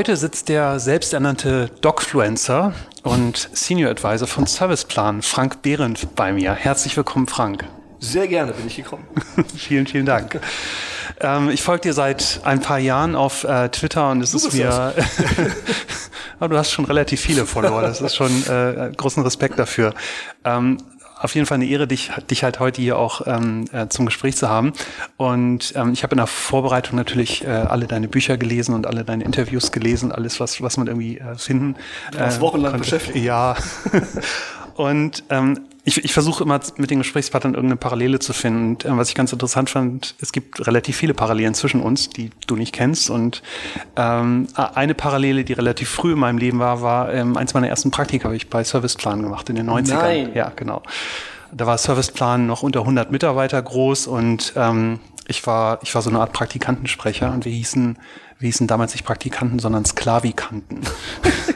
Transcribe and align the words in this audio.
Heute 0.00 0.16
sitzt 0.16 0.48
der 0.48 0.80
selbsternannte 0.80 1.70
Dogfluencer 1.82 2.72
und 3.02 3.50
Senior 3.52 3.90
Advisor 3.90 4.26
von 4.26 4.46
Serviceplan, 4.46 5.20
Frank 5.20 5.60
Behrendt, 5.60 6.14
bei 6.16 6.32
mir. 6.32 6.54
Herzlich 6.54 6.96
willkommen, 6.96 7.26
Frank. 7.26 7.66
Sehr 7.98 8.26
gerne 8.26 8.52
bin 8.52 8.66
ich 8.66 8.76
gekommen. 8.76 9.06
vielen, 9.58 9.86
vielen 9.86 10.06
Dank. 10.06 10.40
Ähm, 11.20 11.50
ich 11.50 11.62
folge 11.62 11.82
dir 11.82 11.92
seit 11.92 12.40
ein 12.44 12.62
paar 12.62 12.78
Jahren 12.78 13.14
auf 13.14 13.44
äh, 13.44 13.68
Twitter 13.68 14.10
und 14.10 14.22
es 14.22 14.30
du 14.30 14.38
ist 14.38 14.54
mir. 14.54 14.70
aber 16.40 16.48
du 16.48 16.56
hast 16.56 16.70
schon 16.70 16.86
relativ 16.86 17.20
viele 17.20 17.44
Follower. 17.44 17.82
Das 17.82 18.00
ist 18.00 18.16
schon 18.16 18.30
äh, 18.48 18.92
großen 18.96 19.22
Respekt 19.22 19.58
dafür. 19.58 19.92
Ähm, 20.46 20.78
auf 21.20 21.34
jeden 21.34 21.46
Fall 21.46 21.56
eine 21.56 21.66
Ehre, 21.66 21.86
dich, 21.86 22.10
dich 22.30 22.42
halt 22.42 22.60
heute 22.60 22.80
hier 22.80 22.98
auch 22.98 23.26
ähm, 23.26 23.66
äh, 23.72 23.88
zum 23.88 24.06
Gespräch 24.06 24.36
zu 24.36 24.48
haben. 24.48 24.72
Und 25.16 25.74
ähm, 25.76 25.92
ich 25.92 26.02
habe 26.02 26.12
in 26.14 26.16
der 26.16 26.26
Vorbereitung 26.26 26.96
natürlich 26.96 27.44
äh, 27.44 27.48
alle 27.48 27.86
deine 27.86 28.08
Bücher 28.08 28.38
gelesen 28.38 28.74
und 28.74 28.86
alle 28.86 29.04
deine 29.04 29.24
Interviews 29.24 29.70
gelesen, 29.70 30.12
alles, 30.12 30.40
was, 30.40 30.62
was 30.62 30.76
man 30.78 30.86
irgendwie 30.86 31.18
äh, 31.18 31.36
finden. 31.36 31.76
Du 32.12 32.18
warst 32.18 32.38
äh, 32.38 32.40
wochenlang 32.40 32.72
konnte. 32.72 32.84
beschäftigt. 32.84 33.24
Ja. 33.24 33.54
und 34.76 35.24
ähm, 35.28 35.58
ich, 35.84 36.04
ich 36.04 36.12
versuche 36.12 36.44
immer 36.44 36.60
mit 36.76 36.90
den 36.90 36.98
Gesprächspartnern 36.98 37.54
irgendeine 37.54 37.76
Parallele 37.76 38.18
zu 38.18 38.32
finden. 38.32 38.70
Und, 38.70 38.84
äh, 38.84 38.96
was 38.96 39.08
ich 39.08 39.14
ganz 39.14 39.32
interessant 39.32 39.70
fand, 39.70 40.14
es 40.20 40.32
gibt 40.32 40.66
relativ 40.66 40.96
viele 40.96 41.14
Parallelen 41.14 41.54
zwischen 41.54 41.80
uns, 41.80 42.10
die 42.10 42.30
du 42.46 42.56
nicht 42.56 42.74
kennst. 42.74 43.10
Und 43.10 43.42
ähm, 43.96 44.48
eine 44.54 44.94
Parallele, 44.94 45.44
die 45.44 45.52
relativ 45.52 45.88
früh 45.88 46.12
in 46.12 46.18
meinem 46.18 46.38
Leben 46.38 46.58
war, 46.58 46.82
war 46.82 47.12
ähm, 47.12 47.36
eins 47.36 47.54
meiner 47.54 47.68
ersten 47.68 47.90
Praktika 47.90 48.24
habe 48.24 48.36
ich 48.36 48.50
bei 48.50 48.62
Serviceplan 48.62 49.22
gemacht 49.22 49.48
in 49.48 49.56
den 49.56 49.68
90ern. 49.68 49.94
Nein. 49.94 50.30
Ja, 50.34 50.52
genau. 50.54 50.82
Da 51.52 51.66
war 51.66 51.78
Serviceplan 51.78 52.46
noch 52.46 52.62
unter 52.62 52.80
100 52.80 53.10
Mitarbeiter 53.10 53.60
groß 53.60 54.06
und 54.06 54.52
ähm, 54.56 55.00
ich 55.26 55.46
war 55.46 55.80
ich 55.82 55.94
war 55.94 56.02
so 56.02 56.10
eine 56.10 56.20
Art 56.20 56.32
Praktikantensprecher 56.32 57.32
und 57.32 57.44
wir 57.44 57.52
hießen 57.52 57.98
wir 58.38 58.46
hießen 58.46 58.66
damals 58.66 58.92
nicht 58.92 59.04
Praktikanten, 59.04 59.58
sondern 59.58 59.84
Sklavikanten. 59.84 60.80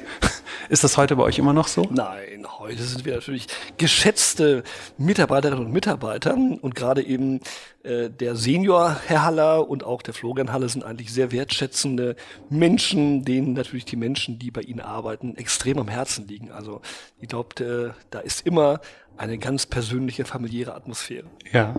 Ist 0.71 0.83
das 0.83 0.97
heute 0.97 1.17
bei 1.17 1.23
euch 1.23 1.39
immer 1.39 1.53
noch 1.53 1.69
so? 1.69 1.87
Nein, 1.91 2.47
heute 2.59 2.83
sind 2.83 3.05
wir 3.05 3.15
natürlich 3.15 3.47
geschätzte 3.77 4.63
Mitarbeiterinnen 4.97 5.67
und 5.67 5.73
Mitarbeiter 5.73 6.35
und 6.35 6.75
gerade 6.75 7.03
eben 7.03 7.41
äh, 7.83 8.09
der 8.09 8.35
Senior 8.35 8.97
Herr 9.07 9.25
Haller 9.25 9.69
und 9.69 9.85
auch 9.85 10.01
der 10.01 10.15
Florian 10.15 10.53
Haller 10.53 10.69
sind 10.71 10.83
eigentlich 10.83 11.13
sehr 11.13 11.33
wertschätzende 11.33 12.17
Menschen, 12.49 13.25
denen 13.25 13.53
natürlich 13.53 13.85
die 13.85 13.97
Menschen, 13.97 14.39
die 14.39 14.51
bei 14.51 14.63
ihnen 14.63 14.81
arbeiten, 14.81 15.37
extrem 15.37 15.79
am 15.79 15.89
Herzen 15.89 16.27
liegen. 16.27 16.51
Also 16.51 16.81
ich 17.21 17.29
glaube, 17.29 17.63
äh, 17.63 18.01
da 18.11 18.21
ist 18.21 18.47
immer 18.47 18.81
eine 19.17 19.39
ganz 19.39 19.67
persönliche, 19.67 20.25
familiäre 20.25 20.75
Atmosphäre. 20.75 21.27
Ja. 21.53 21.75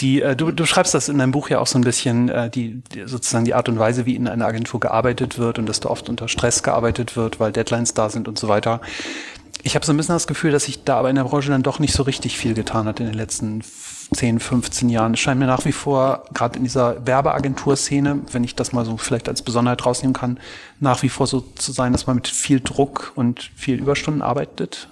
Die, 0.00 0.22
äh, 0.22 0.34
du, 0.34 0.50
du 0.50 0.64
schreibst 0.64 0.94
das 0.94 1.08
in 1.08 1.18
deinem 1.18 1.32
Buch 1.32 1.50
ja 1.50 1.58
auch 1.58 1.66
so 1.66 1.78
ein 1.78 1.84
bisschen, 1.84 2.28
äh, 2.28 2.50
die, 2.50 2.82
die, 2.92 3.06
sozusagen 3.06 3.44
die 3.44 3.54
Art 3.54 3.68
und 3.68 3.78
Weise, 3.78 4.06
wie 4.06 4.16
in 4.16 4.26
einer 4.26 4.46
Agentur 4.46 4.80
gearbeitet 4.80 5.38
wird 5.38 5.58
und 5.58 5.66
dass 5.68 5.80
da 5.80 5.90
oft 5.90 6.08
unter 6.08 6.28
Stress 6.28 6.62
gearbeitet 6.62 7.16
wird, 7.16 7.40
weil 7.40 7.52
Deadlines 7.52 7.94
da 7.94 8.08
sind 8.08 8.28
und 8.28 8.38
so 8.38 8.48
weiter. 8.48 8.80
Ich 9.64 9.76
habe 9.76 9.86
so 9.86 9.92
ein 9.92 9.96
bisschen 9.96 10.16
das 10.16 10.26
Gefühl, 10.26 10.50
dass 10.50 10.64
sich 10.64 10.82
da 10.82 10.98
aber 10.98 11.10
in 11.10 11.16
der 11.16 11.24
Branche 11.24 11.50
dann 11.50 11.62
doch 11.62 11.78
nicht 11.78 11.94
so 11.94 12.02
richtig 12.02 12.36
viel 12.36 12.54
getan 12.54 12.86
hat 12.86 12.98
in 12.98 13.06
den 13.06 13.14
letzten 13.14 13.62
10, 14.12 14.40
15 14.40 14.88
Jahren. 14.88 15.14
Es 15.14 15.20
scheint 15.20 15.38
mir 15.38 15.46
nach 15.46 15.64
wie 15.64 15.72
vor, 15.72 16.24
gerade 16.34 16.58
in 16.58 16.64
dieser 16.64 17.06
Werbeagentur-Szene, 17.06 18.22
wenn 18.32 18.42
ich 18.42 18.56
das 18.56 18.72
mal 18.72 18.84
so 18.84 18.96
vielleicht 18.96 19.28
als 19.28 19.42
Besonderheit 19.42 19.86
rausnehmen 19.86 20.14
kann, 20.14 20.40
nach 20.80 21.02
wie 21.04 21.08
vor 21.08 21.28
so 21.28 21.40
zu 21.40 21.70
sein, 21.70 21.92
dass 21.92 22.08
man 22.08 22.16
mit 22.16 22.26
viel 22.26 22.60
Druck 22.60 23.12
und 23.14 23.50
viel 23.54 23.78
Überstunden 23.78 24.22
arbeitet. 24.22 24.88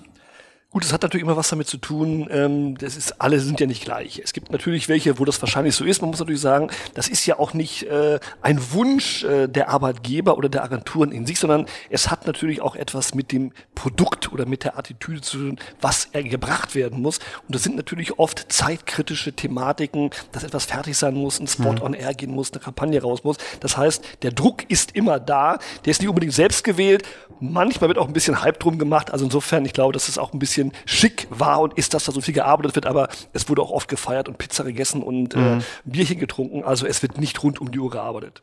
Gut, 0.73 0.85
es 0.85 0.93
hat 0.93 1.03
natürlich 1.03 1.25
immer 1.25 1.37
was 1.37 1.49
damit 1.49 1.67
zu 1.67 1.79
tun, 1.79 2.29
ähm, 2.31 2.79
das 2.79 2.97
ist, 2.97 3.21
alle 3.21 3.41
sind 3.41 3.59
ja 3.59 3.67
nicht 3.67 3.83
gleich. 3.83 4.21
Es 4.23 4.33
gibt 4.33 4.53
natürlich 4.53 4.89
welche, 4.89 5.19
wo 5.19 5.25
das 5.25 5.43
wahrscheinlich 5.43 5.75
so 5.75 5.85
ist. 5.85 6.01
Man 6.01 6.11
muss 6.11 6.21
natürlich 6.21 6.41
sagen, 6.41 6.71
das 6.95 7.09
ist 7.09 7.27
ja 7.27 7.41
auch 7.41 7.55
nicht 7.55 7.83
äh, 7.89 8.21
ein 8.41 8.61
Wunsch 8.73 9.25
äh, 9.25 9.49
der 9.49 9.69
Arbeitgeber 9.71 10.39
oder 10.39 10.49
der 10.49 10.63
Agenturen 10.63 11.11
in 11.11 11.27
sich, 11.27 11.41
sondern 11.41 11.67
es 11.89 12.09
hat 12.09 12.25
natürlich 12.25 12.61
auch 12.61 12.77
etwas 12.77 13.17
mit 13.17 13.33
dem 13.33 13.51
Produkt 13.75 14.33
oder 14.33 14.47
mit 14.47 14.63
der 14.63 14.79
Attitüde 14.79 15.21
zu 15.23 15.39
tun, 15.39 15.59
was 15.81 16.09
er 16.13 16.23
gebracht 16.23 16.77
werden 16.77 17.03
muss. 17.03 17.19
Und 17.49 17.57
das 17.57 17.65
sind 17.65 17.75
natürlich 17.75 18.21
oft 18.21 18.53
zeitkritische 18.53 19.33
Thematiken, 19.33 20.11
dass 20.31 20.45
etwas 20.45 20.67
fertig 20.67 20.97
sein 20.97 21.15
muss, 21.15 21.41
ein 21.41 21.49
Spot 21.49 21.73
mhm. 21.73 21.83
on 21.83 21.95
Air 21.95 22.15
gehen 22.15 22.31
muss, 22.31 22.53
eine 22.53 22.61
Kampagne 22.61 23.03
raus 23.03 23.25
muss. 23.25 23.39
Das 23.59 23.77
heißt, 23.77 24.05
der 24.23 24.31
Druck 24.31 24.71
ist 24.71 24.95
immer 24.95 25.19
da. 25.19 25.59
Der 25.85 25.91
ist 25.91 26.01
nicht 26.01 26.09
unbedingt 26.09 26.35
selbst 26.35 26.63
gewählt. 26.63 27.03
Manchmal 27.41 27.89
wird 27.89 27.99
auch 27.99 28.07
ein 28.07 28.13
bisschen 28.13 28.41
Hype 28.43 28.61
drum 28.61 28.79
gemacht. 28.79 29.11
Also 29.11 29.25
insofern, 29.25 29.65
ich 29.65 29.73
glaube, 29.73 29.95
das 29.95 30.09
ist 30.09 30.19
auch 30.19 30.33
ein 30.33 30.39
bisschen 30.39 30.60
bisschen 30.69 30.73
schick 30.85 31.27
war 31.31 31.61
und 31.61 31.75
ist, 31.75 31.95
dass 31.95 32.05
da 32.05 32.13
so 32.13 32.21
viel 32.21 32.35
gearbeitet 32.35 32.75
wird, 32.75 32.87
aber 32.87 33.09
es 33.33 33.49
wurde 33.49 33.63
auch 33.63 33.71
oft 33.71 33.89
gefeiert 33.89 34.29
und 34.29 34.39
Pizza 34.39 34.65
gegessen 34.65 35.03
und 35.03 35.35
äh, 35.35 35.39
mhm. 35.39 35.59
äh, 35.59 35.63
Bierchen 35.85 36.19
getrunken. 36.19 36.65
Also 36.65 36.87
es 36.87 37.03
wird 37.03 37.19
nicht 37.19 37.43
rund 37.43 37.61
um 37.61 37.71
die 37.71 37.79
Uhr 37.79 37.91
gearbeitet. 37.91 38.43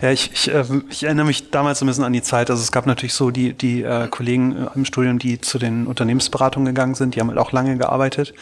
Ja, 0.00 0.10
ich, 0.10 0.32
ich, 0.32 0.52
äh, 0.52 0.64
ich 0.90 1.04
erinnere 1.04 1.26
mich 1.26 1.50
damals 1.50 1.82
ein 1.82 1.86
bisschen 1.86 2.04
an 2.04 2.12
die 2.12 2.22
Zeit. 2.22 2.50
Also 2.50 2.62
es 2.62 2.72
gab 2.72 2.86
natürlich 2.86 3.14
so 3.14 3.30
die, 3.30 3.52
die 3.52 3.82
äh, 3.82 4.08
Kollegen 4.08 4.56
äh, 4.56 4.68
im 4.74 4.84
Studium, 4.84 5.18
die 5.18 5.40
zu 5.40 5.58
den 5.58 5.86
Unternehmensberatungen 5.86 6.66
gegangen 6.66 6.94
sind, 6.94 7.14
die 7.14 7.20
haben 7.20 7.28
halt 7.28 7.38
auch 7.38 7.52
lange 7.52 7.76
gearbeitet. 7.76 8.34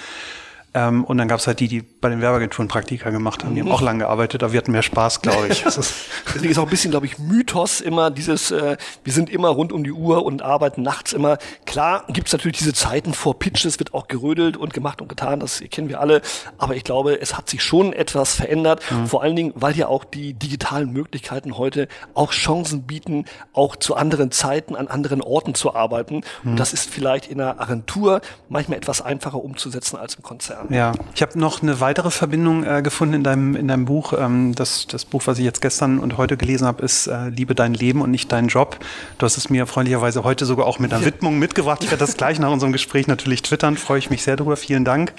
Ähm, 0.77 1.05
und 1.05 1.19
dann 1.19 1.29
gab 1.29 1.39
es 1.39 1.47
halt 1.47 1.61
die, 1.61 1.69
die 1.69 1.83
bei 1.83 2.09
den 2.09 2.21
Werbeagenturen 2.21 2.67
Praktika 2.67 3.11
gemacht 3.11 3.45
haben. 3.45 3.55
Die 3.55 3.61
haben 3.61 3.71
auch 3.71 3.81
lange 3.81 4.01
gearbeitet, 4.01 4.43
aber 4.43 4.53
wir 4.53 4.59
hatten 4.59 4.73
mehr 4.73 4.83
Spaß, 4.83 5.23
glaube 5.23 5.47
ich. 5.49 5.63
Deswegen 5.65 6.51
ist 6.51 6.59
auch 6.59 6.65
ein 6.65 6.69
bisschen, 6.69 6.91
glaube 6.91 7.07
ich, 7.07 7.19
Mythos 7.21 7.81
immer 7.81 8.11
dieses, 8.11 8.51
äh, 8.51 8.77
wir 9.05 9.13
sind 9.13 9.31
immer 9.31 9.51
rund 9.51 9.73
um 9.73 9.85
die 9.85 9.93
Uhr 9.93 10.25
und 10.25 10.43
arbeiten 10.43 10.83
nachts 10.83 11.13
immer. 11.13 11.39
Klar 11.65 12.05
gibt 12.09 12.27
es 12.27 12.33
natürlich 12.33 12.59
diese 12.59 12.73
Zeiten 12.73 13.15
vor 13.15 13.39
Pitches, 13.39 13.79
wird 13.79 13.95
auch 13.95 14.09
gerödelt 14.09 14.57
und 14.57 14.75
gemacht 14.75 15.01
und 15.01 15.09
getan, 15.09 15.39
das 15.39 15.63
kennen 15.71 15.89
wir 15.89 16.01
alle. 16.01 16.23
Aber 16.59 16.75
ich 16.75 16.83
glaube, 16.83 17.21
es 17.21 17.37
hat 17.37 17.49
sich 17.49 17.63
schon 17.63 17.93
etwas 17.93 18.35
verändert. 18.35 18.83
Mhm. 18.91 19.07
Vor 19.07 19.23
allen 19.23 19.37
Dingen, 19.37 19.53
weil 19.55 19.77
ja 19.77 19.87
auch 19.87 20.03
die 20.03 20.35
digitalen 20.35 20.93
Möglichkeiten 20.93 21.57
heute 21.57 21.87
auch 22.15 22.33
Chancen 22.33 22.83
bieten, 22.83 23.27
auch 23.53 23.77
zu 23.77 23.95
anderen 23.95 24.33
Zeiten, 24.33 24.75
an 24.75 24.89
anderen 24.89 25.23
Orten 25.23 25.55
zu 25.55 25.73
arbeiten. 25.73 26.23
Mhm. 26.43 26.51
Und 26.51 26.57
das 26.59 26.73
ist 26.73 26.91
vielleicht 26.91 27.29
in 27.29 27.41
einer 27.41 27.61
Agentur 27.61 28.21
manchmal 28.49 28.79
etwas 28.79 29.03
einfacher 29.03 29.43
umzusetzen 29.43 29.97
als 29.97 30.17
im 30.17 30.25
Konzern. 30.25 30.64
Ja, 30.71 30.93
ich 31.15 31.23
habe 31.23 31.39
noch 31.39 31.63
eine 31.63 31.81
weitere 31.81 32.11
Verbindung 32.11 32.65
äh, 32.65 32.83
gefunden 32.83 33.15
in 33.15 33.25
deinem, 33.25 33.57
in 33.57 33.69
deinem 33.69 33.85
Buch. 33.85 34.15
Ähm, 34.19 34.55
das, 34.55 34.87
das 34.87 35.05
Buch, 35.05 35.23
was 35.27 35.39
ich 35.39 35.45
jetzt 35.45 35.61
gestern 35.61 35.99
und 35.99 36.17
heute 36.17 36.37
gelesen 36.37 36.67
habe, 36.67 36.83
ist 36.83 37.07
äh, 37.07 37.29
Liebe 37.29 37.55
dein 37.55 37.75
Leben 37.75 38.01
und 38.01 38.11
nicht 38.11 38.33
deinen 38.33 38.49
Job. 38.49 38.79
Du 39.19 39.27
hast 39.27 39.37
es 39.37 39.51
mir 39.51 39.67
freundlicherweise 39.67 40.25
heute 40.25 40.47
sogar 40.47 40.67
auch 40.67 40.79
mit 40.79 40.93
einer. 40.93 41.05
Widmung 41.05 41.39
mitgebracht. 41.39 41.83
Ich 41.85 41.91
werde 41.91 42.05
das 42.05 42.17
gleich 42.17 42.39
nach 42.39 42.51
unserem 42.51 42.73
Gespräch 42.73 43.07
natürlich 43.07 43.43
twittern, 43.43 43.77
freue 43.77 43.99
ich 43.99 44.11
mich 44.11 44.23
sehr 44.23 44.37
darüber. 44.37 44.57
Vielen 44.57 44.85
Dank. 44.85 45.13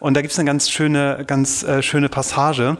Und 0.00 0.14
da 0.14 0.22
gibt 0.22 0.32
es 0.32 0.38
eine 0.38 0.46
ganz 0.46 0.70
schöne, 0.70 1.24
ganz 1.26 1.62
äh, 1.62 1.82
schöne 1.82 2.08
Passage. 2.08 2.78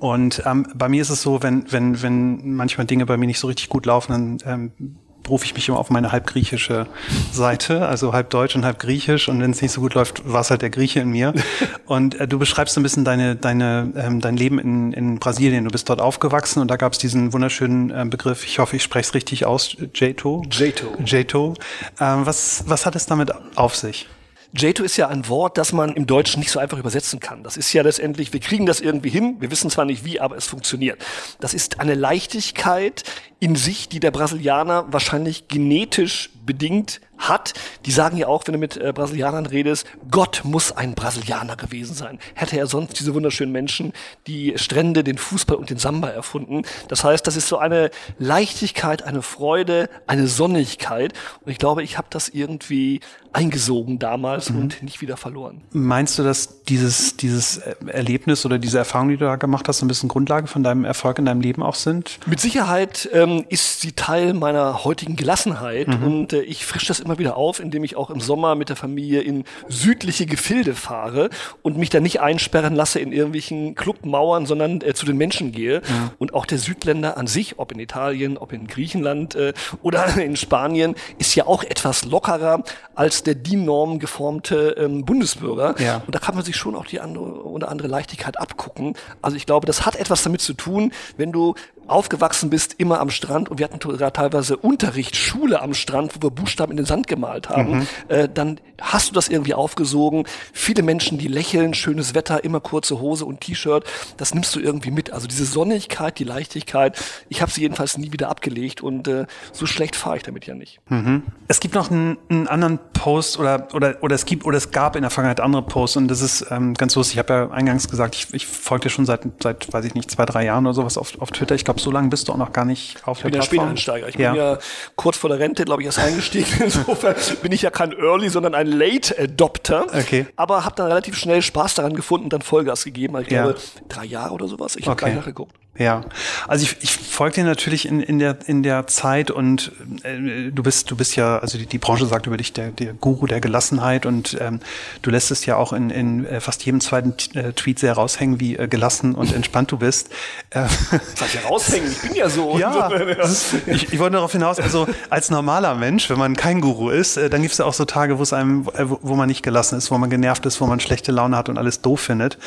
Und 0.00 0.42
ähm, 0.46 0.66
bei 0.74 0.88
mir 0.88 1.02
ist 1.02 1.10
es 1.10 1.22
so, 1.22 1.42
wenn, 1.42 1.70
wenn, 1.70 2.02
wenn 2.02 2.54
manchmal 2.54 2.86
Dinge 2.86 3.06
bei 3.06 3.16
mir 3.16 3.26
nicht 3.26 3.38
so 3.38 3.46
richtig 3.46 3.68
gut 3.68 3.86
laufen, 3.86 4.12
dann 4.12 4.38
ähm, 4.46 4.96
berufe 5.30 5.44
ich 5.44 5.54
mich 5.54 5.68
immer 5.68 5.78
auf 5.78 5.90
meine 5.90 6.10
halb 6.10 6.26
griechische 6.26 6.88
Seite, 7.30 7.86
also 7.86 8.12
halb 8.12 8.30
deutsch 8.30 8.56
und 8.56 8.64
halb 8.64 8.80
griechisch. 8.80 9.28
Und 9.28 9.40
wenn 9.40 9.52
es 9.52 9.62
nicht 9.62 9.70
so 9.70 9.80
gut 9.80 9.94
läuft, 9.94 10.28
war 10.28 10.40
es 10.40 10.50
halt 10.50 10.60
der 10.60 10.70
Grieche 10.70 10.98
in 10.98 11.10
mir. 11.10 11.32
Und 11.86 12.18
äh, 12.18 12.26
du 12.26 12.36
beschreibst 12.36 12.76
ein 12.76 12.82
bisschen 12.82 13.04
deine, 13.04 13.36
deine, 13.36 13.92
ähm, 13.94 14.20
dein 14.20 14.36
Leben 14.36 14.58
in, 14.58 14.92
in 14.92 15.20
Brasilien. 15.20 15.62
Du 15.62 15.70
bist 15.70 15.88
dort 15.88 16.00
aufgewachsen 16.00 16.60
und 16.60 16.68
da 16.68 16.76
gab 16.76 16.94
es 16.94 16.98
diesen 16.98 17.32
wunderschönen 17.32 17.90
äh, 17.90 18.04
Begriff, 18.08 18.44
ich 18.44 18.58
hoffe, 18.58 18.74
ich 18.74 18.82
spreche 18.82 19.08
es 19.08 19.14
richtig 19.14 19.46
aus, 19.46 19.76
Jato. 19.94 20.42
Jato. 20.50 20.96
Jato. 21.04 21.54
Ähm, 22.00 22.26
was, 22.26 22.64
was 22.66 22.86
hat 22.86 22.96
es 22.96 23.06
damit 23.06 23.30
auf 23.54 23.76
sich? 23.76 24.08
Jato 24.52 24.82
ist 24.82 24.96
ja 24.96 25.08
ein 25.08 25.28
Wort, 25.28 25.58
das 25.58 25.72
man 25.72 25.94
im 25.94 26.06
Deutschen 26.06 26.40
nicht 26.40 26.50
so 26.50 26.58
einfach 26.58 26.78
übersetzen 26.78 27.20
kann. 27.20 27.44
Das 27.44 27.56
ist 27.56 27.72
ja 27.72 27.82
letztendlich, 27.82 28.32
wir 28.32 28.40
kriegen 28.40 28.66
das 28.66 28.80
irgendwie 28.80 29.10
hin, 29.10 29.36
wir 29.38 29.50
wissen 29.50 29.70
zwar 29.70 29.84
nicht 29.84 30.04
wie, 30.04 30.18
aber 30.18 30.36
es 30.36 30.46
funktioniert. 30.46 31.00
Das 31.38 31.54
ist 31.54 31.78
eine 31.78 31.94
Leichtigkeit 31.94 33.04
in 33.40 33.56
sich, 33.56 33.88
die 33.88 34.00
der 34.00 34.10
Brasilianer 34.10 34.92
wahrscheinlich 34.92 35.48
genetisch 35.48 36.30
bedingt 36.44 37.00
hat. 37.16 37.54
Die 37.86 37.90
sagen 37.90 38.16
ja 38.16 38.26
auch, 38.26 38.46
wenn 38.46 38.54
du 38.54 38.58
mit 38.58 38.76
äh, 38.76 38.92
Brasilianern 38.94 39.46
redest, 39.46 39.86
Gott 40.10 40.42
muss 40.44 40.72
ein 40.72 40.94
Brasilianer 40.94 41.56
gewesen 41.56 41.94
sein. 41.94 42.18
Hätte 42.34 42.58
er 42.58 42.66
sonst 42.66 42.98
diese 42.98 43.14
wunderschönen 43.14 43.52
Menschen, 43.52 43.92
die 44.26 44.54
Strände, 44.56 45.04
den 45.04 45.18
Fußball 45.18 45.56
und 45.56 45.70
den 45.70 45.78
Samba 45.78 46.08
erfunden. 46.08 46.62
Das 46.88 47.04
heißt, 47.04 47.26
das 47.26 47.36
ist 47.36 47.48
so 47.48 47.58
eine 47.58 47.90
Leichtigkeit, 48.18 49.02
eine 49.02 49.22
Freude, 49.22 49.88
eine 50.06 50.26
Sonnigkeit. 50.26 51.12
Und 51.44 51.52
ich 51.52 51.58
glaube, 51.58 51.82
ich 51.82 51.98
habe 51.98 52.08
das 52.10 52.28
irgendwie 52.28 53.00
eingesogen 53.32 53.98
damals 53.98 54.50
mhm. 54.50 54.58
und 54.58 54.82
nicht 54.82 55.00
wieder 55.00 55.16
verloren. 55.16 55.62
Meinst 55.72 56.18
du, 56.18 56.24
dass 56.24 56.64
dieses, 56.64 57.16
dieses 57.16 57.58
Erlebnis 57.58 58.44
oder 58.44 58.58
diese 58.58 58.78
Erfahrung, 58.78 59.10
die 59.10 59.16
du 59.16 59.24
da 59.24 59.36
gemacht 59.36 59.68
hast, 59.68 59.82
ein 59.82 59.88
bisschen 59.88 60.08
Grundlage 60.08 60.48
von 60.48 60.64
deinem 60.64 60.84
Erfolg 60.84 61.18
in 61.18 61.26
deinem 61.26 61.40
Leben 61.40 61.62
auch 61.62 61.76
sind? 61.76 62.18
Mit 62.26 62.40
Sicherheit 62.40 63.08
ähm, 63.12 63.29
ist 63.38 63.80
sie 63.80 63.92
Teil 63.92 64.34
meiner 64.34 64.84
heutigen 64.84 65.16
Gelassenheit 65.16 65.88
mhm. 65.88 66.02
und 66.02 66.32
äh, 66.32 66.42
ich 66.42 66.66
frische 66.66 66.88
das 66.88 67.00
immer 67.00 67.18
wieder 67.18 67.36
auf, 67.36 67.60
indem 67.60 67.84
ich 67.84 67.96
auch 67.96 68.10
im 68.10 68.20
Sommer 68.20 68.54
mit 68.54 68.68
der 68.68 68.76
Familie 68.76 69.20
in 69.20 69.44
südliche 69.68 70.26
Gefilde 70.26 70.74
fahre 70.74 71.30
und 71.62 71.78
mich 71.78 71.90
da 71.90 72.00
nicht 72.00 72.20
einsperren 72.20 72.74
lasse 72.74 73.00
in 73.00 73.12
irgendwelchen 73.12 73.74
Clubmauern, 73.74 74.46
sondern 74.46 74.80
äh, 74.80 74.94
zu 74.94 75.06
den 75.06 75.16
Menschen 75.16 75.52
gehe. 75.52 75.78
Mhm. 75.80 76.10
Und 76.18 76.34
auch 76.34 76.46
der 76.46 76.58
Südländer 76.58 77.16
an 77.16 77.26
sich, 77.26 77.58
ob 77.58 77.72
in 77.72 77.78
Italien, 77.78 78.36
ob 78.36 78.52
in 78.52 78.66
Griechenland 78.66 79.34
äh, 79.34 79.52
oder 79.82 80.16
in 80.20 80.36
Spanien, 80.36 80.94
ist 81.18 81.34
ja 81.34 81.46
auch 81.46 81.62
etwas 81.62 82.04
lockerer 82.04 82.62
als 82.94 83.22
der 83.22 83.34
DIN-Norm 83.34 83.98
geformte 83.98 84.76
ähm, 84.78 85.04
Bundesbürger. 85.04 85.74
Ja. 85.78 86.02
Und 86.06 86.14
da 86.14 86.18
kann 86.18 86.34
man 86.34 86.44
sich 86.44 86.56
schon 86.56 86.74
auch 86.74 86.86
die 86.86 87.00
andere 87.00 87.46
oder 87.46 87.68
andere 87.68 87.88
Leichtigkeit 87.88 88.38
abgucken. 88.38 88.94
Also 89.22 89.36
ich 89.36 89.46
glaube, 89.46 89.66
das 89.66 89.86
hat 89.86 89.96
etwas 89.96 90.22
damit 90.22 90.40
zu 90.40 90.54
tun, 90.54 90.92
wenn 91.16 91.32
du 91.32 91.54
aufgewachsen 91.90 92.50
bist, 92.50 92.74
immer 92.78 93.00
am 93.00 93.10
Strand 93.10 93.48
und 93.48 93.58
wir 93.58 93.64
hatten 93.64 93.80
sogar 93.80 94.12
teilweise 94.12 94.56
Unterricht, 94.56 95.16
Schule 95.16 95.60
am 95.60 95.74
Strand, 95.74 96.16
wo 96.16 96.22
wir 96.26 96.30
Buchstaben 96.30 96.72
in 96.72 96.76
den 96.76 96.86
Sand 96.86 97.06
gemalt 97.06 97.48
haben, 97.48 97.78
mhm. 97.78 97.86
äh, 98.08 98.28
dann 98.32 98.60
hast 98.80 99.10
du 99.10 99.14
das 99.14 99.28
irgendwie 99.28 99.54
aufgesogen. 99.54 100.24
Viele 100.52 100.82
Menschen, 100.82 101.18
die 101.18 101.28
lächeln, 101.28 101.74
schönes 101.74 102.14
Wetter, 102.14 102.44
immer 102.44 102.60
kurze 102.60 103.00
Hose 103.00 103.24
und 103.24 103.40
T-Shirt, 103.40 103.84
das 104.16 104.34
nimmst 104.34 104.54
du 104.54 104.60
irgendwie 104.60 104.90
mit. 104.90 105.12
Also 105.12 105.26
diese 105.26 105.44
Sonnigkeit, 105.44 106.18
die 106.18 106.24
Leichtigkeit, 106.24 106.98
ich 107.28 107.42
habe 107.42 107.50
sie 107.50 107.60
jedenfalls 107.62 107.98
nie 107.98 108.12
wieder 108.12 108.28
abgelegt 108.28 108.80
und 108.80 109.08
äh, 109.08 109.26
so 109.52 109.66
schlecht 109.66 109.96
fahre 109.96 110.16
ich 110.16 110.22
damit 110.22 110.46
ja 110.46 110.54
nicht. 110.54 110.80
Mhm. 110.88 111.22
Es 111.48 111.60
gibt 111.60 111.74
noch 111.74 111.90
einen, 111.90 112.18
einen, 112.28 112.48
anderen 112.48 112.78
Post 112.92 113.38
oder, 113.38 113.68
oder, 113.74 113.96
oder 114.00 114.14
es 114.14 114.24
gibt 114.24 114.44
oder 114.44 114.56
es 114.56 114.70
gab 114.70 114.96
in 114.96 115.02
der 115.02 115.10
Vergangenheit 115.10 115.40
andere 115.40 115.62
Posts 115.62 115.96
und 115.98 116.08
das 116.08 116.20
ist 116.20 116.46
ähm, 116.50 116.74
ganz 116.74 116.94
lustig. 116.94 117.14
Ich 117.14 117.18
habe 117.18 117.32
ja 117.32 117.50
eingangs 117.50 117.88
gesagt, 117.88 118.14
ich, 118.14 118.32
ich 118.32 118.46
folge 118.46 118.84
dir 118.84 118.90
schon 118.90 119.06
seit, 119.06 119.22
seit, 119.42 119.72
weiß 119.72 119.84
ich 119.84 119.94
nicht, 119.94 120.10
zwei, 120.10 120.24
drei 120.24 120.44
Jahren 120.44 120.66
oder 120.66 120.74
sowas 120.74 120.96
auf, 120.98 121.20
auf 121.20 121.30
Twitter. 121.30 121.54
Ich 121.54 121.64
glaube, 121.64 121.79
so 121.82 121.90
lange 121.90 122.08
bist 122.08 122.28
du 122.28 122.32
auch 122.32 122.36
noch 122.36 122.52
gar 122.52 122.64
nicht 122.64 122.96
auf 123.06 123.18
ich 123.18 123.22
der 123.22 123.30
bin 123.30 123.38
Plattform. 123.40 123.56
Ja 123.56 123.62
Späteinsteiger. 123.62 124.08
Ich 124.08 124.16
bin 124.16 124.34
ja 124.34 124.58
kurz 124.96 125.16
vor 125.16 125.30
der 125.30 125.38
Rente, 125.38 125.64
glaube 125.64 125.82
ich, 125.82 125.86
erst 125.86 125.98
eingestiegen. 125.98 126.48
Insofern 126.64 127.14
bin 127.42 127.52
ich 127.52 127.62
ja 127.62 127.70
kein 127.70 127.92
Early, 127.92 128.28
sondern 128.28 128.54
ein 128.54 128.66
Late 128.66 129.18
Adopter. 129.18 129.86
Okay. 129.94 130.26
Aber 130.36 130.64
habe 130.64 130.74
dann 130.76 130.86
relativ 130.86 131.16
schnell 131.16 131.42
Spaß 131.42 131.74
daran 131.74 131.94
gefunden 131.94 132.24
und 132.24 132.32
dann 132.32 132.42
Vollgas 132.42 132.84
gegeben. 132.84 133.18
Ich 133.20 133.30
ja. 133.30 133.44
glaube, 133.44 133.58
drei 133.88 134.04
Jahre 134.04 134.34
oder 134.34 134.48
sowas. 134.48 134.76
Ich 134.76 134.86
habe 134.86 134.92
okay. 134.92 135.06
gleich 135.06 135.16
nachgeguckt. 135.16 135.59
Ja, 135.78 136.02
also 136.48 136.64
ich, 136.64 136.76
ich 136.80 136.90
folge 136.90 137.36
dir 137.36 137.44
natürlich 137.44 137.86
in, 137.86 138.00
in, 138.00 138.18
der, 138.18 138.36
in 138.46 138.64
der 138.64 138.88
Zeit 138.88 139.30
und 139.30 139.70
äh, 140.02 140.50
du 140.50 140.62
bist 140.64 140.90
du 140.90 140.96
bist 140.96 141.14
ja, 141.14 141.38
also 141.38 141.58
die, 141.58 141.66
die 141.66 141.78
Branche 141.78 142.06
sagt 142.06 142.26
über 142.26 142.36
dich 142.36 142.52
der, 142.52 142.70
der 142.72 142.92
Guru 142.92 143.26
der 143.26 143.40
Gelassenheit 143.40 144.04
und 144.04 144.36
ähm, 144.40 144.60
du 145.00 145.10
lässt 145.10 145.30
es 145.30 145.46
ja 145.46 145.56
auch 145.56 145.72
in, 145.72 145.90
in 145.90 146.26
äh, 146.26 146.40
fast 146.40 146.66
jedem 146.66 146.80
zweiten 146.80 147.14
äh, 147.38 147.52
Tweet 147.52 147.78
sehr 147.78 147.92
raushängen, 147.92 148.40
wie 148.40 148.56
äh, 148.56 148.66
gelassen 148.66 149.14
und 149.14 149.32
entspannt 149.32 149.70
du 149.70 149.78
bist. 149.78 150.10
Äh, 150.50 150.66
Sag 151.14 151.32
ja 151.34 151.48
raushängen, 151.48 151.90
ich 151.90 152.02
bin 152.02 152.14
ja 152.16 152.28
so. 152.28 152.58
Ja, 152.58 152.88
ist, 153.22 153.54
ich, 153.66 153.92
ich 153.92 153.98
wollte 154.00 154.14
darauf 154.14 154.32
hinaus, 154.32 154.58
also 154.58 154.88
als 155.08 155.30
normaler 155.30 155.76
Mensch, 155.76 156.10
wenn 156.10 156.18
man 156.18 156.34
kein 156.34 156.60
Guru 156.60 156.90
ist, 156.90 157.16
äh, 157.16 157.30
dann 157.30 157.42
gibt 157.42 157.52
es 157.52 157.58
ja 157.58 157.64
auch 157.64 157.74
so 157.74 157.84
Tage, 157.84 158.18
wo 158.18 158.22
es 158.24 158.32
einem, 158.32 158.68
äh, 158.74 158.90
wo, 158.90 158.98
wo 159.02 159.14
man 159.14 159.28
nicht 159.28 159.42
gelassen 159.42 159.78
ist, 159.78 159.92
wo 159.92 159.98
man 159.98 160.10
genervt 160.10 160.44
ist, 160.46 160.60
wo 160.60 160.66
man 160.66 160.80
schlechte 160.80 161.12
Laune 161.12 161.36
hat 161.36 161.48
und 161.48 161.58
alles 161.58 161.80
doof 161.80 162.00
findet. 162.00 162.38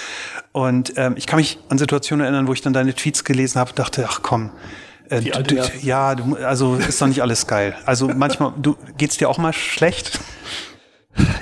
Und 0.51 0.93
ähm, 0.97 1.15
ich 1.17 1.25
kann 1.25 1.37
mich 1.37 1.57
an 1.69 1.79
Situationen 1.79 2.23
erinnern, 2.25 2.47
wo 2.47 2.53
ich 2.53 2.61
dann 2.61 2.73
deine 2.73 2.93
Tweets 2.93 3.12
gelesen 3.23 3.59
habe, 3.59 3.73
dachte, 3.73 4.07
ach 4.09 4.21
komm, 4.23 4.51
äh, 5.09 5.21
du, 5.21 5.43
du, 5.43 5.71
ja, 5.81 6.15
du, 6.15 6.35
also 6.37 6.75
ist 6.75 7.01
doch 7.01 7.07
nicht 7.07 7.21
alles 7.21 7.47
geil. 7.47 7.75
Also 7.85 8.07
manchmal, 8.07 8.53
du 8.57 8.75
geht's 8.97 9.17
dir 9.17 9.29
auch 9.29 9.37
mal 9.37 9.53
schlecht? 9.53 10.19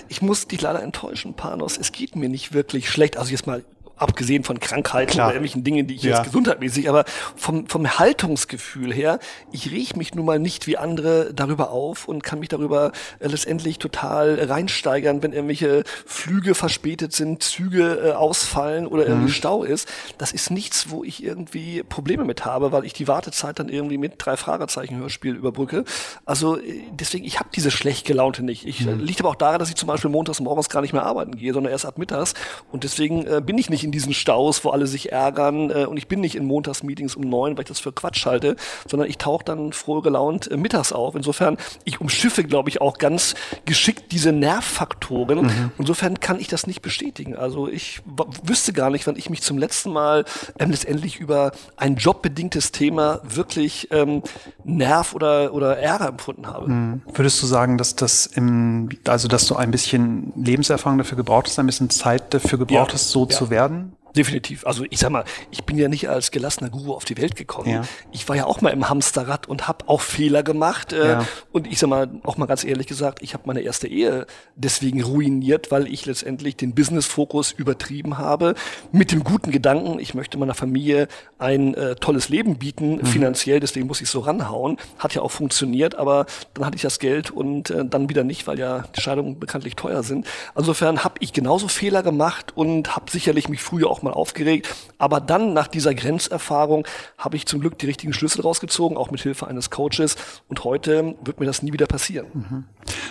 Ich 0.10 0.22
muss 0.22 0.48
dich 0.48 0.62
leider 0.62 0.84
enttäuschen, 0.84 1.36
Panos. 1.36 1.78
Es 1.78 1.92
geht 1.94 2.16
mir 2.16 2.28
nicht 2.28 2.54
wirklich 2.54 2.90
schlecht. 2.90 3.18
Also 3.18 3.32
jetzt 3.32 3.48
mal 3.48 3.64
abgesehen 4.02 4.44
von 4.44 4.60
Krankheiten 4.60 5.12
Klar. 5.12 5.28
oder 5.28 5.36
irgendwelchen 5.36 5.64
Dingen, 5.64 5.88
die 5.88 5.96
ich 5.96 6.04
ja. 6.04 6.16
jetzt 6.16 6.24
gesundheitmäßig, 6.24 6.90
aber 6.90 7.06
vom, 7.36 7.68
vom 7.68 8.00
Haltungsgefühl 8.00 8.94
her, 8.94 9.20
ich 9.52 9.72
riech 9.72 9.96
mich 9.96 10.16
nun 10.16 10.26
mal 10.26 10.40
nicht 10.40 10.68
wie 10.68 10.78
andere 10.78 11.34
darüber 11.34 11.72
auf 11.72 12.08
und 12.08 12.24
kann 12.24 12.40
mich 12.40 12.50
darüber 12.50 12.92
äh, 13.20 13.28
letztendlich 13.28 13.80
total 13.80 14.40
reinsteigern, 14.42 15.22
wenn 15.22 15.34
irgendwelche 15.34 15.84
Flüge 16.06 16.56
verspätet 16.56 17.14
sind, 17.14 17.44
Züge 17.44 18.02
äh, 18.04 18.12
ausfallen 18.14 18.88
oder 18.88 19.06
irgendwie 19.06 19.30
mhm. 19.30 19.34
Stau 19.34 19.64
ist. 19.64 19.88
Das 20.18 20.32
ist 20.32 20.50
nichts, 20.50 20.90
wo 20.90 21.04
ich 21.04 21.24
irgendwie 21.24 21.84
Probleme 21.84 22.26
mit 22.26 22.46
habe, 22.46 22.72
weil 22.72 22.86
ich 22.86 22.94
die 22.94 23.08
Wartezeit 23.08 23.60
dann 23.60 23.70
irgendwie 23.70 23.98
mit 23.98 24.14
drei 24.18 24.36
Fragezeichen 24.36 24.98
Hörspiel 24.98 25.36
überbrücke. 25.36 25.84
Also 26.26 26.58
äh, 26.58 26.82
deswegen, 26.92 27.26
ich 27.26 27.40
habe 27.40 27.50
diese 27.54 27.70
schlecht 27.70 28.08
gelaunte 28.08 28.44
nicht. 28.44 28.66
Ich, 28.66 28.86
mhm. 28.86 29.00
liegt 29.00 29.20
aber 29.20 29.30
auch 29.30 29.36
daran, 29.36 29.60
dass 29.60 29.70
ich 29.70 29.76
zum 29.76 29.88
Beispiel 29.88 30.10
montags 30.10 30.40
morgens 30.40 30.70
gar 30.70 30.82
nicht 30.82 30.94
mehr 30.94 31.04
arbeiten 31.04 31.36
gehe, 31.36 31.54
sondern 31.54 31.72
erst 31.72 31.86
ab 31.86 31.98
mittags 31.98 32.34
und 32.72 32.84
deswegen 32.84 33.28
äh, 33.28 33.42
bin 33.46 33.58
ich 33.58 33.70
nicht 33.70 33.84
in 33.84 33.91
in 33.92 33.94
diesen 33.94 34.14
Staus, 34.14 34.64
wo 34.64 34.70
alle 34.70 34.88
sich 34.88 35.12
ärgern. 35.12 35.70
Äh, 35.70 35.86
und 35.86 35.98
ich 35.98 36.08
bin 36.08 36.22
nicht 36.22 36.36
in 36.36 36.46
Montagsmeetings 36.46 37.16
um 37.16 37.24
neun, 37.24 37.58
weil 37.58 37.64
ich 37.64 37.68
das 37.68 37.80
für 37.80 37.92
Quatsch 37.92 38.26
halte, 38.26 38.56
sondern 38.88 39.10
ich 39.10 39.18
tauche 39.18 39.44
dann 39.44 39.74
froh 39.74 40.02
gelaunt 40.02 40.50
äh, 40.50 40.56
mittags 40.56 40.94
auf. 40.94 41.16
Insofern, 41.16 41.58
ich 41.84 42.00
umschiffe, 42.00 42.44
glaube 42.46 42.70
ich, 42.70 42.80
auch 42.80 42.98
ganz 42.98 43.36
geschickt 43.66 44.12
diese 44.12 44.32
Nervfaktoren. 44.32 45.42
Mhm. 45.42 45.72
Insofern 45.78 46.20
kann 46.22 46.40
ich 46.40 46.48
das 46.48 46.68
nicht 46.68 46.82
bestätigen. 46.82 47.36
Also 47.36 47.68
ich 47.68 48.02
wüsste 48.44 48.72
gar 48.72 48.90
nicht, 48.90 49.06
wann 49.08 49.18
ich 49.18 49.30
mich 49.30 49.42
zum 49.42 49.58
letzten 49.58 49.92
Mal 49.92 50.24
ähm, 50.58 50.72
letztendlich 50.72 51.20
über 51.20 51.52
ein 51.76 51.98
jobbedingtes 51.98 52.72
Thema 52.72 53.20
wirklich 53.24 53.90
ähm, 53.92 54.24
Nerv 54.64 55.14
oder, 55.14 55.54
oder 55.54 55.78
Ärger 55.78 56.08
empfunden 56.08 56.48
habe. 56.48 56.70
Mhm. 56.70 57.02
Würdest 57.14 57.42
du 57.44 57.48
sagen, 57.48 57.78
dass 57.78 57.96
das 57.96 58.26
im, 58.26 58.90
also 59.06 59.28
dass 59.28 59.48
du 59.48 59.56
ein 59.56 59.72
bisschen 59.72 60.32
Lebenserfahrung 60.38 60.98
dafür 60.98 61.18
gebraucht 61.18 61.48
hast, 61.48 61.60
ein 61.60 61.66
bisschen 61.66 61.90
Zeit 61.90 62.34
dafür 62.34 62.58
gebraucht 62.58 62.90
ja. 62.90 62.94
hast, 62.94 63.10
so 63.10 63.24
ja. 63.24 63.30
zu 63.30 63.50
werden? 63.50 63.81
Definitiv. 64.16 64.66
Also 64.66 64.84
ich 64.90 65.00
sag 65.00 65.10
mal, 65.12 65.24
ich 65.52 65.64
bin 65.64 65.78
ja 65.78 65.88
nicht 65.88 66.10
als 66.10 66.32
gelassener 66.32 66.70
Guru 66.70 66.94
auf 66.94 67.06
die 67.06 67.18
Welt 67.18 67.36
gekommen. 67.36 67.70
Ja. 67.70 67.84
Ich 68.12 68.28
war 68.28 68.36
ja 68.36 68.46
auch 68.46 68.62
mal 68.62 68.72
im 68.72 68.90
Hamsterrad 68.90 69.48
und 69.48 69.68
habe 69.68 69.88
auch 69.88 70.02
Fehler 70.02 70.44
gemacht. 70.44 70.94
Äh, 70.94 71.08
ja. 71.08 71.28
Und 71.52 71.68
ich 71.68 71.80
sag 71.80 71.90
mal, 71.90 72.10
auch 72.24 72.38
mal 72.38 72.46
ganz 72.46 72.64
ehrlich 72.64 72.88
gesagt, 72.88 73.22
ich 73.22 73.34
habe 73.34 73.44
meine 73.46 73.62
erste 73.62 73.88
Ehe 73.88 74.26
deswegen 74.56 75.02
ruiniert, 75.02 75.72
weil 75.72 75.88
ich 75.88 76.06
letztendlich 76.06 76.58
den 76.58 76.76
Business-Fokus 76.76 77.52
übertrieben 77.52 78.18
habe. 78.18 78.56
Mit 78.92 79.12
dem 79.12 79.24
guten 79.24 79.52
Gedanken, 79.52 80.00
ich 80.00 80.14
möchte 80.14 80.38
meiner 80.38 80.54
Familie 80.54 81.08
ein 81.40 81.74
äh, 81.74 81.96
tolles 81.96 82.30
Leben 82.30 82.58
bieten, 82.58 82.98
mhm. 82.98 83.06
finanziell, 83.06 83.60
deswegen 83.60 83.88
muss 83.88 84.02
ich 84.02 84.10
so 84.10 84.20
ranhauen. 84.20 84.78
Hat 85.00 85.16
ja 85.16 85.22
auch 85.22 85.32
funktioniert, 85.32 85.96
aber 85.96 86.26
dann 86.54 86.66
hatte 86.66 86.76
ich 86.76 86.82
das 86.82 87.00
Geld 87.00 87.32
und 87.32 87.70
äh, 87.70 87.86
dann 87.86 88.10
wieder 88.10 88.24
nicht, 88.24 88.48
weil 88.48 88.60
ja 88.60 88.84
die 88.96 89.02
Scheidungen 89.02 89.40
bekanntlich 89.40 89.76
teuer 89.76 90.04
sind. 90.04 90.26
Insofern 90.56 91.04
habe 91.04 91.16
ich 91.20 91.34
genauso 91.34 91.68
Fehler 91.68 92.04
gemacht 92.04 92.52
und 92.56 92.96
habe 92.96 93.10
sicherlich 93.10 93.48
mich 93.48 93.62
früher 93.62 93.90
auch 93.90 94.01
mal 94.04 94.14
aufgeregt. 94.14 94.74
Aber 94.98 95.20
dann 95.20 95.54
nach 95.54 95.68
dieser 95.68 95.94
Grenzerfahrung 95.94 96.86
habe 97.18 97.36
ich 97.36 97.46
zum 97.46 97.60
Glück 97.60 97.78
die 97.80 97.86
richtigen 97.86 98.14
Schlüssel 98.14 98.42
rausgezogen, 98.42 98.98
auch 98.98 99.12
mit 99.12 99.22
Hilfe 99.22 99.48
eines 99.48 99.70
Coaches. 99.70 100.16
Und 100.48 100.64
heute 100.64 101.16
wird 101.24 101.40
mir 101.40 101.46
das 101.46 101.62
nie 101.62 101.74
wieder 101.74 101.88
passieren. 101.88 102.28
Mhm. 102.34 102.64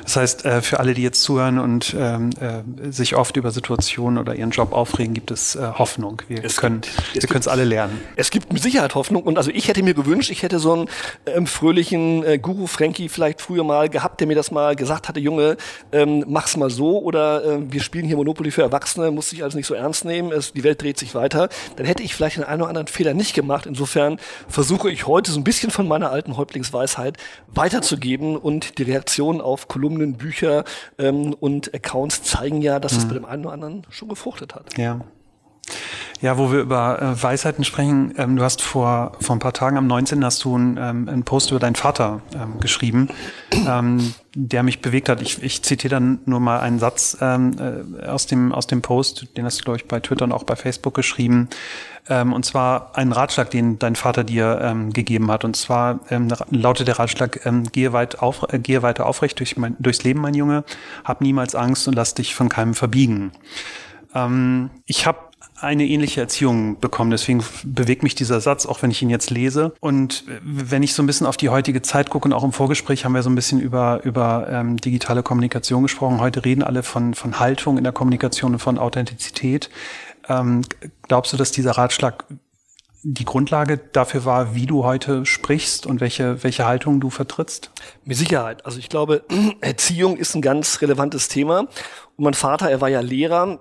Das 0.04 0.16
heißt, 0.16 0.44
äh, 0.44 0.62
für 0.62 0.80
alle, 0.80 0.94
die 0.94 1.02
jetzt 1.02 1.22
zuhören 1.22 1.58
und 1.58 1.94
ähm, 1.98 2.30
äh, 2.40 2.90
sich 2.90 3.16
oft 3.16 3.36
über 3.36 3.50
Situationen 3.50 4.18
oder 4.18 4.34
ihren 4.34 4.50
Job 4.50 4.72
aufregen, 4.72 5.14
gibt 5.14 5.30
es 5.30 5.56
äh, 5.56 5.72
Hoffnung. 5.78 6.22
Wir 6.28 6.44
es 6.44 6.56
können 6.56 6.80
es 7.14 7.48
alle 7.48 7.64
lernen. 7.64 8.00
Es 8.16 8.30
gibt 8.30 8.52
mit 8.52 8.62
Sicherheit 8.62 8.94
Hoffnung. 8.94 9.22
Und 9.22 9.38
also 9.38 9.50
ich 9.50 9.68
hätte 9.68 9.82
mir 9.82 9.94
gewünscht, 9.94 10.30
ich 10.30 10.42
hätte 10.42 10.58
so 10.58 10.72
einen 10.72 10.88
ähm, 11.26 11.46
fröhlichen 11.46 12.24
äh, 12.24 12.38
Guru 12.38 12.66
Frankie 12.66 13.08
vielleicht 13.08 13.40
früher 13.40 13.64
mal 13.64 13.88
gehabt, 13.88 14.20
der 14.20 14.26
mir 14.26 14.34
das 14.34 14.50
mal 14.50 14.76
gesagt 14.76 15.08
hatte, 15.08 15.20
Junge, 15.20 15.56
ähm, 15.92 16.24
mach's 16.28 16.56
mal 16.56 16.70
so 16.70 17.00
oder 17.00 17.44
äh, 17.44 17.72
wir 17.72 17.80
spielen 17.80 18.06
hier 18.06 18.16
Monopoly 18.16 18.50
für 18.50 18.62
Erwachsene, 18.62 19.10
muss 19.10 19.30
sich 19.30 19.42
also 19.42 19.56
nicht 19.56 19.66
so 19.66 19.74
ernst 19.74 20.04
nehmen, 20.04 20.32
es, 20.32 20.52
die 20.52 20.64
Welt 20.64 20.79
dreht 20.80 20.98
sich 20.98 21.14
weiter. 21.14 21.48
Dann 21.76 21.86
hätte 21.86 22.02
ich 22.02 22.14
vielleicht 22.14 22.36
den 22.36 22.44
einen 22.44 22.62
oder 22.62 22.68
anderen 22.68 22.86
Fehler 22.88 23.14
nicht 23.14 23.34
gemacht. 23.34 23.66
Insofern 23.66 24.18
versuche 24.48 24.90
ich 24.90 25.06
heute 25.06 25.30
so 25.30 25.38
ein 25.38 25.44
bisschen 25.44 25.70
von 25.70 25.86
meiner 25.86 26.10
alten 26.10 26.36
Häuptlingsweisheit 26.36 27.16
weiterzugeben 27.48 28.36
und 28.36 28.78
die 28.78 28.84
Reaktion 28.84 29.40
auf 29.40 29.68
Kolumnen, 29.68 30.14
Bücher 30.14 30.64
ähm, 30.98 31.34
und 31.34 31.74
Accounts 31.74 32.22
zeigen 32.22 32.62
ja, 32.62 32.80
dass 32.80 32.92
mhm. 32.94 32.98
es 32.98 33.08
bei 33.08 33.14
dem 33.14 33.24
einen 33.24 33.44
oder 33.44 33.54
anderen 33.54 33.86
schon 33.90 34.08
gefruchtet 34.08 34.54
hat. 34.54 34.76
Ja. 34.78 35.00
Ja, 36.22 36.36
wo 36.36 36.52
wir 36.52 36.60
über 36.60 37.00
äh, 37.00 37.22
Weisheiten 37.22 37.64
sprechen, 37.64 38.12
ähm, 38.18 38.36
du 38.36 38.42
hast 38.42 38.60
vor, 38.60 39.12
vor 39.20 39.36
ein 39.36 39.38
paar 39.38 39.54
Tagen 39.54 39.78
am 39.78 39.86
19. 39.86 40.22
hast 40.22 40.44
du 40.44 40.54
ein, 40.56 40.76
ähm, 40.78 41.08
einen 41.08 41.22
Post 41.22 41.50
über 41.50 41.60
deinen 41.60 41.76
Vater 41.76 42.20
ähm, 42.34 42.60
geschrieben, 42.60 43.08
ähm, 43.66 44.14
der 44.34 44.62
mich 44.62 44.82
bewegt 44.82 45.08
hat. 45.08 45.22
Ich, 45.22 45.42
ich 45.42 45.62
zitiere 45.62 45.92
dann 45.92 46.20
nur 46.26 46.40
mal 46.40 46.60
einen 46.60 46.78
Satz 46.78 47.16
ähm, 47.22 47.56
äh, 47.58 48.06
aus, 48.06 48.26
dem, 48.26 48.52
aus 48.52 48.66
dem 48.66 48.82
Post, 48.82 49.34
den 49.38 49.46
hast 49.46 49.60
du, 49.60 49.64
glaube 49.64 49.78
ich, 49.78 49.88
bei 49.88 49.98
Twitter 50.00 50.24
und 50.24 50.32
auch 50.32 50.44
bei 50.44 50.56
Facebook 50.56 50.92
geschrieben. 50.92 51.48
Ähm, 52.06 52.34
und 52.34 52.44
zwar 52.44 52.98
einen 52.98 53.12
Ratschlag, 53.12 53.50
den 53.50 53.78
dein 53.78 53.96
Vater 53.96 54.22
dir 54.22 54.60
ähm, 54.62 54.92
gegeben 54.92 55.30
hat. 55.30 55.46
Und 55.46 55.56
zwar 55.56 56.00
ähm, 56.10 56.28
lautet 56.50 56.86
der 56.86 56.98
Ratschlag, 56.98 57.46
ähm, 57.46 57.64
gehe, 57.72 57.94
weit 57.94 58.20
auf, 58.20 58.52
äh, 58.52 58.58
gehe 58.58 58.82
weiter 58.82 59.06
aufrecht 59.06 59.38
durch 59.38 59.56
mein, 59.56 59.74
durchs 59.78 60.04
Leben, 60.04 60.20
mein 60.20 60.34
Junge, 60.34 60.64
hab 61.02 61.22
niemals 61.22 61.54
Angst 61.54 61.88
und 61.88 61.94
lass 61.94 62.12
dich 62.12 62.34
von 62.34 62.50
keinem 62.50 62.74
verbiegen. 62.74 63.32
Ähm, 64.14 64.68
ich 64.84 65.06
habe 65.06 65.29
eine 65.60 65.86
ähnliche 65.86 66.20
Erziehung 66.20 66.80
bekommen. 66.80 67.10
Deswegen 67.10 67.44
bewegt 67.64 68.02
mich 68.02 68.14
dieser 68.14 68.40
Satz, 68.40 68.66
auch 68.66 68.82
wenn 68.82 68.90
ich 68.90 69.02
ihn 69.02 69.10
jetzt 69.10 69.30
lese. 69.30 69.74
Und 69.80 70.24
wenn 70.42 70.82
ich 70.82 70.94
so 70.94 71.02
ein 71.02 71.06
bisschen 71.06 71.26
auf 71.26 71.36
die 71.36 71.48
heutige 71.48 71.82
Zeit 71.82 72.10
gucke 72.10 72.26
und 72.26 72.32
auch 72.32 72.44
im 72.44 72.52
Vorgespräch 72.52 73.04
haben 73.04 73.14
wir 73.14 73.22
so 73.22 73.30
ein 73.30 73.34
bisschen 73.34 73.60
über, 73.60 74.00
über 74.04 74.48
ähm, 74.50 74.76
digitale 74.76 75.22
Kommunikation 75.22 75.82
gesprochen. 75.82 76.20
Heute 76.20 76.44
reden 76.44 76.62
alle 76.62 76.82
von, 76.82 77.14
von 77.14 77.38
Haltung 77.38 77.78
in 77.78 77.84
der 77.84 77.92
Kommunikation 77.92 78.52
und 78.52 78.58
von 78.58 78.78
Authentizität. 78.78 79.70
Ähm, 80.28 80.62
glaubst 81.08 81.32
du, 81.32 81.36
dass 81.36 81.52
dieser 81.52 81.72
Ratschlag 81.72 82.24
die 83.02 83.24
Grundlage 83.24 83.78
dafür 83.78 84.24
war, 84.24 84.54
wie 84.54 84.66
du 84.66 84.84
heute 84.84 85.24
sprichst 85.24 85.86
und 85.86 86.00
welche, 86.00 86.42
welche 86.44 86.66
Haltung 86.66 87.00
du 87.00 87.08
vertrittst? 87.08 87.70
Mit 88.04 88.16
Sicherheit. 88.16 88.66
Also 88.66 88.78
ich 88.78 88.88
glaube, 88.88 89.24
Erziehung 89.60 90.16
ist 90.16 90.34
ein 90.34 90.42
ganz 90.42 90.80
relevantes 90.82 91.28
Thema. 91.28 91.60
Und 91.60 92.24
mein 92.24 92.34
Vater, 92.34 92.70
er 92.70 92.80
war 92.80 92.88
ja 92.88 93.00
Lehrer, 93.00 93.58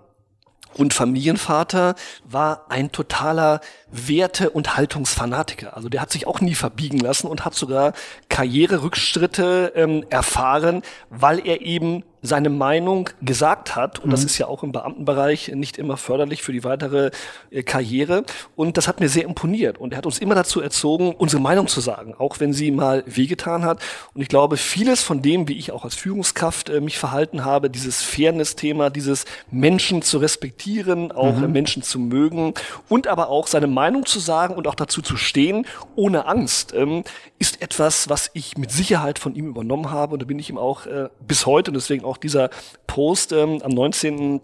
und 0.76 0.94
Familienvater 0.94 1.96
war 2.24 2.66
ein 2.70 2.92
totaler 2.92 3.60
Werte- 3.92 4.52
und 4.52 4.78
Haltungsfanatiker. 4.78 5.76
Also 5.76 5.90
der 5.90 6.02
hat 6.02 6.12
sich 6.12 6.28
auch 6.28 6.42
nie 6.42 6.56
verbiegen 6.56 7.00
lassen 7.00 7.28
und 7.28 7.44
hat 7.46 7.56
sogar 7.56 7.94
Karriererückschritte 8.30 9.74
ähm, 9.76 10.06
erfahren, 10.10 10.84
weil 11.10 11.46
er 11.46 11.62
eben 11.62 12.04
seine 12.22 12.50
Meinung 12.50 13.10
gesagt 13.22 13.76
hat. 13.76 14.00
Und 14.00 14.08
mhm. 14.08 14.12
das 14.12 14.24
ist 14.24 14.38
ja 14.38 14.48
auch 14.48 14.64
im 14.64 14.72
Beamtenbereich 14.72 15.50
nicht 15.50 15.78
immer 15.78 15.98
förderlich 15.98 16.44
für 16.44 16.52
die 16.52 16.64
weitere 16.64 17.12
äh, 17.52 17.64
Karriere. 17.64 18.24
Und 18.56 18.78
das 18.78 18.88
hat 18.88 19.00
mir 19.00 19.10
sehr 19.10 19.24
imponiert. 19.24 19.78
Und 19.78 19.94
er 19.94 19.98
hat 19.98 20.06
uns 20.06 20.20
immer 20.20 20.36
dazu 20.36 20.62
erzogen, 20.62 21.14
unsere 21.14 21.42
Meinung 21.42 21.68
zu 21.68 21.82
sagen, 21.82 22.16
auch 22.18 22.40
wenn 22.40 22.54
sie 22.54 22.72
mal 22.72 23.04
wehgetan 23.06 23.64
hat. 23.64 23.82
Und 24.14 24.22
ich 24.22 24.28
glaube, 24.28 24.58
vieles 24.58 25.02
von 25.02 25.22
dem, 25.22 25.48
wie 25.48 25.58
ich 25.58 25.72
auch 25.72 25.84
als 25.84 25.96
Führungskraft 25.96 26.70
äh, 26.70 26.82
mich 26.82 26.98
verhalten 26.98 27.46
habe, 27.46 27.70
dieses 27.70 28.04
Fairness-Thema, 28.04 28.90
dieses 28.90 29.26
Menschen 29.52 30.02
zu 30.02 30.18
respektieren, 30.18 31.12
auch 31.12 31.36
mhm. 31.36 31.52
Menschen 31.52 31.84
zu 31.84 32.00
mögen 32.00 32.54
und 32.88 33.08
aber 33.08 33.30
auch 33.30 33.48
seine 33.48 33.68
Meinung 33.68 34.06
zu 34.06 34.20
sagen 34.20 34.56
und 34.56 34.68
auch 34.68 34.76
dazu 34.76 35.02
zu 35.02 35.18
stehen, 35.18 35.66
ohne 35.96 36.26
Angst, 36.26 36.74
ähm, 36.74 37.04
ist 37.38 37.62
etwas, 37.62 38.10
was 38.10 38.30
ich 38.34 38.58
mit 38.58 38.72
Sicherheit 38.72 39.20
von 39.20 39.36
ihm 39.36 39.48
übernommen 39.48 39.92
habe. 39.92 40.14
Und 40.14 40.22
da 40.22 40.26
bin 40.26 40.40
ich 40.40 40.50
ihm 40.50 40.58
auch 40.58 40.86
äh, 40.86 41.10
bis 41.26 41.46
heute 41.46 41.72
und 41.72 41.76
deswegen 41.76 42.06
auch 42.06 42.09
dieser 42.18 42.50
Post 42.88 43.32
ähm, 43.32 43.62
am 43.64 43.72
19. 43.72 44.42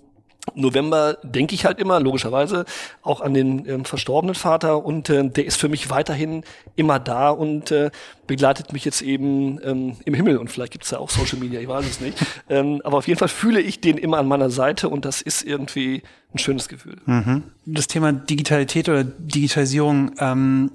November 0.53 1.17
denke 1.23 1.55
ich 1.55 1.65
halt 1.65 1.79
immer, 1.79 1.99
logischerweise, 1.99 2.65
auch 3.01 3.21
an 3.21 3.33
den 3.33 3.67
ähm, 3.67 3.85
verstorbenen 3.85 4.35
Vater 4.35 4.85
und 4.85 5.09
äh, 5.09 5.27
der 5.27 5.45
ist 5.45 5.57
für 5.57 5.69
mich 5.69 5.89
weiterhin 5.89 6.43
immer 6.75 6.99
da 6.99 7.29
und 7.29 7.71
äh, 7.71 7.89
begleitet 8.27 8.71
mich 8.73 8.85
jetzt 8.85 9.01
eben 9.01 9.59
ähm, 9.63 9.97
im 10.05 10.13
Himmel 10.13 10.37
und 10.37 10.49
vielleicht 10.49 10.73
gibt's 10.73 10.89
da 10.89 10.97
auch 10.97 11.09
Social 11.09 11.39
Media, 11.39 11.59
ich 11.59 11.67
weiß 11.67 11.85
es 11.85 11.99
nicht. 11.99 12.17
Ähm, 12.47 12.81
aber 12.83 12.97
auf 12.97 13.07
jeden 13.07 13.17
Fall 13.17 13.27
fühle 13.27 13.59
ich 13.59 13.81
den 13.81 13.97
immer 13.97 14.17
an 14.17 14.27
meiner 14.27 14.51
Seite 14.51 14.89
und 14.89 15.05
das 15.05 15.21
ist 15.21 15.41
irgendwie 15.41 16.03
ein 16.33 16.37
schönes 16.37 16.67
Gefühl. 16.67 16.97
Mhm. 17.05 17.43
Das 17.65 17.87
Thema 17.87 18.11
Digitalität 18.11 18.87
oder 18.87 19.03
Digitalisierung 19.03 20.11
ähm, 20.19 20.69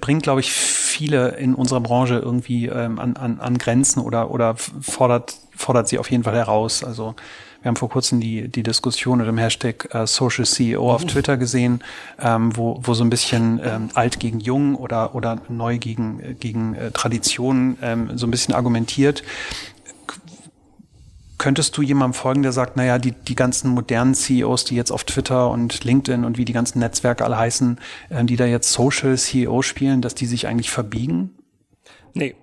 bringt, 0.00 0.22
glaube 0.22 0.40
ich, 0.40 0.52
viele 0.52 1.36
in 1.36 1.54
unserer 1.54 1.80
Branche 1.80 2.16
irgendwie 2.18 2.66
ähm, 2.66 2.98
an, 2.98 3.16
an, 3.16 3.40
an 3.40 3.58
Grenzen 3.58 4.00
oder, 4.00 4.30
oder 4.30 4.56
fordert, 4.56 5.36
fordert 5.54 5.88
sie 5.88 5.98
auf 5.98 6.10
jeden 6.10 6.24
Fall 6.24 6.34
heraus. 6.34 6.82
Also 6.82 7.14
wir 7.62 7.70
haben 7.70 7.76
vor 7.76 7.88
kurzem 7.88 8.20
die, 8.20 8.48
die 8.48 8.62
Diskussion 8.62 9.18
mit 9.18 9.26
dem 9.26 9.38
Hashtag 9.38 9.92
äh, 9.92 10.06
Social 10.06 10.44
CEO 10.44 10.92
auf 10.92 11.02
mhm. 11.02 11.08
Twitter 11.08 11.36
gesehen, 11.36 11.82
ähm, 12.20 12.56
wo, 12.56 12.80
wo 12.82 12.94
so 12.94 13.02
ein 13.02 13.10
bisschen 13.10 13.60
ähm, 13.64 13.88
alt 13.94 14.20
gegen 14.20 14.40
jung 14.40 14.76
oder, 14.76 15.14
oder 15.14 15.38
neu 15.48 15.78
gegen, 15.78 16.38
gegen 16.38 16.74
äh, 16.74 16.90
Tradition 16.92 17.76
ähm, 17.82 18.16
so 18.16 18.26
ein 18.26 18.30
bisschen 18.30 18.54
argumentiert. 18.54 19.22
Könntest 21.38 21.76
du 21.76 21.82
jemandem 21.82 22.14
folgen, 22.14 22.42
der 22.42 22.52
sagt, 22.52 22.76
naja, 22.76 22.98
die, 22.98 23.12
die 23.12 23.34
ganzen 23.34 23.70
modernen 23.70 24.14
CEOs, 24.14 24.64
die 24.64 24.74
jetzt 24.74 24.90
auf 24.90 25.04
Twitter 25.04 25.50
und 25.50 25.84
LinkedIn 25.84 26.24
und 26.24 26.38
wie 26.38 26.44
die 26.44 26.54
ganzen 26.54 26.78
Netzwerke 26.78 27.24
alle 27.24 27.36
heißen, 27.36 27.78
äh, 28.08 28.24
die 28.24 28.36
da 28.36 28.46
jetzt 28.46 28.72
Social 28.72 29.16
CEO 29.18 29.62
spielen, 29.62 30.00
dass 30.00 30.14
die 30.14 30.26
sich 30.26 30.46
eigentlich 30.46 30.70
verbiegen? 30.70 31.30
Nee, 32.14 32.34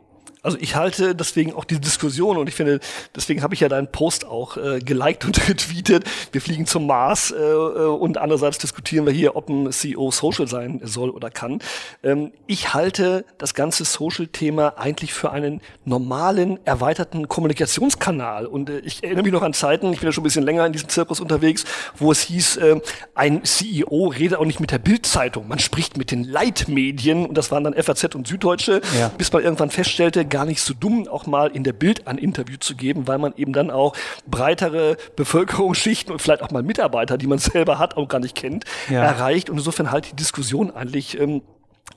also 0.43 0.57
ich 0.59 0.75
halte 0.75 1.15
deswegen 1.15 1.53
auch 1.53 1.63
diese 1.63 1.79
Diskussion 1.79 2.37
und 2.37 2.49
ich 2.49 2.55
finde, 2.55 2.81
deswegen 3.15 3.41
habe 3.41 3.53
ich 3.53 3.61
ja 3.61 3.69
deinen 3.69 3.87
Post 3.87 4.25
auch 4.25 4.57
äh, 4.57 4.79
geliked 4.79 5.25
und 5.25 5.49
retweetet. 5.49 6.03
Wir 6.31 6.41
fliegen 6.41 6.65
zum 6.65 6.85
Mars 6.85 7.31
äh, 7.31 7.41
äh, 7.41 7.85
und 7.87 8.17
andererseits 8.17 8.57
diskutieren 8.57 9.05
wir 9.05 9.13
hier, 9.13 9.35
ob 9.37 9.49
ein 9.49 9.71
CEO 9.71 10.11
Social 10.11 10.47
sein 10.47 10.81
soll 10.83 11.09
oder 11.09 11.31
kann. 11.31 11.59
Ähm, 12.03 12.33
ich 12.45 12.73
halte 12.73 13.25
das 13.37 13.53
ganze 13.53 13.85
Social-Thema 13.85 14.77
eigentlich 14.77 15.13
für 15.13 15.31
einen 15.31 15.61
normalen, 15.85 16.59
erweiterten 16.65 17.29
Kommunikationskanal. 17.29 18.45
Und 18.45 18.69
äh, 18.69 18.79
ich 18.79 19.01
erinnere 19.01 19.23
mich 19.23 19.31
noch 19.33 19.43
an 19.43 19.53
Zeiten, 19.53 19.93
ich 19.93 20.01
bin 20.01 20.09
ja 20.09 20.11
schon 20.11 20.23
ein 20.23 20.25
bisschen 20.25 20.43
länger 20.43 20.65
in 20.65 20.73
diesem 20.73 20.89
Zirkus 20.89 21.21
unterwegs, 21.21 21.63
wo 21.95 22.11
es 22.11 22.21
hieß, 22.21 22.57
äh, 22.57 22.81
ein 23.15 23.45
CEO 23.45 24.07
redet 24.07 24.37
auch 24.37 24.45
nicht 24.45 24.59
mit 24.59 24.71
der 24.71 24.79
Bildzeitung, 24.79 25.47
man 25.47 25.59
spricht 25.59 25.97
mit 25.97 26.11
den 26.11 26.25
Leitmedien 26.25 27.25
und 27.25 27.37
das 27.37 27.49
waren 27.49 27.63
dann 27.63 27.73
FAZ 27.73 28.15
und 28.15 28.27
Süddeutsche, 28.27 28.81
ja. 28.99 29.07
bis 29.17 29.31
man 29.31 29.41
irgendwann 29.41 29.69
feststellte, 29.69 30.25
gar 30.33 30.45
nicht 30.45 30.61
so 30.61 30.73
dumm, 30.73 31.07
auch 31.07 31.27
mal 31.27 31.51
in 31.51 31.63
der 31.63 31.73
Bild 31.73 32.07
ein 32.07 32.17
Interview 32.17 32.57
zu 32.59 32.75
geben, 32.75 33.07
weil 33.07 33.19
man 33.19 33.33
eben 33.37 33.53
dann 33.53 33.69
auch 33.69 33.95
breitere 34.25 34.97
Bevölkerungsschichten 35.15 36.11
und 36.11 36.19
vielleicht 36.23 36.41
auch 36.41 36.49
mal 36.49 36.63
Mitarbeiter, 36.63 37.19
die 37.19 37.27
man 37.27 37.37
selber 37.53 37.77
hat, 37.77 37.97
auch 37.97 38.07
gar 38.07 38.19
nicht 38.19 38.33
kennt, 38.35 38.65
ja. 38.89 39.03
erreicht. 39.03 39.51
Und 39.51 39.59
insofern 39.59 39.91
halt 39.91 40.09
die 40.09 40.15
Diskussion 40.15 40.71
eigentlich 40.71 41.19
ähm, 41.19 41.43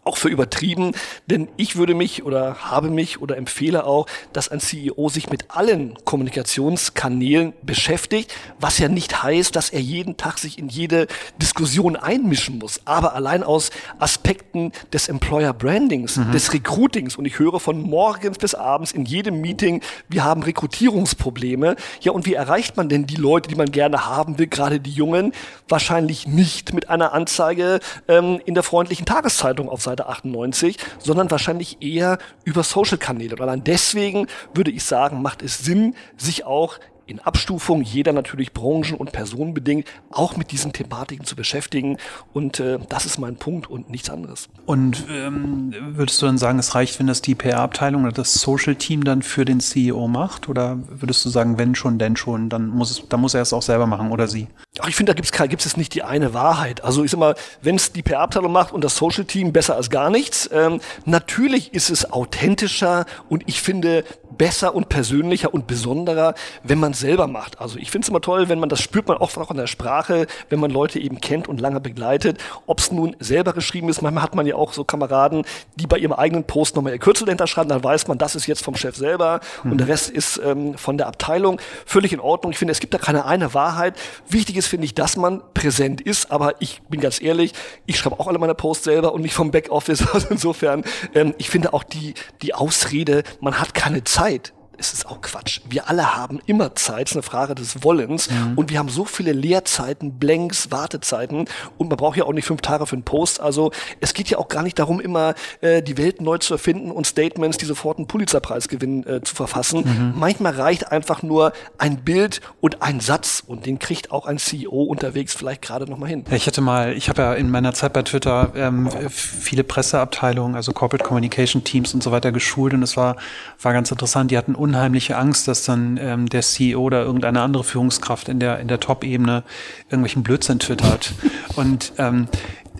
auch 0.06 0.16
für 0.16 0.28
übertrieben, 0.28 0.92
denn 1.26 1.48
ich 1.56 1.76
würde 1.76 1.94
mich 1.94 2.22
oder 2.22 2.56
habe 2.70 2.90
mich 2.90 3.20
oder 3.20 3.36
empfehle 3.36 3.84
auch, 3.84 4.06
dass 4.32 4.48
ein 4.48 4.60
CEO 4.60 5.08
sich 5.08 5.30
mit 5.30 5.50
allen 5.50 5.96
Kommunikationskanälen 6.04 7.54
beschäftigt, 7.62 8.32
was 8.60 8.78
ja 8.78 8.88
nicht 8.88 9.22
heißt, 9.22 9.56
dass 9.56 9.70
er 9.70 9.80
jeden 9.80 10.16
Tag 10.16 10.38
sich 10.38 10.58
in 10.58 10.68
jede 10.68 11.08
Diskussion 11.42 11.96
einmischen 11.96 12.58
muss, 12.58 12.80
aber 12.84 13.14
allein 13.14 13.42
aus 13.42 13.70
Aspekten 13.98 14.70
des 14.92 15.08
Employer 15.08 15.52
Brandings, 15.52 16.16
mhm. 16.16 16.30
des 16.30 16.52
Recruitings 16.52 17.16
und 17.16 17.24
ich 17.24 17.38
höre 17.40 17.58
von 17.58 17.80
morgens 17.82 18.38
bis 18.38 18.54
abends 18.54 18.92
in 18.92 19.04
jedem 19.06 19.40
Meeting, 19.40 19.82
wir 20.08 20.22
haben 20.22 20.42
Rekrutierungsprobleme. 20.44 21.74
Ja, 22.00 22.12
und 22.12 22.26
wie 22.26 22.34
erreicht 22.34 22.76
man 22.76 22.88
denn 22.88 23.06
die 23.06 23.16
Leute, 23.16 23.48
die 23.48 23.56
man 23.56 23.72
gerne 23.72 24.06
haben 24.06 24.38
will, 24.38 24.46
gerade 24.46 24.78
die 24.78 24.92
Jungen? 24.92 25.32
Wahrscheinlich 25.68 26.28
nicht 26.28 26.72
mit 26.72 26.88
einer 26.88 27.12
Anzeige 27.12 27.80
ähm, 28.06 28.40
in 28.44 28.54
der 28.54 28.62
freundlichen 28.62 29.04
Tageszeitung 29.04 29.68
auf 29.76 29.82
Seite 29.82 30.08
98, 30.08 30.78
sondern 30.98 31.30
wahrscheinlich 31.30 31.78
eher 31.80 32.18
über 32.44 32.62
Social-Kanäle. 32.64 33.38
Allein 33.38 33.62
deswegen 33.62 34.26
würde 34.54 34.70
ich 34.70 34.84
sagen, 34.84 35.22
macht 35.22 35.42
es 35.42 35.58
Sinn, 35.58 35.94
sich 36.16 36.44
auch 36.44 36.78
in 37.06 37.20
Abstufung, 37.20 37.82
jeder 37.82 38.12
natürlich 38.12 38.52
branchen- 38.52 38.96
und 38.96 39.12
personenbedingt, 39.12 39.86
auch 40.10 40.36
mit 40.36 40.50
diesen 40.50 40.72
Thematiken 40.72 41.24
zu 41.24 41.36
beschäftigen. 41.36 41.98
Und 42.32 42.60
äh, 42.60 42.78
das 42.88 43.06
ist 43.06 43.18
mein 43.18 43.36
Punkt 43.36 43.70
und 43.70 43.90
nichts 43.90 44.10
anderes. 44.10 44.48
Und 44.66 45.06
ähm, 45.10 45.72
würdest 45.80 46.20
du 46.20 46.26
dann 46.26 46.38
sagen, 46.38 46.58
es 46.58 46.74
reicht, 46.74 46.98
wenn 46.98 47.06
das 47.06 47.22
die 47.22 47.34
PR-Abteilung 47.34 48.02
oder 48.02 48.12
das 48.12 48.34
Social-Team 48.34 49.04
dann 49.04 49.22
für 49.22 49.44
den 49.44 49.60
CEO 49.60 50.08
macht? 50.08 50.48
Oder 50.48 50.78
würdest 50.88 51.24
du 51.24 51.28
sagen, 51.28 51.58
wenn 51.58 51.74
schon, 51.74 51.98
denn 51.98 52.16
schon, 52.16 52.48
dann 52.48 52.68
muss 52.68 52.90
es, 52.90 53.08
dann 53.08 53.20
muss 53.20 53.34
er 53.34 53.42
es 53.42 53.52
auch 53.52 53.62
selber 53.62 53.86
machen 53.86 54.10
oder 54.10 54.26
sie? 54.26 54.48
Ach, 54.80 54.88
ich 54.88 54.96
finde, 54.96 55.12
da 55.12 55.16
gibt 55.16 55.32
es 55.32 55.48
gibt 55.48 55.64
es 55.64 55.76
nicht 55.76 55.94
die 55.94 56.02
eine 56.02 56.34
Wahrheit. 56.34 56.82
Also 56.82 57.04
ich 57.04 57.10
sag 57.12 57.20
mal, 57.20 57.34
wenn 57.62 57.76
es 57.76 57.92
die 57.92 58.02
PR-Abteilung 58.02 58.52
macht 58.52 58.72
und 58.72 58.82
das 58.82 58.96
Social-Team 58.96 59.52
besser 59.52 59.76
als 59.76 59.90
gar 59.90 60.10
nichts, 60.10 60.50
ähm, 60.52 60.80
natürlich 61.04 61.72
ist 61.72 61.90
es 61.90 62.10
authentischer 62.10 63.06
und 63.28 63.44
ich 63.46 63.62
finde 63.62 64.04
besser 64.36 64.74
und 64.74 64.88
persönlicher 64.88 65.52
und 65.52 65.66
besonderer, 65.66 66.34
wenn 66.62 66.78
man 66.78 66.92
selber 66.92 67.26
macht. 67.26 67.60
Also 67.60 67.78
ich 67.78 67.90
finde 67.90 68.04
es 68.04 68.08
immer 68.08 68.20
toll, 68.20 68.48
wenn 68.48 68.58
man 68.58 68.68
das 68.68 68.80
spürt 68.80 69.08
man 69.08 69.16
auch, 69.18 69.36
auch 69.36 69.50
in 69.50 69.56
der 69.56 69.66
Sprache, 69.66 70.26
wenn 70.48 70.60
man 70.60 70.70
Leute 70.70 70.98
eben 70.98 71.20
kennt 71.20 71.48
und 71.48 71.60
lange 71.60 71.80
begleitet. 71.80 72.38
Ob 72.66 72.80
es 72.80 72.92
nun 72.92 73.16
selber 73.20 73.52
geschrieben 73.52 73.88
ist, 73.88 74.02
manchmal 74.02 74.22
hat 74.22 74.34
man 74.34 74.46
ja 74.46 74.56
auch 74.56 74.72
so 74.72 74.84
Kameraden, 74.84 75.44
die 75.76 75.86
bei 75.86 75.98
ihrem 75.98 76.12
eigenen 76.12 76.44
Post 76.44 76.76
nochmal 76.76 76.92
ihr 76.92 76.98
Kürzel 76.98 77.26
dahinter 77.26 77.46
schreiben, 77.46 77.68
dann 77.68 77.82
weiß 77.82 78.08
man, 78.08 78.18
das 78.18 78.34
ist 78.34 78.46
jetzt 78.46 78.62
vom 78.62 78.76
Chef 78.76 78.96
selber 78.96 79.40
mhm. 79.62 79.72
und 79.72 79.78
der 79.78 79.88
Rest 79.88 80.10
ist 80.10 80.40
ähm, 80.44 80.76
von 80.76 80.98
der 80.98 81.06
Abteilung. 81.06 81.60
Völlig 81.84 82.12
in 82.12 82.20
Ordnung. 82.20 82.52
Ich 82.52 82.58
finde, 82.58 82.72
es 82.72 82.80
gibt 82.80 82.94
da 82.94 82.98
keine 82.98 83.24
eine 83.24 83.54
Wahrheit. 83.54 83.94
Wichtig 84.28 84.56
ist, 84.56 84.66
finde 84.66 84.84
ich, 84.84 84.94
dass 84.94 85.16
man 85.16 85.42
präsent 85.54 86.00
ist, 86.00 86.30
aber 86.30 86.60
ich 86.60 86.82
bin 86.88 87.00
ganz 87.00 87.20
ehrlich, 87.20 87.52
ich 87.86 87.98
schreibe 87.98 88.18
auch 88.20 88.26
alle 88.26 88.38
meine 88.38 88.54
Posts 88.54 88.84
selber 88.84 89.12
und 89.12 89.22
nicht 89.22 89.34
vom 89.34 89.50
Backoffice. 89.50 90.04
Also 90.16 90.28
insofern, 90.30 90.82
ähm, 91.14 91.34
ich 91.36 91.50
finde 91.50 91.74
auch 91.74 91.82
die, 91.82 92.14
die 92.40 92.54
Ausrede, 92.54 93.22
man 93.40 93.60
hat 93.60 93.74
keine 93.74 94.02
Zeit 94.04 94.15
Zeit 94.16 94.52
es 94.78 94.92
ist 94.92 95.06
auch 95.06 95.20
Quatsch. 95.20 95.60
Wir 95.68 95.88
alle 95.88 96.16
haben 96.16 96.40
immer 96.46 96.74
Zeit, 96.74 97.06
es 97.06 97.12
ist 97.12 97.16
eine 97.16 97.22
Frage 97.22 97.54
des 97.54 97.82
Wollens. 97.82 98.30
Mhm. 98.30 98.52
Und 98.56 98.70
wir 98.70 98.78
haben 98.78 98.88
so 98.88 99.04
viele 99.04 99.32
Leerzeiten, 99.32 100.18
Blanks, 100.18 100.70
Wartezeiten. 100.70 101.46
Und 101.78 101.88
man 101.88 101.96
braucht 101.96 102.16
ja 102.16 102.24
auch 102.24 102.32
nicht 102.32 102.46
fünf 102.46 102.60
Tage 102.60 102.86
für 102.86 102.94
einen 102.94 103.04
Post. 103.04 103.40
Also 103.40 103.72
es 104.00 104.14
geht 104.14 104.28
ja 104.28 104.38
auch 104.38 104.48
gar 104.48 104.62
nicht 104.62 104.78
darum, 104.78 105.00
immer 105.00 105.34
äh, 105.60 105.82
die 105.82 105.98
Welt 105.98 106.20
neu 106.20 106.38
zu 106.38 106.54
erfinden 106.54 106.90
und 106.90 107.06
Statements, 107.06 107.58
die 107.58 107.64
sofort 107.64 107.98
einen 107.98 108.06
Pulitzerpreis 108.06 108.68
gewinnen, 108.68 109.06
äh, 109.06 109.22
zu 109.22 109.34
verfassen. 109.34 109.80
Mhm. 109.84 110.18
Manchmal 110.18 110.54
reicht 110.54 110.92
einfach 110.92 111.22
nur 111.22 111.52
ein 111.78 112.04
Bild 112.04 112.40
und 112.60 112.82
ein 112.82 113.00
Satz. 113.00 113.42
Und 113.46 113.66
den 113.66 113.78
kriegt 113.78 114.10
auch 114.10 114.26
ein 114.26 114.38
CEO 114.38 114.82
unterwegs 114.82 115.34
vielleicht 115.34 115.62
gerade 115.62 115.88
noch 115.90 115.98
mal 115.98 116.08
hin. 116.08 116.24
Ich 116.30 116.46
hatte 116.46 116.60
mal, 116.60 116.92
ich 116.92 117.08
habe 117.08 117.22
ja 117.22 117.34
in 117.34 117.50
meiner 117.50 117.74
Zeit 117.74 117.92
bei 117.92 118.02
Twitter 118.02 118.52
ähm, 118.54 118.90
viele 119.10 119.64
Presseabteilungen, 119.64 120.56
also 120.56 120.72
Corporate 120.72 121.04
Communication 121.04 121.64
Teams 121.64 121.94
und 121.94 122.02
so 122.02 122.12
weiter 122.12 122.32
geschult. 122.32 122.74
Und 122.74 122.82
es 122.82 122.96
war, 122.96 123.16
war 123.60 123.72
ganz 123.72 123.90
interessant. 123.90 124.30
Die 124.30 124.38
hatten 124.38 124.54
unheimliche 124.66 125.16
Angst, 125.16 125.46
dass 125.46 125.64
dann 125.64 125.98
ähm, 126.00 126.28
der 126.28 126.42
CEO 126.42 126.80
oder 126.80 127.02
irgendeine 127.02 127.40
andere 127.40 127.62
Führungskraft 127.62 128.28
in 128.28 128.40
der, 128.40 128.58
in 128.58 128.66
der 128.66 128.80
Top-Ebene 128.80 129.44
irgendwelchen 129.88 130.22
Blödsinn 130.24 130.58
twittert. 130.58 131.12
Und 131.56 131.92
ähm, 131.98 132.26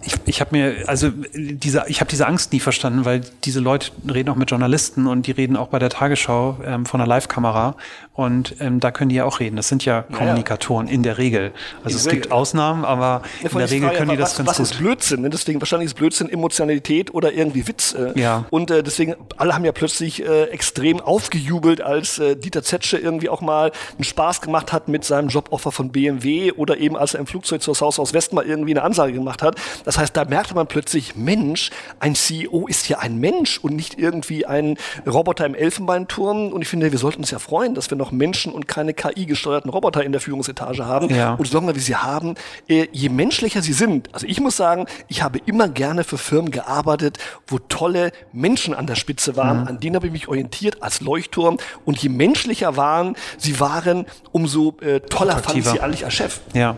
ich, 0.03 0.15
ich 0.27 0.41
habe 0.41 0.57
mir, 0.57 0.89
also 0.89 1.11
diese, 1.35 1.85
ich 1.89 2.01
habe 2.01 2.11
diese 2.11 2.27
Angst 2.27 2.53
nie 2.53 2.61
verstanden, 2.61 3.05
weil 3.05 3.23
diese 3.45 3.61
Leute 3.61 3.91
reden 4.13 4.29
auch 4.31 4.37
mit 4.37 4.51
Journalisten 4.51 5.07
und 5.07 5.27
die 5.27 5.33
reden 5.33 5.57
auch 5.57 5.69
bei 5.69 5.79
der 5.79 5.91
Tagesschau 5.91 6.59
ähm, 6.65 6.87
von 6.87 7.01
einer 7.01 7.09
Live-Kamera 7.09 7.77
und 8.17 8.57
ähm, 8.61 8.81
da 8.81 8.91
können 8.91 9.11
die 9.11 9.17
ja 9.17 9.25
auch 9.25 9.41
reden. 9.41 9.57
Das 9.57 9.69
sind 9.69 9.85
ja 9.85 10.03
Kommunikatoren 10.03 10.87
ja, 10.87 10.93
ja. 10.93 10.97
in 10.97 11.03
der 11.03 11.19
Regel. 11.19 11.53
Also 11.83 11.97
in 11.97 12.01
es 12.01 12.07
Regel. 12.07 12.21
gibt 12.21 12.33
Ausnahmen, 12.33 12.85
aber 12.85 13.23
ja, 13.43 13.51
in 13.51 13.59
der 13.59 13.71
Regel 13.71 13.91
können 13.91 14.11
die 14.11 14.17
das 14.17 14.31
was, 14.31 14.37
ganz 14.39 14.49
was 14.49 14.57
gut. 14.57 14.65
Was 14.67 14.71
ist 14.71 14.79
Blödsinn? 14.79 15.23
Ne? 15.23 15.31
Deswegen 15.31 15.61
wahrscheinlich 15.61 15.87
ist 15.87 15.95
Blödsinn 15.95 16.29
Emotionalität 16.31 17.13
oder 17.13 17.33
irgendwie 17.33 17.67
Witz. 17.67 17.95
Äh. 17.95 18.19
Ja. 18.19 18.45
Und 18.51 18.71
äh, 18.71 18.83
deswegen, 18.83 19.17
alle 19.37 19.55
haben 19.55 19.65
ja 19.65 19.73
plötzlich 19.73 20.25
äh, 20.25 20.45
extrem 20.45 21.01
aufgejubelt, 21.01 21.81
als 21.81 22.19
äh, 22.19 22.37
Dieter 22.37 22.63
Zetsche 22.63 22.97
irgendwie 22.97 23.29
auch 23.29 23.41
mal 23.41 23.73
einen 23.95 24.05
Spaß 24.05 24.41
gemacht 24.41 24.73
hat 24.73 24.87
mit 24.87 25.05
seinem 25.05 25.29
Joboffer 25.29 25.73
von 25.73 25.91
BMW 25.91 26.53
oder 26.53 26.79
eben 26.79 26.97
als 26.97 27.15
er 27.15 27.21
im 27.21 27.27
Flugzeug 27.27 27.61
zur 27.61 27.75
South 27.75 27.99
aus 27.99 28.15
West 28.15 28.33
mal 28.33 28.45
irgendwie 28.45 28.73
eine 28.73 28.83
Ansage 28.83 29.13
gemacht 29.13 29.43
hat. 29.43 29.57
Das 29.85 29.97
Das 29.97 30.03
heißt, 30.03 30.15
da 30.15 30.27
merkte 30.27 30.55
man 30.55 30.67
plötzlich, 30.67 31.17
Mensch, 31.17 31.71
ein 32.01 32.15
CEO 32.15 32.67
ist 32.67 32.87
ja 32.91 32.99
ein 32.99 33.17
Mensch 33.17 33.57
und 33.57 33.75
nicht 33.75 33.99
irgendwie 33.99 34.45
ein 34.45 34.77
Roboter 35.07 35.47
im 35.47 35.55
Elfenbeinturm. 35.55 36.53
Und 36.53 36.61
ich 36.61 36.69
finde, 36.69 36.93
wir 36.93 36.99
sollten 36.99 37.21
uns 37.21 37.31
ja 37.31 37.39
freuen, 37.39 37.75
dass 37.75 37.89
wir 37.89 37.97
noch 37.97 38.06
Menschen 38.13 38.53
und 38.53 38.69
keine 38.69 38.95
KI-gesteuerten 38.95 39.71
Roboter 39.71 40.05
in 40.05 40.13
der 40.13 40.21
Führungsetage 40.21 40.87
haben. 40.87 41.15
Ja. 41.15 41.35
Und 41.35 41.47
solange 41.47 41.75
wir 41.75 41.83
sie 41.83 41.97
haben, 41.97 42.35
äh, 42.69 42.87
je 42.93 43.09
menschlicher 43.09 43.63
sie 43.63 43.73
sind. 43.73 44.09
Also 44.13 44.27
ich 44.27 44.41
muss 44.41 44.57
sagen, 44.57 44.87
ich 45.09 45.23
habe 45.23 45.41
immer 45.47 45.69
gerne 45.69 46.05
für 46.05 46.19
Firmen 46.19 46.51
gearbeitet, 46.51 47.19
wo 47.47 47.59
tolle 47.59 48.13
Menschen 48.33 48.75
an 48.75 48.87
der 48.87 48.95
Spitze 48.95 49.37
waren. 49.37 49.63
Mhm. 49.63 49.69
An 49.69 49.81
denen 49.81 49.97
habe 49.97 50.07
ich 50.07 50.13
mich 50.13 50.29
orientiert 50.29 50.83
als 50.83 51.01
Leuchtturm. 51.01 51.59
Und 51.85 51.99
je 52.03 52.09
menschlicher 52.09 52.77
waren, 52.77 53.17
sie 53.39 53.61
waren, 53.61 54.07
umso 54.33 54.77
äh, 54.81 55.01
toller 55.01 55.39
fand 55.39 55.59
ich 55.59 55.65
sie 55.65 55.81
eigentlich 55.81 56.05
als 56.05 56.15
Chef. 56.15 56.41
Ja. 56.55 56.77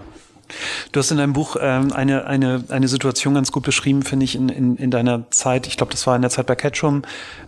Du 0.92 1.00
hast 1.00 1.10
in 1.10 1.18
deinem 1.18 1.32
Buch 1.32 1.56
ähm, 1.60 1.92
eine, 1.92 2.26
eine, 2.26 2.64
eine 2.68 2.88
Situation 2.88 3.34
ganz 3.34 3.52
gut 3.52 3.64
beschrieben, 3.64 4.02
finde 4.02 4.24
ich, 4.24 4.34
in, 4.34 4.48
in, 4.48 4.76
in 4.76 4.90
deiner 4.90 5.30
Zeit, 5.30 5.66
ich 5.66 5.76
glaube, 5.76 5.92
das 5.92 6.06
war 6.06 6.16
in 6.16 6.22
der 6.22 6.30
Zeit 6.30 6.46
bei 6.46 6.54
Catchum, 6.54 7.02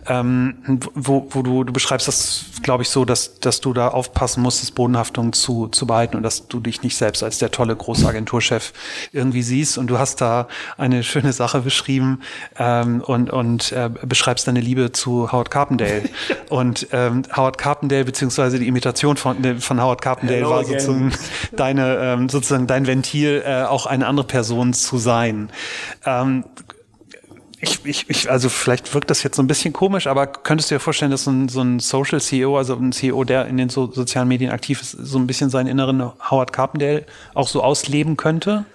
ähm, 0.07 0.81
wo, 0.93 1.27
wo 1.29 1.41
du, 1.41 1.63
du 1.63 1.73
beschreibst 1.73 2.07
das, 2.07 2.45
glaube 2.63 2.83
ich, 2.83 2.89
so, 2.89 3.05
dass, 3.05 3.39
dass 3.39 3.61
du 3.61 3.73
da 3.73 3.89
aufpassen 3.89 4.41
musstest, 4.41 4.75
Bodenhaftung 4.75 5.33
zu, 5.33 5.67
zu 5.67 5.85
behalten 5.85 6.17
und 6.17 6.23
dass 6.23 6.47
du 6.47 6.59
dich 6.59 6.83
nicht 6.83 6.95
selbst 6.95 7.23
als 7.23 7.37
der 7.37 7.51
tolle 7.51 7.75
große 7.75 8.07
Agenturchef 8.07 8.73
irgendwie 9.11 9.43
siehst. 9.43 9.77
Und 9.77 9.87
du 9.87 9.99
hast 9.99 10.21
da 10.21 10.47
eine 10.77 11.03
schöne 11.03 11.33
Sache 11.33 11.61
beschrieben 11.61 12.21
ähm, 12.57 13.01
und, 13.01 13.29
und 13.31 13.71
äh, 13.71 13.89
beschreibst 14.03 14.47
deine 14.47 14.61
Liebe 14.61 14.91
zu 14.91 15.31
Howard 15.31 15.51
Carpendale. 15.51 16.03
und 16.49 16.87
ähm, 16.91 17.23
Howard 17.35 17.57
Carpendale, 17.57 18.05
beziehungsweise 18.05 18.59
die 18.59 18.67
Imitation 18.67 19.17
von, 19.17 19.59
von 19.59 19.81
Howard 19.81 20.01
Carpendale 20.01 20.41
Hello 20.41 20.49
war 20.51 20.63
sozusagen 20.63 21.11
deine, 21.51 21.97
ähm, 21.97 22.29
sozusagen 22.29 22.67
dein 22.67 22.85
Ventil, 22.91 23.43
äh, 23.45 23.63
auch 23.63 23.85
eine 23.85 24.05
andere 24.05 24.27
Person 24.27 24.73
zu 24.73 24.97
sein. 24.97 25.49
Ähm, 26.05 26.43
ich, 27.61 27.85
ich, 27.85 28.09
ich, 28.09 28.29
also 28.29 28.49
vielleicht 28.49 28.93
wirkt 28.93 29.09
das 29.09 29.23
jetzt 29.23 29.35
so 29.35 29.43
ein 29.43 29.47
bisschen 29.47 29.71
komisch, 29.71 30.07
aber 30.07 30.27
könntest 30.27 30.71
du 30.71 30.75
dir 30.75 30.79
vorstellen, 30.79 31.11
dass 31.11 31.25
so 31.25 31.31
ein, 31.31 31.47
so 31.47 31.61
ein 31.61 31.79
Social 31.79 32.19
CEO, 32.19 32.57
also 32.57 32.75
ein 32.75 32.91
CEO, 32.91 33.23
der 33.23 33.45
in 33.45 33.57
den 33.57 33.69
so, 33.69 33.91
sozialen 33.91 34.27
Medien 34.27 34.51
aktiv 34.51 34.81
ist, 34.81 34.91
so 34.91 35.19
ein 35.19 35.27
bisschen 35.27 35.49
seinen 35.49 35.67
inneren 35.67 36.11
Howard 36.29 36.51
Carpendale 36.51 37.05
auch 37.33 37.47
so 37.47 37.63
ausleben 37.63 38.17
könnte? 38.17 38.65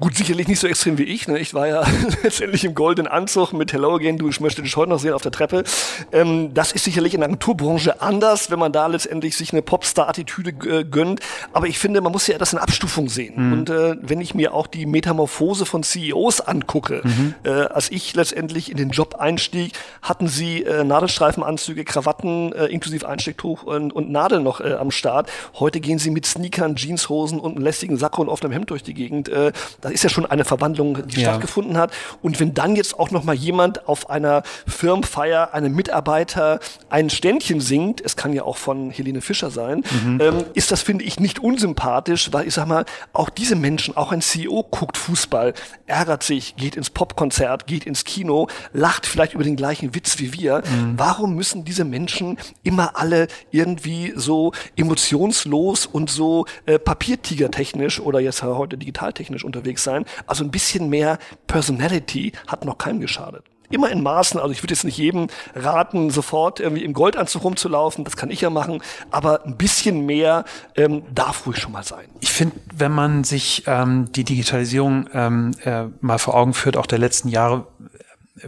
Gut, 0.00 0.14
sicherlich 0.14 0.46
nicht 0.46 0.60
so 0.60 0.68
extrem 0.68 0.96
wie 0.96 1.02
ich. 1.02 1.26
Ne? 1.26 1.40
Ich 1.40 1.54
war 1.54 1.66
ja 1.66 1.84
letztendlich 2.22 2.64
im 2.64 2.74
goldenen 2.74 3.10
Anzug 3.10 3.52
mit 3.52 3.72
Hello 3.72 3.96
Again, 3.96 4.16
du, 4.16 4.28
ich 4.28 4.40
möchte 4.40 4.62
dich 4.62 4.76
heute 4.76 4.90
noch 4.90 5.00
sehen 5.00 5.12
auf 5.12 5.22
der 5.22 5.32
Treppe. 5.32 5.64
Ähm, 6.12 6.54
das 6.54 6.70
ist 6.70 6.84
sicherlich 6.84 7.14
in 7.14 7.20
der 7.20 7.28
Agenturbranche 7.28 8.00
anders, 8.00 8.48
wenn 8.50 8.60
man 8.60 8.70
da 8.70 8.86
letztendlich 8.86 9.36
sich 9.36 9.52
eine 9.52 9.60
Popstar-Attitüde 9.60 10.50
äh, 10.68 10.84
gönnt. 10.84 11.20
Aber 11.52 11.66
ich 11.66 11.80
finde, 11.80 12.00
man 12.00 12.12
muss 12.12 12.28
ja 12.28 12.38
das 12.38 12.52
in 12.52 12.60
Abstufung 12.60 13.08
sehen. 13.08 13.46
Mhm. 13.48 13.52
Und 13.52 13.70
äh, 13.70 13.96
wenn 14.00 14.20
ich 14.20 14.36
mir 14.36 14.54
auch 14.54 14.68
die 14.68 14.86
Metamorphose 14.86 15.66
von 15.66 15.82
CEOs 15.82 16.42
angucke, 16.42 17.00
mhm. 17.02 17.34
äh, 17.42 17.50
als 17.50 17.90
ich 17.90 18.14
letztendlich 18.14 18.70
in 18.70 18.76
den 18.76 18.90
Job 18.90 19.16
einstieg, 19.16 19.72
hatten 20.00 20.28
sie 20.28 20.62
äh, 20.62 20.84
Nadelstreifenanzüge, 20.84 21.84
Krawatten 21.84 22.52
äh, 22.52 22.66
inklusive 22.66 23.08
Einstecktuch 23.08 23.64
und, 23.64 23.92
und 23.92 24.12
Nadel 24.12 24.40
noch 24.40 24.60
äh, 24.60 24.74
am 24.74 24.92
Start. 24.92 25.28
Heute 25.58 25.80
gehen 25.80 25.98
sie 25.98 26.10
mit 26.10 26.24
Sneakern, 26.24 26.76
Jeanshosen 26.76 27.40
und 27.40 27.56
einem 27.56 27.64
lästigen 27.64 27.96
Sakko 27.96 28.22
und 28.22 28.28
offenem 28.28 28.52
Hemd 28.52 28.70
durch 28.70 28.84
die 28.84 28.94
Gegend. 28.94 29.28
Äh, 29.28 29.50
das 29.88 29.94
ist 29.94 30.02
ja 30.04 30.10
schon 30.10 30.26
eine 30.26 30.44
Verwandlung, 30.44 31.06
die 31.06 31.20
ja. 31.20 31.30
stattgefunden 31.30 31.78
hat. 31.78 31.92
Und 32.22 32.40
wenn 32.40 32.54
dann 32.54 32.76
jetzt 32.76 32.98
auch 32.98 33.10
noch 33.10 33.24
mal 33.24 33.34
jemand 33.34 33.88
auf 33.88 34.10
einer 34.10 34.42
Firmenfeier, 34.66 35.54
einem 35.54 35.74
Mitarbeiter 35.74 36.60
ein 36.90 37.10
Ständchen 37.10 37.60
singt, 37.60 38.00
es 38.00 38.16
kann 38.16 38.32
ja 38.32 38.42
auch 38.42 38.56
von 38.56 38.90
Helene 38.90 39.20
Fischer 39.20 39.50
sein, 39.50 39.82
mhm. 40.04 40.20
ähm, 40.20 40.44
ist 40.54 40.70
das, 40.72 40.82
finde 40.82 41.04
ich, 41.04 41.20
nicht 41.20 41.38
unsympathisch, 41.38 42.32
weil 42.32 42.46
ich 42.46 42.54
sag 42.54 42.66
mal, 42.66 42.84
auch 43.12 43.30
diese 43.30 43.56
Menschen, 43.56 43.96
auch 43.96 44.12
ein 44.12 44.20
CEO 44.20 44.64
guckt 44.70 44.96
Fußball, 44.96 45.54
ärgert 45.86 46.22
sich, 46.22 46.56
geht 46.56 46.76
ins 46.76 46.90
Popkonzert, 46.90 47.66
geht 47.66 47.86
ins 47.86 48.04
Kino, 48.04 48.48
lacht 48.72 49.06
vielleicht 49.06 49.34
über 49.34 49.44
den 49.44 49.56
gleichen 49.56 49.94
Witz 49.94 50.18
wie 50.18 50.32
wir. 50.34 50.58
Mhm. 50.58 50.94
Warum 50.96 51.34
müssen 51.34 51.64
diese 51.64 51.84
Menschen 51.84 52.38
immer 52.62 52.98
alle 52.98 53.28
irgendwie 53.50 54.12
so 54.16 54.52
emotionslos 54.76 55.86
und 55.86 56.10
so 56.10 56.46
äh, 56.66 56.78
papiertigertechnisch 56.78 58.00
oder 58.00 58.20
jetzt 58.20 58.42
heute 58.42 58.76
digitaltechnisch 58.76 59.44
unterwegs 59.44 59.77
unterwegs 59.78 59.84
sein. 59.84 60.04
Also 60.26 60.44
ein 60.44 60.50
bisschen 60.50 60.88
mehr 60.88 61.18
Personality 61.46 62.32
hat 62.46 62.64
noch 62.64 62.78
keinem 62.78 63.00
geschadet 63.00 63.44
immer 63.70 63.90
in 63.90 64.02
Maßen. 64.02 64.40
Also 64.40 64.50
ich 64.50 64.62
würde 64.62 64.72
jetzt 64.72 64.84
nicht 64.84 64.96
jedem 64.96 65.26
raten, 65.54 66.08
sofort 66.08 66.58
irgendwie 66.58 66.84
im 66.84 66.94
Goldanzug 66.94 67.44
rumzulaufen. 67.44 68.02
Das 68.02 68.16
kann 68.16 68.30
ich 68.30 68.40
ja 68.40 68.48
machen. 68.48 68.82
Aber 69.10 69.44
ein 69.44 69.58
bisschen 69.58 70.06
mehr 70.06 70.46
ähm, 70.74 71.02
darf 71.14 71.46
ruhig 71.46 71.58
schon 71.58 71.72
mal 71.72 71.84
sein. 71.84 72.06
Ich 72.20 72.32
finde, 72.32 72.56
wenn 72.74 72.92
man 72.92 73.24
sich 73.24 73.64
ähm, 73.66 74.10
die 74.10 74.24
Digitalisierung 74.24 75.10
ähm, 75.12 75.50
äh, 75.64 75.84
mal 76.00 76.16
vor 76.16 76.34
Augen 76.34 76.54
führt, 76.54 76.78
auch 76.78 76.86
der 76.86 76.98
letzten 76.98 77.28
Jahre, 77.28 77.66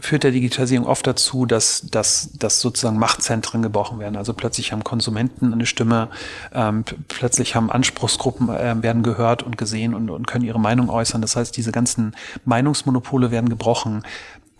führt 0.01 0.25
der 0.25 0.31
Digitalisierung 0.31 0.87
oft 0.87 1.07
dazu, 1.07 1.47
dass, 1.47 1.83
dass, 1.91 2.31
dass 2.33 2.61
sozusagen 2.61 2.99
Machtzentren 2.99 3.63
gebrochen 3.63 3.99
werden. 3.99 4.17
Also 4.17 4.35
plötzlich 4.35 4.73
haben 4.73 4.85
Konsumenten 4.85 5.53
eine 5.53 5.67
Stimme, 5.67 6.09
ähm, 6.53 6.85
plötzlich 7.09 7.55
haben 7.55 7.71
Anspruchsgruppen 7.71 8.49
äh, 8.49 8.83
werden 8.83 9.03
gehört 9.03 9.43
und 9.43 9.59
gesehen 9.59 9.95
und, 9.95 10.11
und 10.11 10.27
können 10.27 10.45
ihre 10.45 10.61
Meinung 10.61 10.89
äußern. 10.91 11.21
Das 11.21 11.37
heißt, 11.37 11.57
diese 11.57 11.73
ganzen 11.73 12.15
Meinungsmonopole 12.45 13.31
werden 13.31 13.49
gebrochen. 13.49 14.03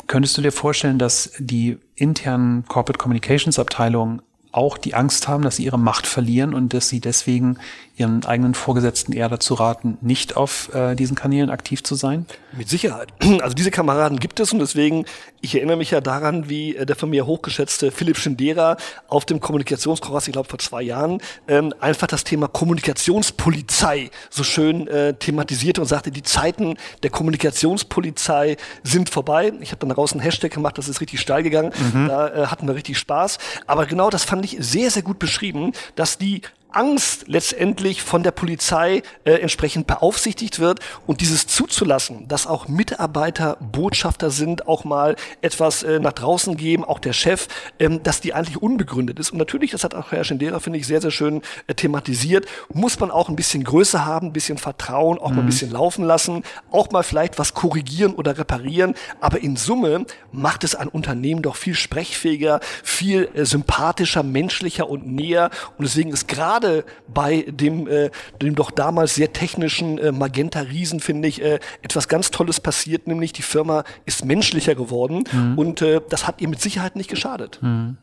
Könntest 0.07 0.37
du 0.37 0.43
dir 0.43 0.53
vorstellen, 0.53 0.99
dass 0.99 1.33
die 1.39 1.79
internen 1.95 2.65
Corporate 2.67 2.99
Communications 2.99 3.59
Abteilungen 3.59 4.23
auch 4.53 4.79
die 4.79 4.95
Angst 4.95 5.29
haben, 5.29 5.45
dass 5.45 5.57
sie 5.57 5.65
ihre 5.65 5.79
Macht 5.79 6.07
verlieren 6.07 6.55
und 6.55 6.75
dass 6.75 6.89
sie 6.89 7.01
deswegen 7.01 7.59
ihren 8.01 8.25
eigenen 8.25 8.55
Vorgesetzten 8.55 9.13
eher 9.13 9.29
dazu 9.29 9.55
raten, 9.55 9.99
nicht 10.01 10.37
auf 10.37 10.75
äh, 10.75 10.97
diesen 10.97 11.15
Kanälen 11.15 11.51
aktiv 11.51 11.85
zu 11.85 11.95
sein? 11.95 12.27
Mit 12.53 12.69
Sicherheit. 12.69 13.09
Also 13.41 13.55
diese 13.55 13.71
Kameraden 13.71 14.19
gibt 14.19 14.39
es 14.39 14.53
und 14.53 14.59
deswegen, 14.59 15.07
ich 15.41 15.55
erinnere 15.55 15.77
mich 15.77 15.91
ja 15.91 16.01
daran, 16.01 16.49
wie 16.49 16.77
äh, 16.77 16.85
der 16.85 16.95
von 16.97 17.09
mir 17.11 17.27
hochgeschätzte 17.27 17.91
Philipp 17.91 18.19
Schindera 18.19 18.77
auf 19.09 19.25
dem 19.25 19.41
Kommunikationskongress, 19.41 20.29
ich 20.29 20.33
glaube 20.33 20.49
vor 20.49 20.59
zwei 20.59 20.83
Jahren, 20.83 21.23
ähm, 21.49 21.73
einfach 21.81 22.07
das 22.07 22.25
Thema 22.25 22.49
Kommunikationspolizei 22.49 24.11
so 24.29 24.43
schön 24.43 24.89
äh, 24.89 25.15
thematisierte 25.15 25.81
und 25.81 25.87
sagte, 25.87 26.11
die 26.11 26.23
Zeiten 26.23 26.77
der 27.03 27.11
Kommunikationspolizei 27.11 28.57
sind 28.83 29.11
vorbei. 29.11 29.53
Ich 29.61 29.71
habe 29.71 29.81
dann 29.81 29.89
daraus 29.91 30.13
einen 30.13 30.21
Hashtag 30.21 30.53
gemacht, 30.53 30.77
das 30.77 30.89
ist 30.89 31.01
richtig 31.01 31.21
steil 31.21 31.43
gegangen. 31.43 31.73
Mhm. 31.93 32.09
Da 32.09 32.29
äh, 32.29 32.47
hatten 32.47 32.67
wir 32.67 32.75
richtig 32.75 32.99
Spaß. 32.99 33.39
Aber 33.67 33.87
genau 33.87 34.11
das 34.11 34.25
fand 34.25 34.45
ich 34.45 34.57
sehr, 34.61 34.91
sehr 34.91 35.03
gut 35.03 35.19
beschrieben, 35.19 35.73
dass 35.95 36.19
die 36.19 36.43
Angst 36.73 37.25
letztendlich 37.27 38.03
von 38.03 38.23
der 38.23 38.31
Polizei 38.31 39.03
äh, 39.25 39.33
entsprechend 39.35 39.87
beaufsichtigt 39.87 40.59
wird 40.59 40.81
und 41.07 41.21
dieses 41.21 41.47
zuzulassen, 41.47 42.29
dass 42.29 42.47
auch 42.47 42.69
Mitarbeiter 42.69 43.57
Botschafter 43.61 44.31
sind, 44.31 44.69
auch 44.69 44.85
mal 44.85 45.17
etwas 45.41 45.83
äh, 45.83 45.99
nach 45.99 46.13
draußen 46.13 46.57
geben, 46.57 46.85
auch 46.85 46.99
der 46.99 47.13
Chef, 47.13 47.49
ähm, 47.79 48.03
dass 48.03 48.21
die 48.21 48.35
eigentlich 48.35 48.61
unbegründet 48.63 49.19
ist. 49.19 49.31
Und 49.31 49.39
natürlich, 49.39 49.71
das 49.71 49.85
hat 49.85 49.95
auch 49.95 50.13
Herr 50.13 50.25
Schendera, 50.25 50.61
finde 50.61 50.79
ich, 50.79 50.87
sehr, 50.87 51.01
sehr 51.01 51.11
schön 51.11 51.43
äh, 51.67 51.75
thematisiert, 51.75 52.47
muss 52.73 52.99
man 53.01 53.11
auch 53.11 53.29
ein 53.29 53.37
bisschen 53.37 53.65
Größe 53.65 54.05
haben, 54.05 54.29
ein 54.29 54.33
bisschen 54.33 54.59
Vertrauen, 54.59 55.19
auch 55.19 55.31
mhm. 55.31 55.37
mal 55.37 55.43
ein 55.43 55.45
mhm. 55.45 55.51
bisschen 55.51 55.71
laufen 55.71 56.05
lassen, 56.05 56.43
auch 56.71 56.91
mal 56.91 57.03
vielleicht 57.03 57.39
was 57.39 57.55
korrigieren 57.55 58.15
oder 58.15 58.39
reparieren. 58.39 58.95
Aber 59.21 59.41
in 59.41 59.57
Summe 59.57 60.07
macht 60.33 60.65
es 60.65 60.75
ein 60.75 60.89
Unternehmen 60.89 61.43
doch 61.43 61.57
viel 61.57 61.75
sprechfähiger, 61.75 62.61
viel 62.83 63.29
äh, 63.35 63.45
sympathischer, 63.45 64.23
menschlicher 64.23 64.89
und 64.89 65.07
näher. 65.07 65.51
Und 65.77 65.85
deswegen 65.85 66.11
ist 66.11 66.29
gerade 66.29 66.60
gerade 66.61 66.85
bei 67.09 67.45
dem, 67.49 67.89
äh, 67.89 68.11
dem 68.41 68.55
doch 68.55 68.71
damals 68.71 69.15
sehr 69.15 69.33
technischen 69.33 69.99
äh, 69.99 70.13
Magenta 70.13 70.61
Riesen, 70.61 71.01
finde 71.01 71.29
ich, 71.29 71.43
äh, 71.43 71.59
etwas 71.83 72.09
ganz 72.09 72.31
Tolles 72.31 72.61
passiert, 72.61 73.07
nämlich 73.07 73.33
die 73.33 73.43
Firma 73.43 73.85
ist 74.05 74.25
menschlicher 74.25 74.75
geworden 74.75 75.25
mhm. 75.33 75.59
und 75.59 75.83
äh, 75.83 76.01
das 76.09 76.27
hat 76.27 76.41
ihr 76.41 76.49
mit 76.49 76.61
Sicherheit 76.61 76.97
nicht 76.97 77.11
geschadet. 77.11 77.59
Mhm. 77.63 77.99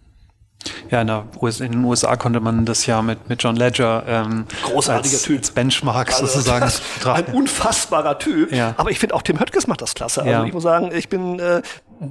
Ja, 0.89 1.01
in, 1.01 1.09
US, 1.39 1.59
in, 1.59 1.71
den 1.71 1.83
USA 1.83 2.15
konnte 2.15 2.39
man 2.39 2.65
das 2.65 2.85
ja 2.87 3.01
mit, 3.01 3.29
mit 3.29 3.41
John 3.43 3.55
Ledger 3.55 4.03
ähm, 4.07 4.45
großartiger 4.63 5.13
als, 5.13 5.23
Typ 5.23 5.37
als 5.37 5.51
Benchmark 5.51 6.13
also, 6.13 6.25
sozusagen 6.25 6.69
ein 7.05 7.25
unfassbarer 7.27 8.17
Typ. 8.17 8.51
Ja. 8.51 8.73
Aber 8.75 8.89
ich 8.89 8.99
finde 8.99 9.15
auch 9.15 9.21
Tim 9.21 9.39
Höttges 9.39 9.67
macht 9.67 9.81
das 9.81 9.93
klasse. 9.93 10.21
Also 10.21 10.31
ja. 10.31 10.43
ich 10.45 10.53
muss 10.53 10.63
sagen, 10.63 10.89
ich 10.91 11.09
bin 11.09 11.39
äh, 11.39 11.61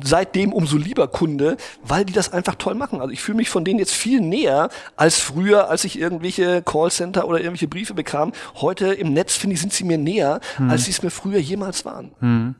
seitdem 0.02 0.52
umso 0.52 0.76
lieber 0.76 1.08
Kunde, 1.08 1.56
weil 1.82 2.04
die 2.04 2.12
das 2.12 2.32
einfach 2.32 2.56
toll 2.56 2.74
machen. 2.74 3.00
Also 3.00 3.12
ich 3.12 3.20
fühle 3.20 3.36
mich 3.36 3.48
von 3.48 3.64
denen 3.64 3.78
jetzt 3.78 3.94
viel 3.94 4.20
näher 4.20 4.68
als 4.96 5.18
früher, 5.18 5.70
als 5.70 5.84
ich 5.84 5.98
irgendwelche 5.98 6.62
Callcenter 6.62 7.26
oder 7.26 7.38
irgendwelche 7.38 7.68
Briefe 7.68 7.94
bekam. 7.94 8.32
Heute 8.56 8.92
im 8.92 9.12
Netz 9.12 9.36
finde 9.36 9.54
ich 9.54 9.60
sind 9.60 9.72
sie 9.72 9.84
mir 9.84 9.98
näher, 9.98 10.40
hm. 10.56 10.70
als 10.70 10.84
sie 10.84 10.90
es 10.90 11.02
mir 11.02 11.10
früher 11.10 11.38
jemals 11.38 11.84
waren. 11.84 12.12
Hm. 12.20 12.54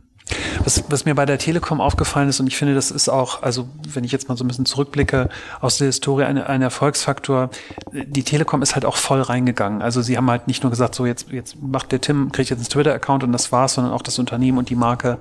Was, 0.65 0.83
was 0.89 1.05
mir 1.05 1.15
bei 1.15 1.25
der 1.25 1.39
Telekom 1.39 1.81
aufgefallen 1.81 2.29
ist, 2.29 2.41
und 2.41 2.49
ich 2.49 2.57
finde, 2.57 2.75
das 2.75 2.91
ist 2.91 3.09
auch, 3.09 3.43
also 3.43 3.69
wenn 3.93 4.03
ich 4.03 4.11
jetzt 4.11 4.29
mal 4.29 4.37
so 4.37 4.45
ein 4.45 4.49
bisschen 4.49 4.67
zurückblicke 4.67 5.29
aus 5.61 5.79
der 5.79 5.87
Historie, 5.87 6.25
ein, 6.25 6.39
ein 6.39 6.63
Erfolgsfaktor. 6.63 7.51
Die 7.93 8.25
Telekom 8.25 8.63
ist 8.63 8.75
halt 8.75 8.85
auch 8.85 8.97
voll 8.97 9.23
reingegangen. 9.23 9.83
Also 9.83 10.03
sie 10.03 10.17
haben 10.17 10.29
halt 10.29 10.49
nicht 10.49 10.65
nur 10.65 10.71
gesagt, 10.71 10.95
so 10.97 11.07
jetzt, 11.07 11.31
jetzt 11.31 11.63
macht 11.63 11.93
der 11.93 12.01
Tim, 12.01 12.33
kriegt 12.33 12.51
jetzt 12.51 12.59
einen 12.59 12.69
Twitter-Account 12.69 13.23
und 13.23 13.33
das 13.33 13.53
war's, 13.53 13.75
sondern 13.75 13.93
auch 13.93 14.03
das 14.03 14.19
Unternehmen 14.19 14.59
und 14.59 14.69
die 14.69 14.75
Marke 14.75 15.19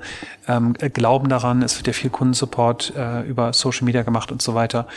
ähm, 0.47 0.73
glauben 0.73 1.29
daran. 1.29 1.61
Es 1.61 1.77
wird 1.77 1.87
ja 1.87 1.93
viel 1.93 2.09
Kundensupport 2.09 2.93
äh, 2.95 3.21
über 3.21 3.53
Social 3.53 3.85
Media 3.85 4.01
gemacht 4.01 4.31
und 4.31 4.41
so 4.41 4.55
weiter. 4.55 4.87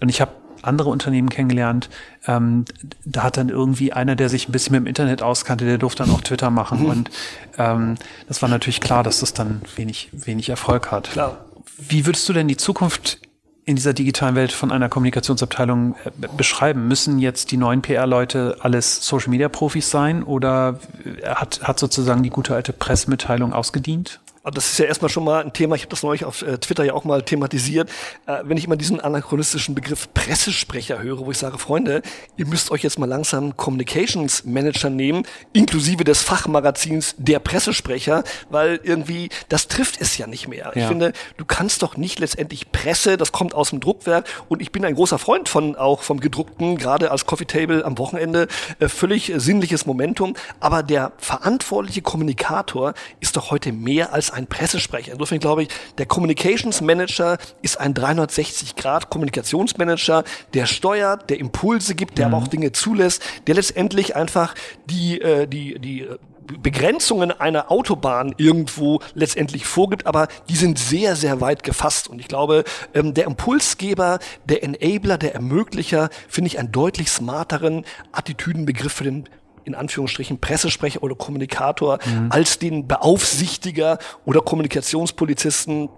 Und 0.00 0.08
ich 0.08 0.20
habe 0.20 0.32
andere 0.62 0.90
Unternehmen 0.90 1.28
kennengelernt. 1.28 1.88
Ähm, 2.26 2.64
da 3.04 3.22
hat 3.22 3.36
dann 3.36 3.48
irgendwie 3.48 3.92
einer, 3.92 4.16
der 4.16 4.28
sich 4.28 4.48
ein 4.48 4.52
bisschen 4.52 4.72
mit 4.72 4.82
dem 4.82 4.86
Internet 4.86 5.22
auskannte, 5.22 5.64
der 5.64 5.78
durfte 5.78 6.04
dann 6.04 6.12
auch 6.12 6.20
Twitter 6.20 6.50
machen. 6.50 6.80
Mhm. 6.80 6.86
Und 6.86 7.10
ähm, 7.58 7.94
das 8.26 8.42
war 8.42 8.48
natürlich 8.48 8.80
klar, 8.80 9.02
dass 9.02 9.20
das 9.20 9.32
dann 9.32 9.62
wenig, 9.76 10.08
wenig 10.12 10.48
Erfolg 10.48 10.90
hat. 10.90 11.10
Klar. 11.10 11.44
Wie 11.76 12.06
würdest 12.06 12.28
du 12.28 12.32
denn 12.32 12.48
die 12.48 12.56
Zukunft 12.56 13.20
in 13.64 13.76
dieser 13.76 13.92
digitalen 13.92 14.34
Welt 14.34 14.50
von 14.50 14.72
einer 14.72 14.88
Kommunikationsabteilung 14.88 15.94
äh, 16.04 16.28
beschreiben? 16.36 16.88
Müssen 16.88 17.18
jetzt 17.18 17.50
die 17.50 17.58
neuen 17.58 17.82
PR-Leute 17.82 18.56
alles 18.60 19.06
Social-Media-Profis 19.06 19.90
sein 19.90 20.22
oder 20.22 20.80
hat, 21.24 21.60
hat 21.62 21.78
sozusagen 21.78 22.22
die 22.22 22.30
gute 22.30 22.54
alte 22.54 22.72
Pressemitteilung 22.72 23.52
ausgedient? 23.52 24.20
Das 24.50 24.70
ist 24.70 24.78
ja 24.78 24.86
erstmal 24.86 25.08
schon 25.08 25.24
mal 25.24 25.42
ein 25.42 25.52
Thema, 25.52 25.74
ich 25.74 25.82
habe 25.82 25.90
das 25.90 26.02
neulich 26.02 26.24
auf 26.24 26.42
äh, 26.42 26.58
Twitter 26.58 26.84
ja 26.84 26.94
auch 26.94 27.04
mal 27.04 27.22
thematisiert, 27.22 27.90
äh, 28.26 28.38
wenn 28.44 28.56
ich 28.56 28.64
immer 28.64 28.76
diesen 28.76 29.00
anachronistischen 29.00 29.74
Begriff 29.74 30.12
Pressesprecher 30.14 31.00
höre, 31.02 31.24
wo 31.24 31.30
ich 31.30 31.38
sage, 31.38 31.58
Freunde, 31.58 32.02
ihr 32.36 32.46
müsst 32.46 32.70
euch 32.70 32.82
jetzt 32.82 32.98
mal 32.98 33.06
langsam 33.06 33.56
Communications 33.56 34.44
Manager 34.44 34.90
nehmen, 34.90 35.24
inklusive 35.52 36.04
des 36.04 36.22
Fachmagazins 36.22 37.14
der 37.18 37.38
Pressesprecher, 37.38 38.24
weil 38.50 38.80
irgendwie, 38.82 39.28
das 39.48 39.68
trifft 39.68 40.00
es 40.00 40.16
ja 40.18 40.26
nicht 40.26 40.48
mehr. 40.48 40.72
Ja. 40.74 40.82
Ich 40.82 40.86
finde, 40.86 41.12
du 41.36 41.44
kannst 41.44 41.82
doch 41.82 41.96
nicht 41.96 42.18
letztendlich 42.18 42.72
Presse, 42.72 43.16
das 43.16 43.32
kommt 43.32 43.54
aus 43.54 43.70
dem 43.70 43.80
Druckwerk 43.80 44.26
und 44.48 44.62
ich 44.62 44.72
bin 44.72 44.84
ein 44.84 44.94
großer 44.94 45.18
Freund 45.18 45.48
von 45.48 45.76
auch 45.76 46.02
vom 46.02 46.20
gedruckten, 46.20 46.78
gerade 46.78 47.10
als 47.10 47.26
Coffee 47.26 47.46
Table 47.46 47.84
am 47.84 47.98
Wochenende, 47.98 48.48
äh, 48.78 48.88
völlig 48.88 49.32
sinnliches 49.36 49.86
Momentum, 49.86 50.34
aber 50.60 50.82
der 50.82 51.12
verantwortliche 51.18 52.02
Kommunikator 52.02 52.94
ist 53.20 53.36
doch 53.36 53.50
heute 53.50 53.72
mehr 53.72 54.12
als 54.12 54.30
ein 54.30 54.37
ein 54.38 54.46
Pressesprecher. 54.46 55.12
Insofern 55.12 55.40
glaube 55.40 55.64
ich, 55.64 55.68
der 55.98 56.06
Communications 56.06 56.80
Manager 56.80 57.36
ist 57.60 57.78
ein 57.78 57.92
360-Grad-Kommunikationsmanager, 57.94 60.24
der 60.54 60.64
steuert, 60.66 61.28
der 61.28 61.38
Impulse 61.38 61.94
gibt, 61.94 62.16
der 62.18 62.28
mhm. 62.28 62.34
aber 62.34 62.44
auch 62.44 62.48
Dinge 62.48 62.72
zulässt, 62.72 63.22
der 63.46 63.56
letztendlich 63.56 64.16
einfach 64.16 64.54
die, 64.86 65.20
äh, 65.20 65.46
die, 65.46 65.78
die 65.78 66.00
äh, 66.02 66.16
Begrenzungen 66.62 67.30
einer 67.30 67.70
Autobahn 67.70 68.34
irgendwo 68.38 69.02
letztendlich 69.14 69.66
vorgibt, 69.66 70.06
aber 70.06 70.28
die 70.48 70.56
sind 70.56 70.78
sehr, 70.78 71.14
sehr 71.14 71.42
weit 71.42 71.62
gefasst. 71.62 72.08
Und 72.08 72.20
ich 72.20 72.28
glaube, 72.28 72.64
ähm, 72.94 73.12
der 73.12 73.26
Impulsgeber, 73.26 74.18
der 74.46 74.62
Enabler, 74.62 75.18
der 75.18 75.34
Ermöglicher, 75.34 76.08
finde 76.26 76.48
ich 76.48 76.58
einen 76.58 76.72
deutlich 76.72 77.10
smarteren 77.10 77.84
Attitüdenbegriff 78.12 78.94
für 78.94 79.04
den 79.04 79.28
in 79.68 79.74
Anführungsstrichen 79.74 80.40
Pressesprecher 80.40 81.02
oder 81.02 81.14
Kommunikator 81.14 81.98
mhm. 82.04 82.26
als 82.30 82.58
den 82.58 82.88
Beaufsichtiger 82.88 83.98
oder 84.24 84.40
Kommunikationspolizisten 84.40 85.88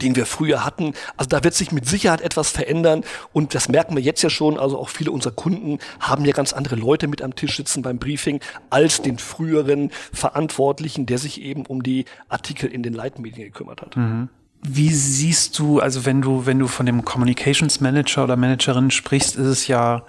den 0.00 0.14
wir 0.14 0.26
früher 0.26 0.64
hatten. 0.64 0.94
Also 1.16 1.28
da 1.28 1.42
wird 1.42 1.54
sich 1.54 1.72
mit 1.72 1.86
Sicherheit 1.86 2.20
etwas 2.20 2.50
verändern 2.50 3.02
und 3.32 3.54
das 3.54 3.68
merken 3.68 3.96
wir 3.96 4.02
jetzt 4.02 4.22
ja 4.22 4.30
schon. 4.30 4.58
Also 4.58 4.78
auch 4.78 4.88
viele 4.88 5.10
unserer 5.10 5.32
Kunden 5.32 5.78
haben 5.98 6.24
ja 6.24 6.32
ganz 6.32 6.52
andere 6.52 6.76
Leute 6.76 7.08
mit 7.08 7.22
am 7.22 7.34
Tisch 7.34 7.56
sitzen 7.56 7.82
beim 7.82 7.98
Briefing 7.98 8.40
als 8.68 9.02
den 9.02 9.18
früheren 9.18 9.90
Verantwortlichen, 10.12 11.06
der 11.06 11.18
sich 11.18 11.40
eben 11.40 11.66
um 11.66 11.82
die 11.82 12.04
Artikel 12.28 12.70
in 12.70 12.82
den 12.82 12.92
Leitmedien 12.92 13.46
gekümmert 13.46 13.82
hat. 13.82 13.96
Mhm. 13.96 14.28
Wie 14.62 14.90
siehst 14.90 15.58
du, 15.58 15.80
also 15.80 16.04
wenn 16.04 16.20
du, 16.20 16.44
wenn 16.44 16.58
du 16.58 16.66
von 16.66 16.84
dem 16.84 17.04
Communications 17.04 17.80
Manager 17.80 18.24
oder 18.24 18.36
Managerin 18.36 18.90
sprichst, 18.90 19.36
ist 19.36 19.46
es 19.46 19.66
ja 19.66 20.04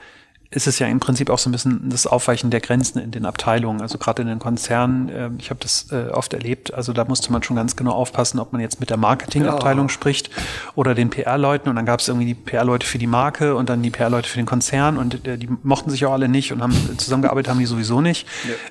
ist 0.54 0.68
es 0.68 0.80
ja 0.80 0.88
im 0.88 1.00
Prinzip 1.00 1.30
auch 1.30 1.40
so 1.40 1.50
ein 1.50 1.54
bisschen 1.54 1.90
das 1.90 2.06
Aufweichen 2.06 2.52
der 2.52 2.60
Grenzen 2.60 3.00
in 3.00 3.12
den 3.12 3.26
Abteilungen. 3.26 3.82
Also 3.82 3.98
gerade 3.98 4.22
in 4.22 4.28
den 4.28 4.40
Konzernen, 4.40 5.08
äh, 5.08 5.30
ich 5.40 5.50
habe 5.50 5.62
das 5.62 5.88
äh, 5.92 6.10
oft 6.12 6.34
erlebt, 6.34 6.74
also 6.74 6.92
da 6.92 7.06
musste 7.06 7.32
man 7.32 7.42
schon 7.42 7.56
ganz 7.56 7.78
genau 7.78 7.92
aufpassen, 7.92 8.38
ob 8.38 8.52
man 8.52 8.62
jetzt 8.62 8.82
mit 8.82 8.90
der 8.90 8.98
Marketingabteilung 8.98 9.88
ja. 9.88 9.90
spricht 9.90 10.30
oder 10.76 10.94
den 10.94 11.10
PR-Leuten 11.10 11.70
und 11.70 11.78
dann 11.78 11.86
gab 11.86 12.02
es 12.02 12.10
irgendwie 12.10 12.26
die 12.26 12.34
PR-Leute 12.34 12.86
für 12.86 12.98
die 12.98 13.08
Marke 13.08 13.56
und 13.56 13.70
dann 13.70 13.82
die 13.82 13.92
PR-Leute 13.92 14.28
für 14.28 14.38
den 14.38 14.46
Konzern 14.46 14.98
und 14.98 15.26
äh, 15.26 15.38
die 15.38 15.48
mochten 15.64 15.90
sich 15.90 16.06
auch 16.06 16.12
alle 16.12 16.28
nicht 16.28 16.52
und 16.52 16.62
haben 16.62 16.74
zusammengearbeitet 16.98 17.50
haben 17.50 17.60
die 17.60 17.66
sowieso 17.66 18.02
nicht. 18.02 18.28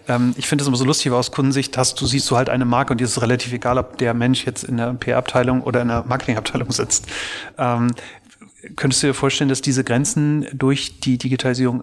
Ja. 0.07 0.16
Ähm, 0.16 0.35
ich 0.37 0.47
finde 0.47 0.62
es 0.62 0.69
immer 0.69 0.77
so 0.77 0.85
lustig, 0.85 1.11
aus 1.12 1.31
Kundensicht 1.31 1.79
hast 1.79 1.99
du 1.99 2.05
siehst 2.05 2.31
du 2.31 2.37
halt 2.37 2.51
eine 2.51 2.66
Marke 2.66 2.93
und 2.93 3.01
dir 3.01 3.05
ist 3.05 3.16
es 3.16 3.23
relativ 3.23 3.55
egal, 3.55 3.79
ob 3.79 3.97
der 3.97 4.12
Mensch 4.12 4.45
jetzt 4.45 4.64
in 4.64 4.77
der 4.77 4.93
PR-Abteilung 4.93 5.62
oder 5.62 5.81
in 5.81 5.88
der 5.88 6.05
Marketingabteilung 6.07 6.71
sitzt. 6.73 7.07
Ähm, 7.57 7.90
Könntest 8.77 9.03
du 9.03 9.09
dir 9.09 9.14
vorstellen, 9.14 9.49
dass 9.49 9.62
diese 9.62 9.85
Grenzen 9.85 10.46
durch 10.53 11.01
die 11.01 11.16
Digitalisierung 11.16 11.83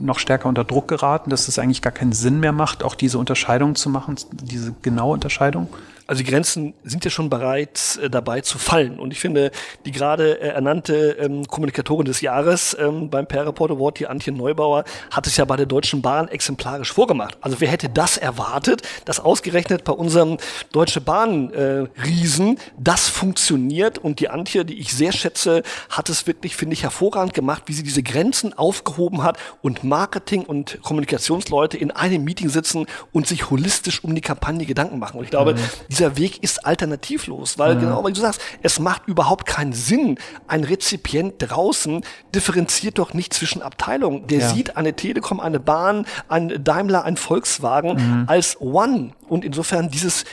noch 0.00 0.18
stärker 0.18 0.48
unter 0.48 0.64
Druck 0.64 0.86
geraten, 0.88 1.30
dass 1.30 1.48
es 1.48 1.58
eigentlich 1.58 1.82
gar 1.82 1.92
keinen 1.92 2.12
Sinn 2.12 2.38
mehr 2.38 2.52
macht, 2.52 2.84
auch 2.84 2.94
diese 2.94 3.18
Unterscheidung 3.18 3.74
zu 3.74 3.90
machen, 3.90 4.16
diese 4.42 4.72
genaue 4.82 5.14
Unterscheidung? 5.14 5.68
Also 6.12 6.24
die 6.24 6.30
Grenzen 6.30 6.74
sind 6.84 7.06
ja 7.06 7.10
schon 7.10 7.30
bereits 7.30 7.96
äh, 7.96 8.10
dabei 8.10 8.42
zu 8.42 8.58
fallen. 8.58 8.98
Und 8.98 9.14
ich 9.14 9.18
finde, 9.18 9.50
die 9.86 9.92
gerade 9.92 10.38
äh, 10.42 10.48
ernannte 10.48 11.16
ähm, 11.18 11.46
Kommunikatorin 11.46 12.04
des 12.04 12.20
Jahres 12.20 12.76
ähm, 12.78 13.08
beim 13.08 13.26
PR 13.26 13.46
Report 13.46 13.70
Award, 13.70 13.98
die 13.98 14.06
Antje 14.06 14.30
Neubauer, 14.30 14.84
hat 15.10 15.26
es 15.26 15.38
ja 15.38 15.46
bei 15.46 15.56
der 15.56 15.64
Deutschen 15.64 16.02
Bahn 16.02 16.28
exemplarisch 16.28 16.92
vorgemacht. 16.92 17.38
Also 17.40 17.62
wer 17.62 17.68
hätte 17.68 17.88
das 17.88 18.18
erwartet, 18.18 18.82
dass 19.06 19.20
ausgerechnet 19.20 19.84
bei 19.84 19.94
unserem 19.94 20.36
Deutsche 20.72 21.00
Bahn 21.00 21.50
äh, 21.54 21.86
Riesen 22.04 22.58
das 22.76 23.08
funktioniert 23.08 23.96
und 23.96 24.20
die 24.20 24.28
Antje, 24.28 24.66
die 24.66 24.80
ich 24.80 24.92
sehr 24.92 25.12
schätze, 25.12 25.62
hat 25.88 26.10
es 26.10 26.26
wirklich, 26.26 26.56
finde 26.56 26.74
ich, 26.74 26.82
hervorragend 26.82 27.32
gemacht, 27.32 27.62
wie 27.64 27.72
sie 27.72 27.84
diese 27.84 28.02
Grenzen 28.02 28.52
aufgehoben 28.52 29.22
hat 29.22 29.38
und 29.62 29.82
Marketing 29.82 30.44
und 30.44 30.78
Kommunikationsleute 30.82 31.78
in 31.78 31.90
einem 31.90 32.22
Meeting 32.22 32.50
sitzen 32.50 32.84
und 33.12 33.26
sich 33.26 33.48
holistisch 33.48 34.04
um 34.04 34.14
die 34.14 34.20
Kampagne 34.20 34.66
Gedanken 34.66 34.98
machen. 34.98 35.16
Und 35.16 35.24
ich 35.24 35.30
glaube, 35.30 35.54
mhm 35.54 36.01
dieser 36.02 36.16
Weg 36.16 36.42
ist 36.42 36.66
alternativlos, 36.66 37.58
weil 37.58 37.76
mhm. 37.76 37.80
genau 37.80 38.06
wie 38.06 38.12
du 38.12 38.20
sagst, 38.20 38.40
es 38.62 38.80
macht 38.80 39.06
überhaupt 39.06 39.46
keinen 39.46 39.72
Sinn. 39.72 40.18
Ein 40.48 40.64
Rezipient 40.64 41.34
draußen 41.38 42.02
differenziert 42.34 42.98
doch 42.98 43.14
nicht 43.14 43.32
zwischen 43.32 43.62
Abteilungen. 43.62 44.26
Der 44.26 44.40
ja. 44.40 44.48
sieht 44.48 44.76
eine 44.76 44.94
Telekom, 44.94 45.38
eine 45.38 45.60
Bahn, 45.60 46.06
ein 46.28 46.64
Daimler, 46.64 47.04
ein 47.04 47.16
Volkswagen 47.16 47.94
mhm. 47.94 48.24
als 48.26 48.60
One. 48.60 49.12
Und 49.28 49.44
insofern 49.44 49.90
dieses 49.90 50.24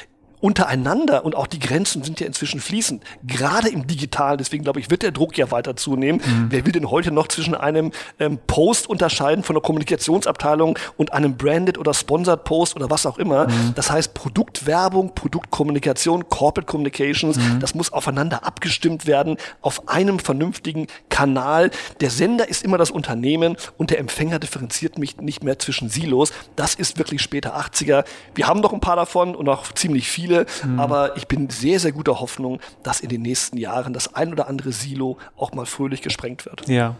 untereinander 0.41 1.25
und 1.25 1.35
auch 1.35 1.47
die 1.47 1.59
Grenzen 1.59 2.03
sind 2.03 2.19
ja 2.19 2.27
inzwischen 2.27 2.59
fließend, 2.59 3.03
gerade 3.25 3.69
im 3.69 3.87
Digitalen. 3.87 4.37
Deswegen 4.37 4.63
glaube 4.63 4.79
ich, 4.79 4.89
wird 4.89 5.03
der 5.03 5.11
Druck 5.11 5.37
ja 5.37 5.51
weiter 5.51 5.75
zunehmen. 5.75 6.21
Mhm. 6.23 6.47
Wer 6.49 6.65
will 6.65 6.71
denn 6.71 6.89
heute 6.89 7.11
noch 7.11 7.27
zwischen 7.27 7.55
einem 7.55 7.91
ähm, 8.19 8.39
Post 8.47 8.89
unterscheiden 8.89 9.43
von 9.43 9.55
der 9.55 9.61
Kommunikationsabteilung 9.61 10.77
und 10.97 11.13
einem 11.13 11.35
Branded 11.35 11.77
oder 11.77 11.93
Sponsored 11.93 12.43
Post 12.45 12.75
oder 12.75 12.89
was 12.89 13.05
auch 13.05 13.17
immer? 13.17 13.47
Mhm. 13.47 13.73
Das 13.75 13.91
heißt, 13.91 14.13
Produktwerbung, 14.13 15.13
Produktkommunikation, 15.13 16.29
Corporate 16.29 16.65
Communications, 16.67 17.37
mhm. 17.37 17.59
das 17.59 17.75
muss 17.75 17.91
aufeinander 17.91 18.45
abgestimmt 18.45 19.07
werden 19.07 19.37
auf 19.61 19.89
einem 19.89 20.19
vernünftigen 20.19 20.87
Kanal. 21.09 21.71
Der 21.99 22.09
Sender 22.09 22.47
ist 22.47 22.63
immer 22.63 22.77
das 22.77 22.91
Unternehmen 22.91 23.57
und 23.77 23.89
der 23.89 23.99
Empfänger 23.99 24.39
differenziert 24.39 24.97
mich 24.97 25.17
nicht 25.17 25.43
mehr 25.43 25.59
zwischen 25.59 25.89
Silos. 25.89 26.31
Das 26.55 26.75
ist 26.75 26.97
wirklich 26.97 27.21
später 27.21 27.57
80er. 27.57 28.05
Wir 28.35 28.47
haben 28.47 28.61
noch 28.61 28.71
ein 28.71 28.79
paar 28.79 28.95
davon 28.95 29.35
und 29.35 29.49
auch 29.49 29.73
ziemlich 29.73 30.09
viele 30.09 30.28
viele, 30.29 30.45
mhm. 30.63 30.79
aber 30.79 31.17
ich 31.17 31.27
bin 31.27 31.49
sehr, 31.49 31.79
sehr 31.79 31.91
guter 31.91 32.19
Hoffnung, 32.19 32.59
dass 32.83 32.99
in 32.99 33.09
den 33.09 33.21
nächsten 33.21 33.57
Jahren 33.57 33.93
das 33.93 34.15
ein 34.15 34.31
oder 34.31 34.47
andere 34.47 34.71
Silo 34.71 35.17
auch 35.35 35.53
mal 35.53 35.65
fröhlich 35.65 36.01
gesprengt 36.01 36.45
wird. 36.45 36.67
Ja, 36.67 36.95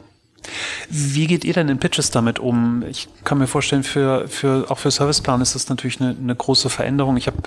wie 0.89 1.27
geht 1.27 1.43
ihr 1.43 1.53
denn 1.53 1.69
in 1.69 1.79
Pitches 1.79 2.11
damit 2.11 2.39
um? 2.39 2.83
Ich 2.89 3.09
kann 3.23 3.37
mir 3.37 3.47
vorstellen, 3.47 3.83
für, 3.83 4.27
für, 4.27 4.71
auch 4.71 4.77
für 4.77 4.89
Serviceplan 4.89 5.41
ist 5.41 5.53
das 5.53 5.69
natürlich 5.69 5.99
eine, 6.01 6.15
eine 6.17 6.35
große 6.35 6.69
Veränderung. 6.69 7.17
Ich 7.17 7.27
habe, 7.27 7.37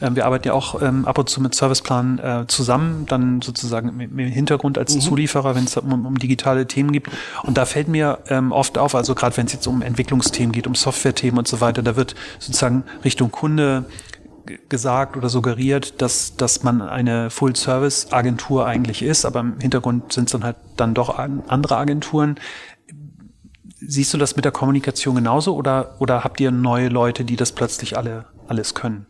äh, 0.00 0.10
wir 0.12 0.26
arbeiten 0.26 0.46
ja 0.46 0.52
auch 0.52 0.80
ähm, 0.82 1.06
ab 1.06 1.18
und 1.18 1.28
zu 1.28 1.40
mit 1.40 1.54
Serviceplan 1.54 2.18
äh, 2.18 2.44
zusammen, 2.46 3.06
dann 3.06 3.40
sozusagen 3.42 3.88
im, 3.88 4.18
im 4.18 4.18
Hintergrund 4.18 4.78
als 4.78 4.94
mhm. 4.94 5.00
Zulieferer, 5.00 5.54
wenn 5.54 5.64
es 5.64 5.76
um, 5.76 6.06
um, 6.06 6.18
digitale 6.18 6.66
Themen 6.66 6.92
gibt. 6.92 7.10
Und 7.42 7.56
da 7.56 7.64
fällt 7.64 7.88
mir 7.88 8.18
ähm, 8.28 8.52
oft 8.52 8.78
auf, 8.78 8.94
also 8.94 9.14
gerade 9.14 9.36
wenn 9.36 9.46
es 9.46 9.52
jetzt 9.52 9.66
um 9.66 9.82
Entwicklungsthemen 9.82 10.52
geht, 10.52 10.66
um 10.66 10.74
Softwarethemen 10.74 11.38
und 11.38 11.48
so 11.48 11.60
weiter, 11.60 11.82
da 11.82 11.96
wird 11.96 12.14
sozusagen 12.38 12.84
Richtung 13.04 13.30
Kunde 13.30 13.86
gesagt 14.68 15.16
oder 15.16 15.28
suggeriert, 15.28 16.00
dass, 16.02 16.36
dass 16.36 16.62
man 16.62 16.82
eine 16.82 17.30
Full-Service-Agentur 17.30 18.66
eigentlich 18.66 19.02
ist, 19.02 19.24
aber 19.24 19.40
im 19.40 19.60
Hintergrund 19.60 20.12
sind 20.12 20.26
es 20.26 20.32
dann 20.32 20.44
halt 20.44 20.56
dann 20.76 20.94
doch 20.94 21.18
andere 21.18 21.76
Agenturen. 21.76 22.36
Siehst 23.80 24.14
du 24.14 24.18
das 24.18 24.36
mit 24.36 24.44
der 24.44 24.52
Kommunikation 24.52 25.14
genauso 25.16 25.56
oder, 25.56 25.96
oder 25.98 26.24
habt 26.24 26.40
ihr 26.40 26.50
neue 26.50 26.88
Leute, 26.88 27.24
die 27.24 27.36
das 27.36 27.52
plötzlich 27.52 27.96
alle 27.96 28.26
alles 28.48 28.74
können? 28.74 29.06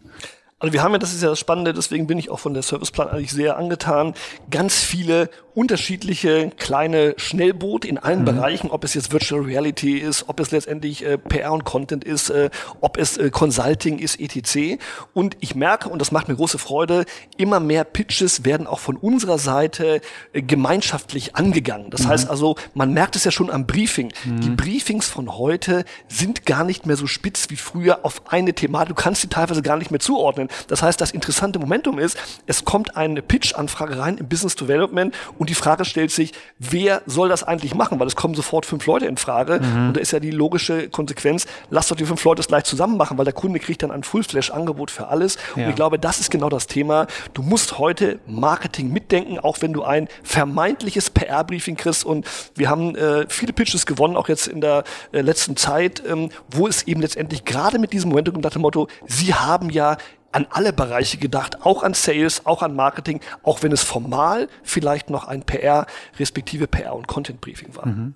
Also 0.63 0.73
wir 0.75 0.85
haben 0.85 0.93
ja, 0.93 0.99
das 0.99 1.13
ist 1.13 1.25
ja 1.25 1.29
das 1.29 1.41
Spannende, 1.41 1.73
deswegen 1.73 2.07
bin 2.07 2.19
ich 2.19 2.31
auch 2.31 2.39
von 2.39 2.55
der 2.55 2.63
Serviceplan 2.63 3.09
eigentlich 3.09 3.33
sehr 3.33 3.57
angetan, 3.57 4.15
ganz 4.49 4.77
viele 4.77 5.29
unterschiedliche 5.55 6.51
kleine 6.57 7.15
Schnellboote 7.17 7.89
in 7.89 7.99
allen 7.99 8.21
mhm. 8.21 8.27
Bereichen, 8.27 8.71
ob 8.71 8.85
es 8.85 8.95
jetzt 8.95 9.13
Virtual 9.13 9.43
Reality 9.43 9.99
ist, 9.99 10.29
ob 10.29 10.41
es 10.41 10.53
letztendlich 10.53 11.05
äh, 11.05 11.19
PR 11.19 11.53
und 11.53 11.65
Content 11.65 12.05
ist, 12.05 12.31
äh, 12.31 12.49
ob 12.81 12.97
es 12.97 13.19
äh, 13.19 13.31
Consulting 13.31 13.99
ist, 13.99 14.21
etc. 14.21 14.81
Und 15.13 15.37
ich 15.41 15.57
merke, 15.57 15.89
und 15.89 15.99
das 15.99 16.13
macht 16.13 16.29
mir 16.29 16.37
große 16.37 16.59
Freude, 16.59 17.05
immer 17.37 17.59
mehr 17.59 17.83
Pitches 17.85 18.45
werden 18.45 18.67
auch 18.69 18.79
von 18.79 18.97
unserer 18.97 19.39
Seite 19.39 20.01
äh, 20.33 20.43
gemeinschaftlich 20.43 21.35
angegangen. 21.35 21.91
Das 21.91 22.05
mhm. 22.05 22.09
heißt 22.09 22.31
also, 22.31 22.55
man 22.73 22.93
merkt 22.93 23.17
es 23.17 23.25
ja 23.25 23.33
schon 23.33 23.51
am 23.51 23.67
Briefing. 23.67 24.13
Mhm. 24.25 24.41
Die 24.41 24.51
Briefings 24.51 25.09
von 25.09 25.37
heute 25.37 25.85
sind 26.07 26.47
gar 26.47 26.65
nicht 26.65 26.87
mehr 26.87 26.97
so 26.97 27.09
spitz 27.09 27.51
wie 27.51 27.57
früher 27.57 28.05
auf 28.05 28.23
eine 28.33 28.55
Thematik. 28.55 28.97
Du 28.97 29.03
kannst 29.03 29.23
sie 29.23 29.29
teilweise 29.29 29.61
gar 29.61 29.77
nicht 29.77 29.91
mehr 29.91 30.01
zuordnen. 30.01 30.49
Das 30.69 30.83
heißt, 30.83 31.01
das 31.01 31.11
interessante 31.11 31.59
Momentum 31.59 31.99
ist, 31.99 32.19
es 32.47 32.65
kommt 32.65 32.97
eine 32.97 33.23
Pitch-Anfrage 33.23 33.99
rein 33.99 34.19
im 34.19 34.29
Business 34.29 34.55
Development 34.57 35.15
und 35.39 35.51
die 35.51 35.55
Frage 35.55 35.85
stellt 35.85 36.11
sich, 36.11 36.33
wer 36.59 37.03
soll 37.07 37.29
das 37.29 37.43
eigentlich 37.43 37.75
machen? 37.75 37.99
Weil 38.01 38.07
es 38.07 38.17
kommen 38.17 38.35
sofort 38.35 38.67
fünf 38.67 38.87
Leute 38.87 39.07
in 39.07 39.17
Frage 39.17 39.61
mhm. 39.61 39.89
und 39.89 39.97
da 39.97 40.01
ist 40.01 40.13
ja 40.13 40.21
die 40.21 40.31
logische 40.31 40.89
Konsequenz, 40.89 41.47
lass 41.71 41.89
doch 41.89 41.97
die 41.97 42.05
fünf 42.05 42.23
Leute 42.25 42.41
es 42.41 42.49
gleich 42.49 42.65
zusammen 42.65 42.97
machen, 42.97 43.19
weil 43.19 43.25
der 43.25 43.35
Kunde 43.35 43.59
kriegt 43.59 43.83
dann 43.83 43.91
ein 43.91 44.03
Full-Flash-Angebot 44.03 44.91
für 44.91 45.09
alles. 45.09 45.37
Ja. 45.57 45.65
Und 45.65 45.71
ich 45.71 45.77
glaube, 45.77 45.99
das 45.99 46.21
ist 46.21 46.31
genau 46.31 46.49
das 46.49 46.67
Thema. 46.67 47.07
Du 47.35 47.43
musst 47.43 47.79
heute 47.79 48.19
Marketing 48.27 48.93
mitdenken, 48.93 49.39
auch 49.39 49.59
wenn 49.61 49.73
du 49.73 49.83
ein 49.83 50.09
vermeintliches 50.23 51.11
PR-Briefing 51.11 51.77
kriegst 51.77 52.05
und 52.05 52.27
wir 52.55 52.69
haben 52.69 52.95
äh, 52.97 53.27
viele 53.29 53.53
Pitches 53.53 53.87
gewonnen, 53.87 54.17
auch 54.17 54.29
jetzt 54.29 54.47
in 54.47 54.61
der 54.61 54.85
äh, 55.13 55.21
letzten 55.21 55.57
Zeit, 55.57 56.03
ähm, 56.07 56.31
wo 56.51 56.67
es 56.67 56.85
eben 56.85 57.01
letztendlich 57.01 57.45
gerade 57.45 57.79
mit 57.79 57.93
diesem 57.93 58.11
Momentum 58.11 58.41
nach 58.41 58.51
dem 58.51 58.63
Motto, 58.63 58.89
sie 59.07 59.35
haben 59.35 59.71
ja 59.71 59.97
an 60.33 60.47
alle 60.51 60.73
Bereiche 60.73 61.19
gedacht, 61.19 61.65
auch 61.65 61.83
an 61.83 61.95
Sales, 61.95 62.47
auch 62.47 62.63
an 62.63 62.75
Marketing, 62.75 63.21
auch 63.43 63.63
wenn 63.63 63.73
es 63.73 63.83
formal 63.83 64.49
vielleicht 64.63 65.11
noch 65.11 65.29
ein 65.29 65.43
PR 65.43 65.87
respektive 66.19 66.67
PR 66.67 66.95
und 66.95 67.07
Content 67.07 67.41
Briefing 67.41 67.77
war. 67.77 67.87
Mhm. 67.87 68.15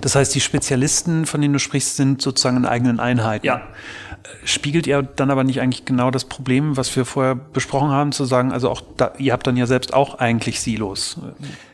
Das 0.00 0.14
heißt, 0.14 0.34
die 0.34 0.40
Spezialisten, 0.40 1.24
von 1.26 1.40
denen 1.40 1.54
du 1.54 1.58
sprichst, 1.58 1.96
sind 1.96 2.20
sozusagen 2.20 2.58
in 2.58 2.66
eigenen 2.66 3.00
Einheiten. 3.00 3.46
Ja. 3.46 3.62
Spiegelt 4.44 4.86
ihr 4.86 5.02
dann 5.02 5.30
aber 5.30 5.44
nicht 5.44 5.60
eigentlich 5.60 5.84
genau 5.84 6.10
das 6.10 6.24
Problem, 6.26 6.76
was 6.76 6.94
wir 6.94 7.04
vorher 7.04 7.34
besprochen 7.34 7.90
haben, 7.90 8.12
zu 8.12 8.24
sagen, 8.24 8.52
also 8.52 8.70
auch 8.70 8.82
da, 8.96 9.12
ihr 9.18 9.32
habt 9.32 9.46
dann 9.46 9.56
ja 9.56 9.66
selbst 9.66 9.94
auch 9.94 10.16
eigentlich 10.18 10.60
Silos. 10.60 11.18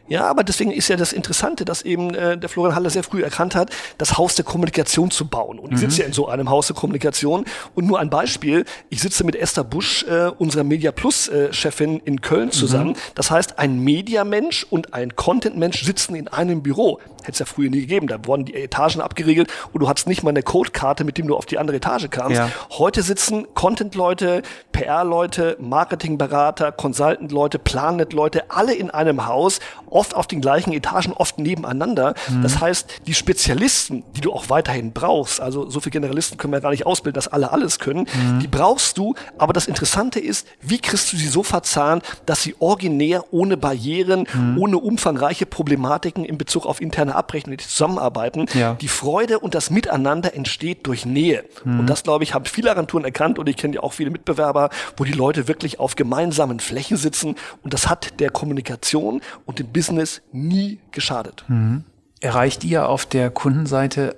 Ja, 0.09 0.27
aber 0.27 0.45
deswegen 0.45 0.71
ist 0.71 0.89
ja 0.89 0.97
das 0.97 1.13
Interessante, 1.13 1.65
dass 1.65 1.83
eben 1.83 2.15
äh, 2.15 2.39
der 2.39 2.49
Florian 2.49 2.75
Haller 2.75 2.91
sehr 2.91 3.03
früh 3.03 3.23
erkannt 3.23 3.55
hat, 3.55 3.71
das 3.99 4.17
Haus 4.17 4.35
der 4.35 4.45
Kommunikation 4.45 5.11
zu 5.11 5.27
bauen. 5.27 5.59
Und 5.59 5.73
ich 5.73 5.81
sitze 5.81 5.97
mhm. 5.97 6.01
ja 6.01 6.07
in 6.07 6.13
so 6.13 6.29
einem 6.29 6.51
Haus 6.51 6.67
der 6.69 6.77
Kommunikation. 6.77 7.45
Und 7.75 7.87
nur 7.87 7.99
ein 8.01 8.11
Beispiel, 8.11 8.65
ich 8.89 9.01
sitze 9.01 9.25
mit 9.25 9.37
Esther 9.37 9.65
Busch, 9.65 10.05
äh, 10.05 10.31
unserer 10.39 10.65
Media 10.65 10.93
Plus-Chefin 10.93 12.01
äh, 12.01 12.03
in 12.05 12.21
Köln 12.21 12.51
zusammen. 12.51 12.91
Mhm. 12.91 12.97
Das 13.15 13.31
heißt, 13.31 13.59
ein 13.59 13.81
Mediamensch 13.81 14.67
und 14.69 14.95
ein 14.95 15.15
Content-Mensch 15.17 15.83
sitzen 15.83 16.15
in 16.15 16.29
einem 16.29 16.63
Büro. 16.63 16.99
Hätte 17.23 17.33
es 17.33 17.39
ja 17.41 17.47
früher 17.47 17.71
nie 17.71 17.81
gegeben. 17.81 18.07
Da 18.07 18.25
wurden 18.25 18.45
die 18.45 18.55
Etagen 18.55 19.01
abgeriegelt 19.01 19.51
und 19.73 19.81
du 19.81 19.89
hattest 19.89 20.07
nicht 20.07 20.23
mal 20.23 20.31
eine 20.31 20.43
Codekarte, 20.43 21.05
mit 21.05 21.19
dem 21.19 21.27
du 21.27 21.37
auf 21.37 21.47
die 21.47 21.59
andere 21.59 21.77
Etage 21.77 22.09
kamst. 22.11 22.37
Ja. 22.37 22.51
Heute 22.71 23.03
sitzen 23.03 23.47
Content-Leute, 23.55 24.43
PR-Leute, 24.73 25.57
Marketing-Berater, 25.61 26.73
Consultant-Leute, 26.73 27.59
Planet-Leute, 27.59 28.51
alle 28.51 28.75
in 28.75 28.91
einem 28.91 29.27
Haus 29.27 29.59
oft 29.99 30.15
auf 30.15 30.29
den 30.29 30.41
gleichen 30.41 30.73
Etagen, 30.73 31.13
oft 31.13 31.39
nebeneinander. 31.39 32.15
Mhm. 32.31 32.43
Das 32.43 32.61
heißt, 32.61 33.01
die 33.09 33.15
Spezialisten, 33.15 34.05
die 34.17 34.21
du 34.21 34.33
auch 34.33 34.49
weiterhin 34.49 34.93
brauchst, 34.93 35.41
also 35.41 35.69
so 35.69 35.81
viele 35.81 35.91
Generalisten 35.91 36.39
können 36.39 36.53
wir 36.53 36.61
gar 36.61 36.71
nicht 36.71 36.87
ausbilden, 36.87 37.17
dass 37.17 37.27
alle 37.27 37.51
alles 37.51 37.81
können, 37.81 38.07
mhm. 38.15 38.39
die 38.39 38.47
brauchst 38.47 38.97
du. 38.97 39.17
Aber 39.39 39.53
das 39.53 39.67
Interessante 39.67 40.21
ist, 40.21 40.47
wie 40.61 40.79
kriegst 40.79 41.13
du 41.13 41.17
sie 41.17 41.27
so 41.27 41.43
verzahnt, 41.43 42.05
dass 42.27 42.43
sie 42.43 42.55
originär, 42.61 43.25
ohne 43.33 43.57
Barrieren, 43.57 44.29
mhm. 44.33 44.57
ohne 44.59 44.79
umfangreiche 44.79 45.47
Problematiken 45.47 46.25
in 46.25 46.39
Bezug 46.39 46.65
auf 46.65 46.81
interne 46.81 47.17
Abrechnung 47.17 47.59
zusammenarbeiten. 47.59 48.47
Ja. 48.55 48.75
Die 48.75 48.87
Freude 48.87 49.41
und 49.41 49.57
das 49.57 49.71
Miteinander 49.71 50.33
entsteht 50.35 50.87
durch 50.87 51.07
Nähe. 51.07 51.45
Mhm. 51.65 51.81
Und 51.81 51.87
das, 51.91 52.05
glaube 52.05 52.23
ich, 52.23 52.35
haben 52.35 52.45
viele 52.45 52.71
Agenturen 52.71 53.05
erkannt 53.05 53.41
und 53.41 53.49
ich 53.49 53.57
kenne 53.57 53.75
ja 53.75 53.83
auch 53.83 53.95
viele 53.95 54.11
Mitbewerber, 54.11 54.71
wo 54.97 55.03
die 55.03 55.13
Leute 55.13 55.49
wirklich 55.49 55.81
auf 55.81 55.97
gemeinsamen 55.97 56.61
Flächen 56.61 56.97
sitzen 56.97 57.35
und 57.65 57.75
das 57.75 57.89
hat 57.89 58.21
der 58.21 58.31
Kommunikation 58.31 59.23
und 59.45 59.59
dem 59.59 59.67
Business 59.73 59.88
Business 59.89 60.23
nie 60.33 60.81
geschadet. 60.93 61.45
Mhm. 61.49 61.85
Erreicht 62.21 62.65
ihr 62.65 62.89
auf 62.89 63.07
der 63.07 63.31
Kundenseite 63.31 64.17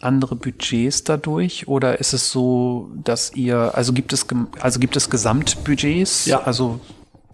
andere 0.00 0.34
Budgets 0.34 1.04
dadurch 1.04 1.68
oder 1.68 2.00
ist 2.00 2.12
es 2.12 2.30
so, 2.30 2.90
dass 3.04 3.34
ihr 3.34 3.76
also 3.76 3.92
gibt 3.92 4.12
es 4.12 4.26
also 4.60 4.80
gibt 4.80 4.96
es 4.96 5.10
Gesamtbudgets? 5.10 6.26
Ja, 6.26 6.42
also 6.42 6.80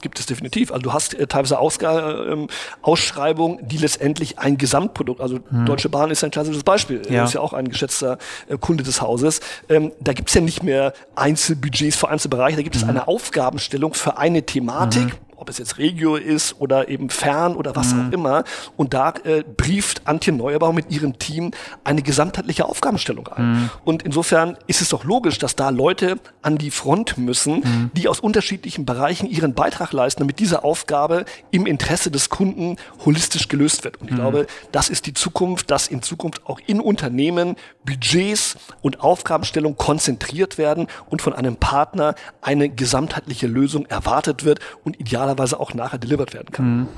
gibt 0.01 0.19
es 0.21 0.27
definitiv. 0.27 0.71
Also 0.71 0.83
du 0.83 0.93
hast 0.93 1.15
äh, 1.15 1.27
teilweise 1.27 1.59
Ausga 1.59 2.25
ähm, 2.27 2.49
Ausschreibungen, 2.83 3.67
die 3.67 3.79
letztendlich 3.79 4.39
ein 4.39 4.59
Gesamtprodukt, 4.59 5.21
also 5.21 5.41
hm. 5.49 5.67
Deutsche 5.67 5.89
Bahn 5.89 6.11
ist 6.11 6.23
ein 6.25 6.31
klassisches 6.31 6.63
Beispiel, 6.63 7.03
ja. 7.11 7.25
ist 7.25 7.35
ja 7.35 7.41
auch 7.41 7.53
ein 7.53 7.69
geschätzter 7.69 8.19
äh, 8.49 8.57
Kunde 8.59 8.85
des 8.85 9.01
Hauses. 9.01 9.41
Ähm, 9.69 9.93
da 10.01 10.13
gibt 10.13 10.29
es 10.29 10.35
ja 10.35 10.41
nicht 10.41 10.63
mehr 10.63 10.93
Einzelbudgets 11.17 11.97
für 11.97 12.09
Einzelbereiche, 12.09 12.57
da 12.57 12.63
gibt 12.63 12.77
es 12.77 12.83
hm. 12.83 12.91
eine 12.91 13.09
Aufgabenstellung 13.09 13.95
für 13.95 14.19
eine 14.19 14.43
Thematik. 14.45 15.05
Hm 15.05 15.28
ob 15.39 15.49
es 15.49 15.59
jetzt 15.59 15.79
Regio 15.79 16.17
ist 16.17 16.61
oder 16.61 16.89
eben 16.89 17.11
fern 17.11 17.55
oder 17.57 17.77
was 17.77 17.95
mhm. 17.95 18.09
auch 18.09 18.13
immer. 18.13 18.45
Und 18.77 18.95
da 18.95 19.15
äh, 19.25 19.45
brieft 19.45 20.03
Antje 20.07 20.33
Neuerbau 20.33 20.73
mit 20.73 20.91
ihrem 20.91 21.19
Team 21.19 21.53
eine 21.85 22.03
gesamtheitliche 22.03 22.67
Aufgabenstellung 22.67 23.29
ein. 23.29 23.53
Mhm. 23.53 23.71
Und 23.85 24.03
insofern 24.03 24.57
ist 24.67 24.81
es 24.81 24.89
doch 24.89 25.05
logisch, 25.05 25.39
dass 25.39 25.57
da 25.57 25.71
Leute 25.71 26.19
an 26.43 26.59
die 26.59 26.71
Front 26.71 27.19
müssen, 27.19 27.61
mhm. 27.61 27.91
die 27.95 28.09
aus 28.09 28.21
unterschiedlichen 28.21 28.85
Bereichen 28.85 29.29
ihren 29.29 29.55
Beitrag 29.55 29.93
leisten, 29.93 30.21
damit 30.23 30.41
diese 30.41 30.65
Aufgabe 30.65 31.25
im 31.51 31.67
Interesse 31.67 32.11
des 32.11 32.29
Kunden 32.29 32.77
holistisch 33.05 33.49
gelöst 33.49 33.85
wird. 33.85 33.99
Und 34.01 34.09
ich 34.09 34.13
mhm. 34.15 34.21
glaube, 34.21 34.47
das 34.73 34.89
ist 34.89 35.07
die 35.07 35.15
Zukunft, 35.15 35.71
dass 35.71 35.87
in 35.89 36.03
Zukunft 36.03 36.47
auch 36.47 36.61
in 36.67 36.81
Unternehmen 36.81 37.57
Budgets 37.85 38.57
und 38.83 39.01
Aufgabenstellung 39.01 39.77
konzentriert 39.77 40.59
werden 40.59 40.89
und 41.09 41.23
von 41.23 41.33
einem 41.33 41.57
Partner 41.57 42.15
eine 42.43 42.69
gesamtheitliche 42.69 43.47
Lösung 43.47 43.87
erwartet 43.87 44.45
wird 44.45 44.61
und 44.85 44.99
ideal 45.01 45.28
idealerweise 45.29 45.61
auch 45.61 45.75
nachher 45.75 45.99
delivered 45.99 46.35
werden 46.35 46.51
kann. 46.53 46.79
Mhm. 46.79 46.89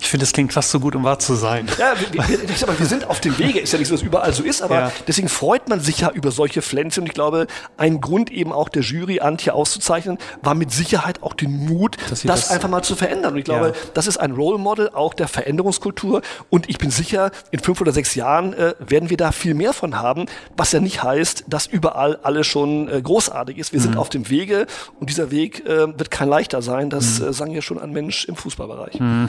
Ich 0.00 0.08
finde, 0.08 0.24
das 0.24 0.32
klingt 0.32 0.52
fast 0.52 0.70
so 0.70 0.80
gut, 0.80 0.94
um 0.94 1.04
wahr 1.04 1.18
zu 1.18 1.34
sein. 1.34 1.66
Ja, 1.78 1.94
wir, 1.98 2.28
wir, 2.28 2.50
ich 2.50 2.58
sag 2.58 2.68
mal, 2.68 2.78
wir 2.78 2.86
sind 2.86 3.06
auf 3.08 3.20
dem 3.20 3.38
Wege. 3.38 3.60
Ist 3.60 3.72
ja 3.72 3.78
nicht 3.78 3.88
so, 3.88 3.94
dass 3.94 4.02
überall 4.02 4.32
so 4.32 4.42
ist, 4.42 4.62
aber 4.62 4.74
ja. 4.74 4.92
deswegen 5.06 5.28
freut 5.28 5.68
man 5.68 5.80
sich 5.80 6.00
ja 6.00 6.10
über 6.10 6.30
solche 6.30 6.62
Pflänzchen. 6.62 7.02
Und 7.02 7.08
ich 7.08 7.14
glaube, 7.14 7.46
ein 7.76 8.00
Grund 8.00 8.30
eben 8.30 8.52
auch 8.52 8.68
der 8.68 8.82
Jury, 8.82 9.20
Antje 9.20 9.54
auszuzeichnen, 9.54 10.18
war 10.42 10.54
mit 10.54 10.70
Sicherheit 10.70 11.22
auch 11.22 11.34
den 11.34 11.66
Mut, 11.66 11.96
das, 12.08 12.22
das, 12.22 12.50
einfach 12.50 12.68
mal 12.68 12.82
zu 12.82 12.96
verändern. 12.96 13.32
Und 13.32 13.38
ich 13.38 13.44
glaube, 13.44 13.68
ja. 13.68 13.90
das 13.94 14.06
ist 14.06 14.18
ein 14.18 14.32
Role 14.32 14.58
Model 14.58 14.90
auch 14.90 15.14
der 15.14 15.28
Veränderungskultur. 15.28 16.22
Und 16.50 16.68
ich 16.68 16.78
bin 16.78 16.90
sicher, 16.90 17.30
in 17.50 17.60
fünf 17.60 17.80
oder 17.80 17.92
sechs 17.92 18.14
Jahren 18.14 18.52
äh, 18.52 18.74
werden 18.78 19.10
wir 19.10 19.16
da 19.16 19.32
viel 19.32 19.54
mehr 19.54 19.72
von 19.72 19.98
haben, 19.98 20.26
was 20.56 20.72
ja 20.72 20.80
nicht 20.80 21.02
heißt, 21.02 21.44
dass 21.48 21.66
überall 21.66 22.18
alles 22.22 22.46
schon 22.46 22.88
äh, 22.88 23.00
großartig 23.02 23.58
ist. 23.58 23.72
Wir 23.72 23.80
mhm. 23.80 23.84
sind 23.84 23.96
auf 23.96 24.08
dem 24.08 24.28
Wege 24.30 24.66
und 25.00 25.10
dieser 25.10 25.30
Weg 25.30 25.66
äh, 25.66 25.98
wird 25.98 26.10
kein 26.10 26.28
leichter 26.28 26.62
sein. 26.62 26.90
Das 26.90 27.20
mhm. 27.20 27.28
äh, 27.28 27.32
sagen 27.32 27.52
ja 27.52 27.62
schon 27.62 27.78
ein 27.78 27.90
Mensch 27.90 28.24
im 28.26 28.36
Fußballbereich. 28.36 29.00
Mhm. 29.00 29.28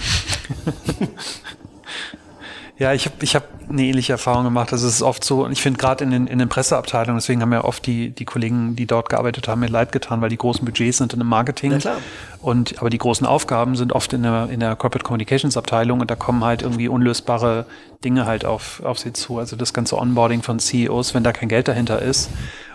Ja, 2.80 2.94
ich 2.94 3.06
habe 3.06 3.16
ich 3.22 3.36
hab 3.36 3.44
eine 3.70 3.84
ähnliche 3.84 4.14
Erfahrung 4.14 4.46
gemacht. 4.46 4.72
Das 4.72 4.84
ist 4.84 5.02
oft 5.02 5.22
so, 5.22 5.44
und 5.44 5.52
ich 5.52 5.62
finde 5.62 5.78
gerade 5.78 6.06
in 6.06 6.12
den, 6.12 6.28
in 6.28 6.40
den 6.40 6.48
Presseabteilungen, 6.48 7.18
deswegen 7.18 7.42
haben 7.42 7.52
ja 7.52 7.66
oft 7.66 7.86
die, 7.86 8.12
die 8.12 8.24
Kollegen, 8.24 8.78
die 8.78 8.86
dort 8.86 9.10
gearbeitet 9.10 9.50
haben, 9.50 9.60
mir 9.60 9.68
leid 9.68 9.92
getan, 9.92 10.22
weil 10.22 10.30
die 10.30 10.38
großen 10.38 10.64
Budgets 10.64 11.00
sind 11.00 11.12
in 11.12 11.20
dem 11.20 11.28
Marketing. 11.28 11.74
Ja, 11.74 11.78
klar. 11.80 11.98
Und, 12.42 12.80
aber 12.80 12.90
die 12.90 12.98
großen 12.98 13.28
Aufgaben 13.28 13.76
sind 13.76 13.92
oft 13.92 14.14
in 14.14 14.24
der, 14.24 14.48
in 14.50 14.62
der 14.62 14.78
Corporate 14.78 15.04
Communications 15.04 15.58
Abteilung 15.58 16.00
und 16.00 16.10
da 16.10 16.16
kommen 16.16 16.42
halt 16.46 16.62
irgendwie 16.62 16.88
unlösbare 16.88 17.66
Dinge 18.06 18.26
halt 18.26 18.46
auf, 18.46 18.82
auf 18.86 18.98
sie 18.98 19.12
zu. 19.12 19.40
Also 19.40 19.58
das 19.58 19.74
ganze 19.74 19.98
Onboarding 19.98 20.42
von 20.42 20.60
CEOs, 20.60 21.14
wenn 21.14 21.26
da 21.26 21.34
kein 21.34 21.50
Geld 21.50 21.68
dahinter 21.68 22.02
ist, 22.02 22.30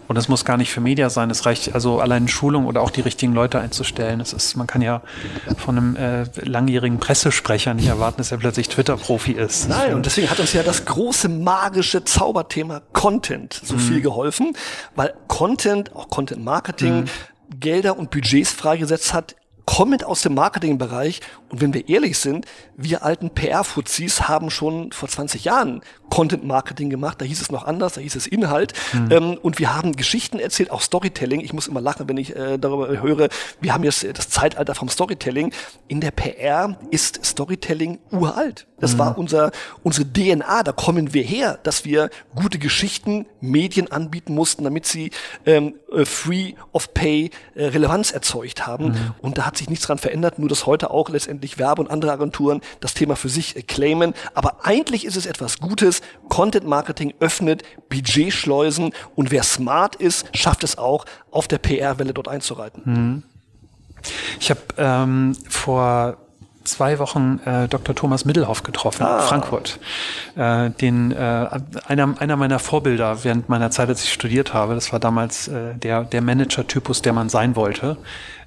und 0.08 0.16
das 0.16 0.28
muss 0.28 0.44
gar 0.44 0.56
nicht 0.56 0.70
für 0.70 0.80
Media 0.80 1.10
sein. 1.10 1.30
Es 1.30 1.46
reicht 1.46 1.74
also 1.74 2.00
allein 2.00 2.28
Schulung 2.28 2.66
oder 2.66 2.82
auch 2.82 2.90
die 2.90 3.00
richtigen 3.00 3.32
Leute 3.34 3.60
einzustellen. 3.60 4.20
Es 4.20 4.32
ist, 4.32 4.56
man 4.56 4.66
kann 4.66 4.82
ja 4.82 5.02
von 5.56 5.76
einem 5.76 5.96
äh, 5.96 6.24
langjährigen 6.42 6.98
Pressesprecher 6.98 7.74
nicht 7.74 7.88
erwarten, 7.88 8.18
dass 8.18 8.30
er 8.30 8.38
plötzlich 8.38 8.68
Twitter-Profi 8.68 9.32
ist. 9.32 9.68
Nein, 9.68 9.94
und 9.94 10.06
deswegen 10.06 10.30
hat 10.30 10.40
uns 10.40 10.52
ja 10.52 10.62
das 10.62 10.84
große 10.84 11.28
magische 11.28 12.04
Zauberthema 12.04 12.82
Content 12.92 13.60
so 13.64 13.74
mhm. 13.74 13.80
viel 13.80 14.00
geholfen, 14.00 14.52
weil 14.94 15.14
Content, 15.28 15.94
auch 15.94 16.08
Content 16.10 16.44
Marketing, 16.44 17.02
mhm. 17.02 17.60
Gelder 17.60 17.98
und 17.98 18.10
Budgets 18.10 18.52
freigesetzt 18.52 19.14
hat, 19.14 19.36
kommend 19.66 20.05
aus 20.05 20.22
dem 20.22 20.35
Marketingbereich. 20.35 21.20
Und 21.48 21.61
wenn 21.61 21.74
wir 21.74 21.88
ehrlich 21.88 22.18
sind, 22.18 22.46
wir 22.77 23.05
alten 23.05 23.31
PR-Fuzis 23.31 24.29
haben 24.29 24.50
schon 24.50 24.92
vor 24.92 25.09
20 25.09 25.44
Jahren 25.44 25.81
Content 26.11 26.44
Marketing 26.44 26.90
gemacht. 26.90 27.20
Da 27.20 27.24
hieß 27.24 27.40
es 27.40 27.50
noch 27.50 27.64
anders, 27.64 27.94
da 27.94 28.00
hieß 28.00 28.14
es 28.14 28.27
Inhalt. 28.27 28.72
Mhm. 28.92 29.12
Ähm, 29.12 29.38
und 29.42 29.59
wir 29.59 29.74
haben 29.74 29.96
Geschichten 29.96 30.38
erzählt, 30.38 30.70
auch 30.70 30.81
Storytelling. 30.81 31.40
Ich 31.40 31.53
muss 31.53 31.66
immer 31.66 31.81
lachen, 31.81 32.09
wenn 32.09 32.16
ich 32.16 32.37
äh, 32.37 32.59
darüber 32.59 32.88
höre. 33.00 33.29
Wir 33.61 33.74
haben 33.74 33.85
jetzt 33.85 34.05
das 34.05 34.29
Zeitalter 34.29 34.74
vom 34.74 34.88
Storytelling. 34.88 35.53
In 35.88 36.00
der 36.00 36.11
PR 36.11 36.79
ist 36.90 37.24
Storytelling 37.24 37.98
uralt. 38.11 38.66
Das 38.79 38.94
mhm. 38.94 38.98
war 38.98 39.18
unser, 39.18 39.50
unsere 39.83 40.07
DNA. 40.12 40.62
Da 40.62 40.72
kommen 40.72 41.14
wir 41.14 41.22
her, 41.22 41.59
dass 41.62 41.85
wir 41.85 42.11
gute 42.35 42.59
Geschichten 42.59 43.27
Medien 43.40 43.90
anbieten 43.90 44.35
mussten, 44.35 44.64
damit 44.64 44.87
sie 44.87 45.11
ähm, 45.46 45.74
äh, 45.94 46.04
free 46.04 46.54
of 46.72 46.92
pay 46.94 47.30
äh, 47.54 47.66
Relevanz 47.66 48.11
erzeugt 48.11 48.66
haben. 48.66 48.87
Mhm. 48.87 49.14
Und 49.20 49.38
da 49.38 49.46
hat 49.46 49.57
sich 49.57 49.68
nichts 49.68 49.87
dran 49.87 49.98
verändert, 49.98 50.38
nur 50.38 50.48
dass 50.48 50.66
heute 50.66 50.90
auch 50.90 51.09
letztendlich 51.09 51.59
Werbe 51.59 51.83
und 51.83 51.90
andere 51.90 52.12
Agenturen 52.12 52.61
das 52.80 52.94
Thema 52.94 53.16
für 53.16 53.28
sich 53.28 53.57
äh, 53.57 53.62
claimen. 53.62 54.14
Aber 54.35 54.64
eigentlich 54.64 55.04
ist 55.04 55.16
es 55.16 55.26
etwas 55.26 55.59
Gutes. 55.59 56.00
Content 56.28 56.66
Marketing 56.66 57.14
öffnet 57.20 57.62
Budgetschleusen 57.88 58.92
und 59.14 59.30
wer 59.30 59.42
smart 59.42 59.96
ist, 59.96 60.26
schafft 60.37 60.64
es 60.64 60.78
auch, 60.78 61.04
auf 61.30 61.48
der 61.48 61.59
PR-Welle 61.59 62.14
dort 62.14 62.28
einzureiten. 62.28 62.83
Mhm. 62.85 63.22
Ich 64.40 64.50
habe 64.50 64.61
ähm, 64.76 65.35
vor 65.48 66.18
zwei 66.64 66.98
Wochen 66.98 67.40
äh, 67.44 67.68
Dr. 67.68 67.94
Thomas 67.94 68.24
Middelhoff 68.24 68.62
getroffen 68.62 69.05
ah. 69.05 69.20
Frankfurt. 69.20 69.79
Äh, 70.37 70.70
den, 70.70 71.12
äh, 71.12 71.48
einer, 71.87 72.14
einer 72.18 72.37
meiner 72.37 72.59
Vorbilder 72.59 73.24
während 73.24 73.48
meiner 73.48 73.70
Zeit, 73.70 73.88
als 73.88 74.03
ich 74.03 74.12
studiert 74.12 74.55
habe, 74.55 74.74
das 74.74 74.92
war 74.92 75.00
damals 75.00 75.48
äh, 75.48 75.74
der, 75.74 76.05
der 76.05 76.22
Manager-Typus, 76.22 77.03
der 77.03 77.12
man 77.12 77.29
sein 77.29 77.57
wollte. 77.57 77.96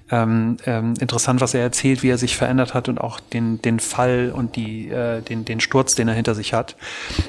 Ähm, 0.10 0.58
ähm, 0.66 0.94
interessant, 1.00 1.42
was 1.42 1.54
er 1.54 1.62
erzählt, 1.62 2.02
wie 2.02 2.10
er 2.10 2.18
sich 2.18 2.38
verändert 2.38 2.74
hat 2.74 2.88
und 2.88 3.00
auch 3.00 3.20
den, 3.20 3.62
den 3.62 3.80
Fall 3.80 4.32
und 4.34 4.56
die, 4.56 4.90
äh, 4.90 5.22
den, 5.22 5.44
den 5.44 5.60
Sturz, 5.60 5.96
den 5.96 6.08
er 6.08 6.14
hinter 6.14 6.34
sich 6.34 6.54
hat. 6.54 6.78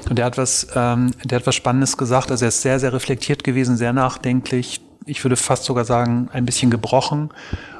Und 0.09 0.17
der 0.17 0.25
hat 0.25 0.37
was, 0.37 0.67
ähm, 0.75 1.11
der 1.25 1.39
hat 1.39 1.47
was 1.47 1.55
Spannendes 1.55 1.97
gesagt. 1.97 2.31
Also 2.31 2.45
er 2.45 2.49
ist 2.49 2.61
sehr, 2.61 2.79
sehr 2.79 2.93
reflektiert 2.93 3.43
gewesen, 3.43 3.75
sehr 3.75 3.91
nachdenklich. 3.91 4.79
Ich 5.05 5.23
würde 5.25 5.35
fast 5.35 5.65
sogar 5.65 5.83
sagen, 5.83 6.29
ein 6.31 6.45
bisschen 6.45 6.71
gebrochen 6.71 7.31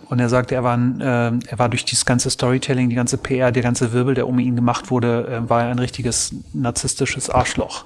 und 0.09 0.19
er 0.19 0.27
sagte, 0.27 0.55
er 0.55 0.63
war, 0.63 0.77
äh, 0.77 1.31
er 1.47 1.59
war 1.59 1.69
durch 1.69 1.85
dieses 1.85 2.03
ganze 2.03 2.31
Storytelling, 2.31 2.89
die 2.89 2.95
ganze 2.95 3.17
PR, 3.17 3.51
der 3.51 3.61
ganze 3.61 3.93
Wirbel, 3.93 4.15
der 4.15 4.27
um 4.27 4.39
ihn 4.39 4.55
gemacht 4.55 4.89
wurde, 4.89 5.27
äh, 5.27 5.49
war 5.49 5.63
er 5.63 5.69
ein 5.69 5.77
richtiges 5.77 6.33
narzisstisches 6.51 7.29
Arschloch. 7.29 7.85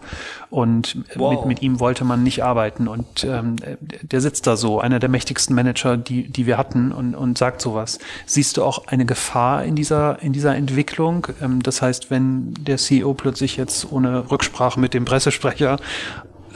Und 0.50 1.04
wow. 1.16 1.34
mit, 1.34 1.46
mit 1.46 1.62
ihm 1.62 1.82
wollte 1.82 2.06
man 2.06 2.24
nicht 2.24 2.42
arbeiten. 2.42 2.88
Und 2.88 3.26
ähm, 3.26 3.58
der 3.82 4.22
sitzt 4.22 4.48
da 4.48 4.56
so, 4.56 4.80
einer 4.80 5.00
der 5.00 5.10
mächtigsten 5.10 5.54
Manager, 5.54 5.98
die, 5.98 6.30
die 6.30 6.46
wir 6.46 6.58
hatten, 6.58 6.94
und, 6.94 7.14
und 7.14 7.38
sagt 7.38 7.62
sowas. 7.62 8.00
Siehst 8.26 8.56
du 8.56 8.64
auch 8.64 8.88
eine 8.88 9.06
Gefahr 9.06 9.66
in 9.66 9.76
dieser, 9.76 10.22
in 10.22 10.32
dieser 10.32 10.56
Entwicklung? 10.56 11.28
Ähm, 11.42 11.62
das 11.62 11.82
heißt, 11.82 12.10
wenn 12.10 12.54
der 12.54 12.78
CEO 12.78 13.16
plötzlich 13.16 13.58
jetzt 13.58 13.92
ohne 13.92 14.32
Rücksprache 14.32 14.80
mit 14.80 14.94
dem 14.94 15.04
Pressesprecher 15.04 15.78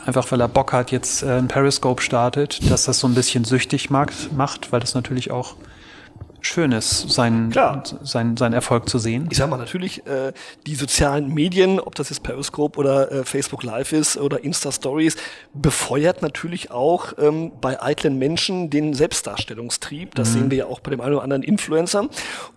einfach 0.07 0.31
weil 0.31 0.41
er 0.41 0.47
Bock 0.47 0.73
hat, 0.73 0.91
jetzt 0.91 1.21
äh, 1.21 1.37
ein 1.37 1.47
Periscope 1.47 2.01
startet, 2.01 2.71
dass 2.71 2.85
das 2.85 2.99
so 2.99 3.07
ein 3.07 3.13
bisschen 3.13 3.43
süchtig 3.43 3.89
macht, 3.89 4.31
macht 4.35 4.71
weil 4.71 4.79
das 4.79 4.95
natürlich 4.95 5.31
auch 5.31 5.55
schön 6.41 6.71
ist, 6.71 7.09
seinen, 7.09 7.49
Klar. 7.49 7.83
Sein, 8.03 8.37
sein 8.37 8.53
Erfolg 8.53 8.87
zu 8.87 8.99
sehen. 8.99 9.27
Ich 9.29 9.37
sag 9.37 9.49
mal, 9.49 9.57
natürlich, 9.57 10.05
äh, 10.07 10.31
die 10.65 10.75
sozialen 10.75 11.33
Medien, 11.33 11.79
ob 11.79 11.95
das 11.95 12.09
jetzt 12.09 12.23
Periscope 12.23 12.79
oder 12.79 13.11
äh, 13.11 13.23
Facebook 13.25 13.63
Live 13.63 13.91
ist 13.91 14.17
oder 14.17 14.43
Insta 14.43 14.71
Stories, 14.71 15.17
befeuert 15.53 16.21
natürlich 16.21 16.71
auch 16.71 17.13
ähm, 17.17 17.51
bei 17.59 17.81
eitlen 17.81 18.17
Menschen 18.17 18.69
den 18.69 18.93
Selbstdarstellungstrieb. 18.93 20.15
Das 20.15 20.29
mhm. 20.29 20.33
sehen 20.33 20.51
wir 20.51 20.57
ja 20.59 20.65
auch 20.67 20.79
bei 20.79 20.91
dem 20.91 21.01
einen 21.01 21.15
oder 21.15 21.23
anderen 21.23 21.43
Influencer. 21.43 22.07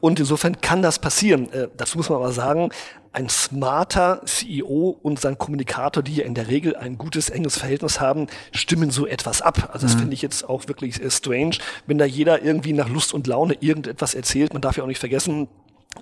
Und 0.00 0.20
insofern 0.20 0.60
kann 0.60 0.82
das 0.82 0.98
passieren. 0.98 1.52
Äh, 1.52 1.68
dazu 1.76 1.98
muss 1.98 2.08
man 2.08 2.18
aber 2.18 2.32
sagen, 2.32 2.70
ein 3.12 3.28
smarter 3.28 4.22
CEO 4.24 4.96
und 5.02 5.18
sein 5.20 5.36
Kommunikator, 5.36 6.02
die 6.02 6.16
ja 6.16 6.24
in 6.24 6.34
der 6.34 6.48
Regel 6.48 6.76
ein 6.76 6.96
gutes, 6.96 7.28
enges 7.28 7.58
Verhältnis 7.58 8.00
haben, 8.00 8.28
stimmen 8.52 8.90
so 8.90 9.06
etwas 9.06 9.42
ab. 9.42 9.70
Also 9.72 9.86
das 9.86 9.96
mhm. 9.96 10.00
finde 10.00 10.14
ich 10.14 10.22
jetzt 10.22 10.48
auch 10.48 10.68
wirklich 10.68 11.00
strange, 11.08 11.56
wenn 11.86 11.98
da 11.98 12.04
jeder 12.04 12.42
irgendwie 12.42 12.72
nach 12.72 12.88
Lust 12.88 13.12
und 13.12 13.26
Laune 13.26 13.54
irgendetwas 13.60 14.14
erzählt. 14.14 14.52
Man 14.52 14.62
darf 14.62 14.76
ja 14.76 14.84
auch 14.84 14.88
nicht 14.88 15.00
vergessen, 15.00 15.48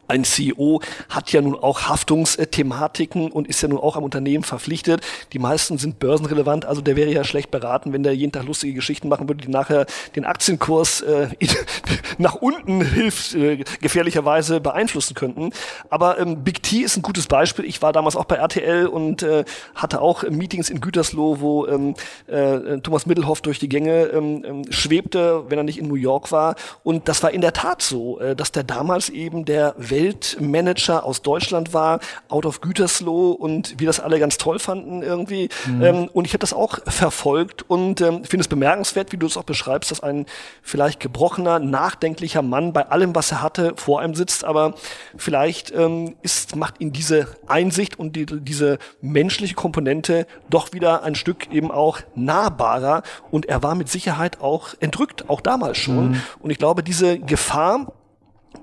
ein 0.07 0.24
CEO 0.24 0.81
hat 1.09 1.33
ja 1.33 1.40
nun 1.40 1.55
auch 1.55 1.83
Haftungsthematiken 1.83 3.31
und 3.31 3.46
ist 3.46 3.62
ja 3.62 3.68
nun 3.68 3.79
auch 3.79 3.96
am 3.96 4.05
Unternehmen 4.05 4.44
verpflichtet. 4.44 5.03
Die 5.33 5.38
meisten 5.38 5.79
sind 5.79 5.98
börsenrelevant, 5.98 6.64
also 6.64 6.81
der 6.81 6.96
wäre 6.96 7.11
ja 7.11 7.24
schlecht 7.24 7.51
beraten, 7.51 7.92
wenn 7.92 8.03
der 8.03 8.14
jeden 8.14 8.33
Tag 8.33 8.44
lustige 8.44 8.74
Geschichten 8.74 9.09
machen 9.09 9.29
würde, 9.29 9.44
die 9.44 9.51
nachher 9.51 9.87
den 10.16 10.24
Aktienkurs 10.24 11.03
äh, 11.03 11.29
nach 12.18 12.35
unten 12.37 12.83
hilft, 12.83 13.35
äh, 13.35 13.64
gefährlicherweise 13.81 14.61
beeinflussen 14.61 15.14
könnten. 15.14 15.51
Aber 15.90 16.18
ähm, 16.18 16.42
Big 16.44 16.62
T 16.62 16.79
ist 16.79 16.96
ein 16.96 17.03
gutes 17.03 17.27
Beispiel. 17.27 17.64
Ich 17.64 17.81
war 17.83 17.92
damals 17.92 18.16
auch 18.16 18.24
bei 18.24 18.37
RTL 18.37 18.87
und 18.87 19.22
äh, 19.22 19.44
hatte 19.74 20.01
auch 20.01 20.22
Meetings 20.22 20.70
in 20.70 20.81
Gütersloh, 20.81 21.40
wo 21.40 21.66
ähm, 21.66 21.94
äh, 22.27 22.79
Thomas 22.81 23.07
Middelhoff 23.07 23.40
durch 23.40 23.59
die 23.59 23.68
Gänge 23.68 24.05
ähm, 24.05 24.44
ähm, 24.44 24.62
schwebte, 24.70 25.44
wenn 25.48 25.59
er 25.59 25.64
nicht 25.64 25.79
in 25.79 25.88
New 25.88 25.94
York 25.94 26.33
war. 26.33 26.57
Und 26.83 27.09
das 27.09 27.22
war 27.22 27.31
in 27.31 27.40
der 27.40 27.53
Tat 27.53 27.83
so, 27.83 28.20
äh, 28.20 28.37
dass 28.37 28.53
der 28.53 28.64
damals 28.64 29.09
eben 29.09 29.44
der 29.44 29.74
Weltmanager 29.78 31.04
aus 31.04 31.22
Deutschland 31.22 31.72
war, 31.72 32.00
out 32.28 32.46
of 32.46 32.60
Gütersloh 32.60 33.32
und 33.32 33.78
wir 33.78 33.86
das 33.86 34.00
alle 34.00 34.18
ganz 34.18 34.38
toll 34.38 34.58
fanden 34.58 35.02
irgendwie. 35.02 35.48
Mhm. 35.66 35.82
Ähm, 35.82 36.10
und 36.12 36.24
ich 36.24 36.32
habe 36.32 36.40
das 36.40 36.52
auch 36.52 36.78
verfolgt 36.86 37.64
und 37.68 38.00
ähm, 38.00 38.24
finde 38.24 38.42
es 38.42 38.48
bemerkenswert, 38.48 39.12
wie 39.12 39.16
du 39.16 39.26
es 39.26 39.36
auch 39.36 39.44
beschreibst, 39.44 39.90
dass 39.90 40.00
ein 40.00 40.26
vielleicht 40.62 41.00
gebrochener, 41.00 41.58
nachdenklicher 41.58 42.42
Mann 42.42 42.72
bei 42.72 42.88
allem, 42.88 43.14
was 43.14 43.30
er 43.32 43.42
hatte, 43.42 43.72
vor 43.76 44.00
einem 44.00 44.14
sitzt, 44.14 44.44
aber 44.44 44.74
vielleicht 45.16 45.72
ähm, 45.72 46.16
ist, 46.22 46.56
macht 46.56 46.80
ihn 46.80 46.92
diese 46.92 47.28
Einsicht 47.46 47.98
und 47.98 48.16
die, 48.16 48.26
diese 48.26 48.78
menschliche 49.00 49.54
Komponente 49.54 50.26
doch 50.50 50.72
wieder 50.72 51.02
ein 51.02 51.14
Stück 51.14 51.52
eben 51.52 51.70
auch 51.70 52.00
nahbarer 52.14 53.02
und 53.30 53.46
er 53.46 53.62
war 53.62 53.74
mit 53.74 53.88
Sicherheit 53.88 54.40
auch 54.40 54.74
entrückt, 54.80 55.28
auch 55.28 55.40
damals 55.40 55.78
schon. 55.78 56.10
Mhm. 56.10 56.22
Und 56.40 56.50
ich 56.50 56.58
glaube, 56.58 56.82
diese 56.82 57.18
Gefahr, 57.18 57.92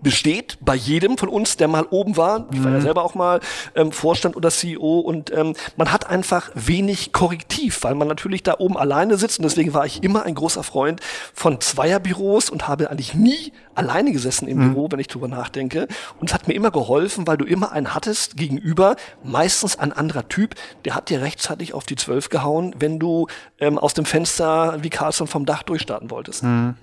besteht 0.02 0.58
bei 0.62 0.76
jedem 0.76 1.18
von 1.18 1.30
uns, 1.30 1.58
der 1.58 1.68
mal 1.68 1.86
oben 1.90 2.18
war. 2.18 2.48
Ich 2.52 2.64
war 2.64 2.72
ja 2.72 2.78
mhm. 2.78 2.82
selber 2.82 3.04
auch 3.04 3.16
mal 3.16 3.40
ähm, 3.76 3.92
Vorstand 3.92 4.36
oder 4.36 4.50
CEO 4.50 5.00
und 5.00 5.32
ähm, 5.32 5.54
man 5.78 5.92
hat 5.92 6.10
einfach 6.10 6.50
wenig 6.54 7.12
Korrektiv, 7.12 7.84
weil 7.84 7.96
man 7.96 8.08
natürlich 8.08 8.44
da 8.44 8.56
oben 8.60 8.78
alleine 8.78 9.18
sitzt 9.18 9.40
und 9.40 9.44
deswegen 9.44 9.74
war 9.74 9.86
ich 9.86 10.04
immer 10.04 10.24
ein 10.24 10.36
großer 10.36 10.64
Freund 10.64 11.02
von 11.34 11.62
Zweierbüros 11.62 12.50
und 12.50 12.68
habe 12.68 12.90
eigentlich 12.90 13.14
nie 13.14 13.52
alleine 13.76 14.12
gesessen 14.12 14.48
im 14.48 14.60
mhm. 14.60 14.74
Büro, 14.74 14.88
wenn 14.92 15.00
ich 15.00 15.08
drüber 15.08 15.28
nachdenke. 15.28 15.88
Und 16.20 16.30
es 16.30 16.34
hat 16.34 16.48
mir 16.48 16.54
immer 16.54 16.72
geholfen, 16.72 17.28
weil 17.28 17.38
du 17.38 17.46
immer 17.46 17.72
einen 17.72 17.94
hattest 17.94 18.38
gegenüber, 18.38 18.96
meistens 19.24 19.78
ein 19.78 19.92
anderer 19.92 20.28
Typ, 20.28 20.56
der 20.86 20.96
hat 20.96 21.10
dir 21.10 21.22
rechtzeitig 21.22 21.74
auf 21.74 21.86
die 21.86 21.96
Zwölf 21.96 22.30
gehauen, 22.30 22.76
wenn 22.80 23.00
du 23.00 23.28
ähm, 23.60 23.78
aus 23.78 23.94
dem 23.94 24.06
Fenster 24.06 24.78
wie 24.82 24.90
Carlson 24.90 25.28
vom 25.28 25.46
Dach 25.46 25.64
durchstarten 25.64 26.10
wolltest. 26.10 26.44
Mhm. 26.44 26.76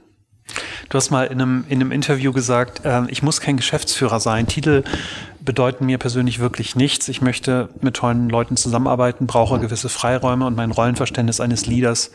Du 0.88 0.98
hast 0.98 1.11
mal 1.11 1.24
in 1.24 1.40
einem, 1.40 1.64
in 1.68 1.81
einem 1.81 1.92
Interview 1.92 2.33
gesagt, 2.33 2.85
äh, 2.85 3.02
ich 3.09 3.22
muss 3.22 3.40
kein 3.40 3.57
Geschäftsführer 3.57 4.20
sein. 4.20 4.46
Titel 4.46 4.85
bedeuten 5.40 5.87
mir 5.87 5.98
persönlich 5.98 6.38
wirklich 6.38 6.76
nichts. 6.76 7.09
Ich 7.09 7.22
möchte 7.22 7.68
mit 7.81 7.94
tollen 7.94 8.28
Leuten 8.28 8.57
zusammenarbeiten, 8.57 9.26
brauche 9.26 9.59
gewisse 9.59 9.88
Freiräume 9.88 10.46
und 10.46 10.57
mein 10.57 10.70
Rollenverständnis 10.70 11.40
eines 11.40 11.66
Leaders 11.66 12.11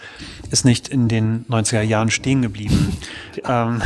ist 0.52 0.64
nicht 0.64 0.88
in 0.90 1.08
den 1.08 1.46
90er 1.50 1.82
Jahren 1.82 2.12
stehen 2.12 2.42
geblieben. 2.42 2.98
ähm, 3.46 3.82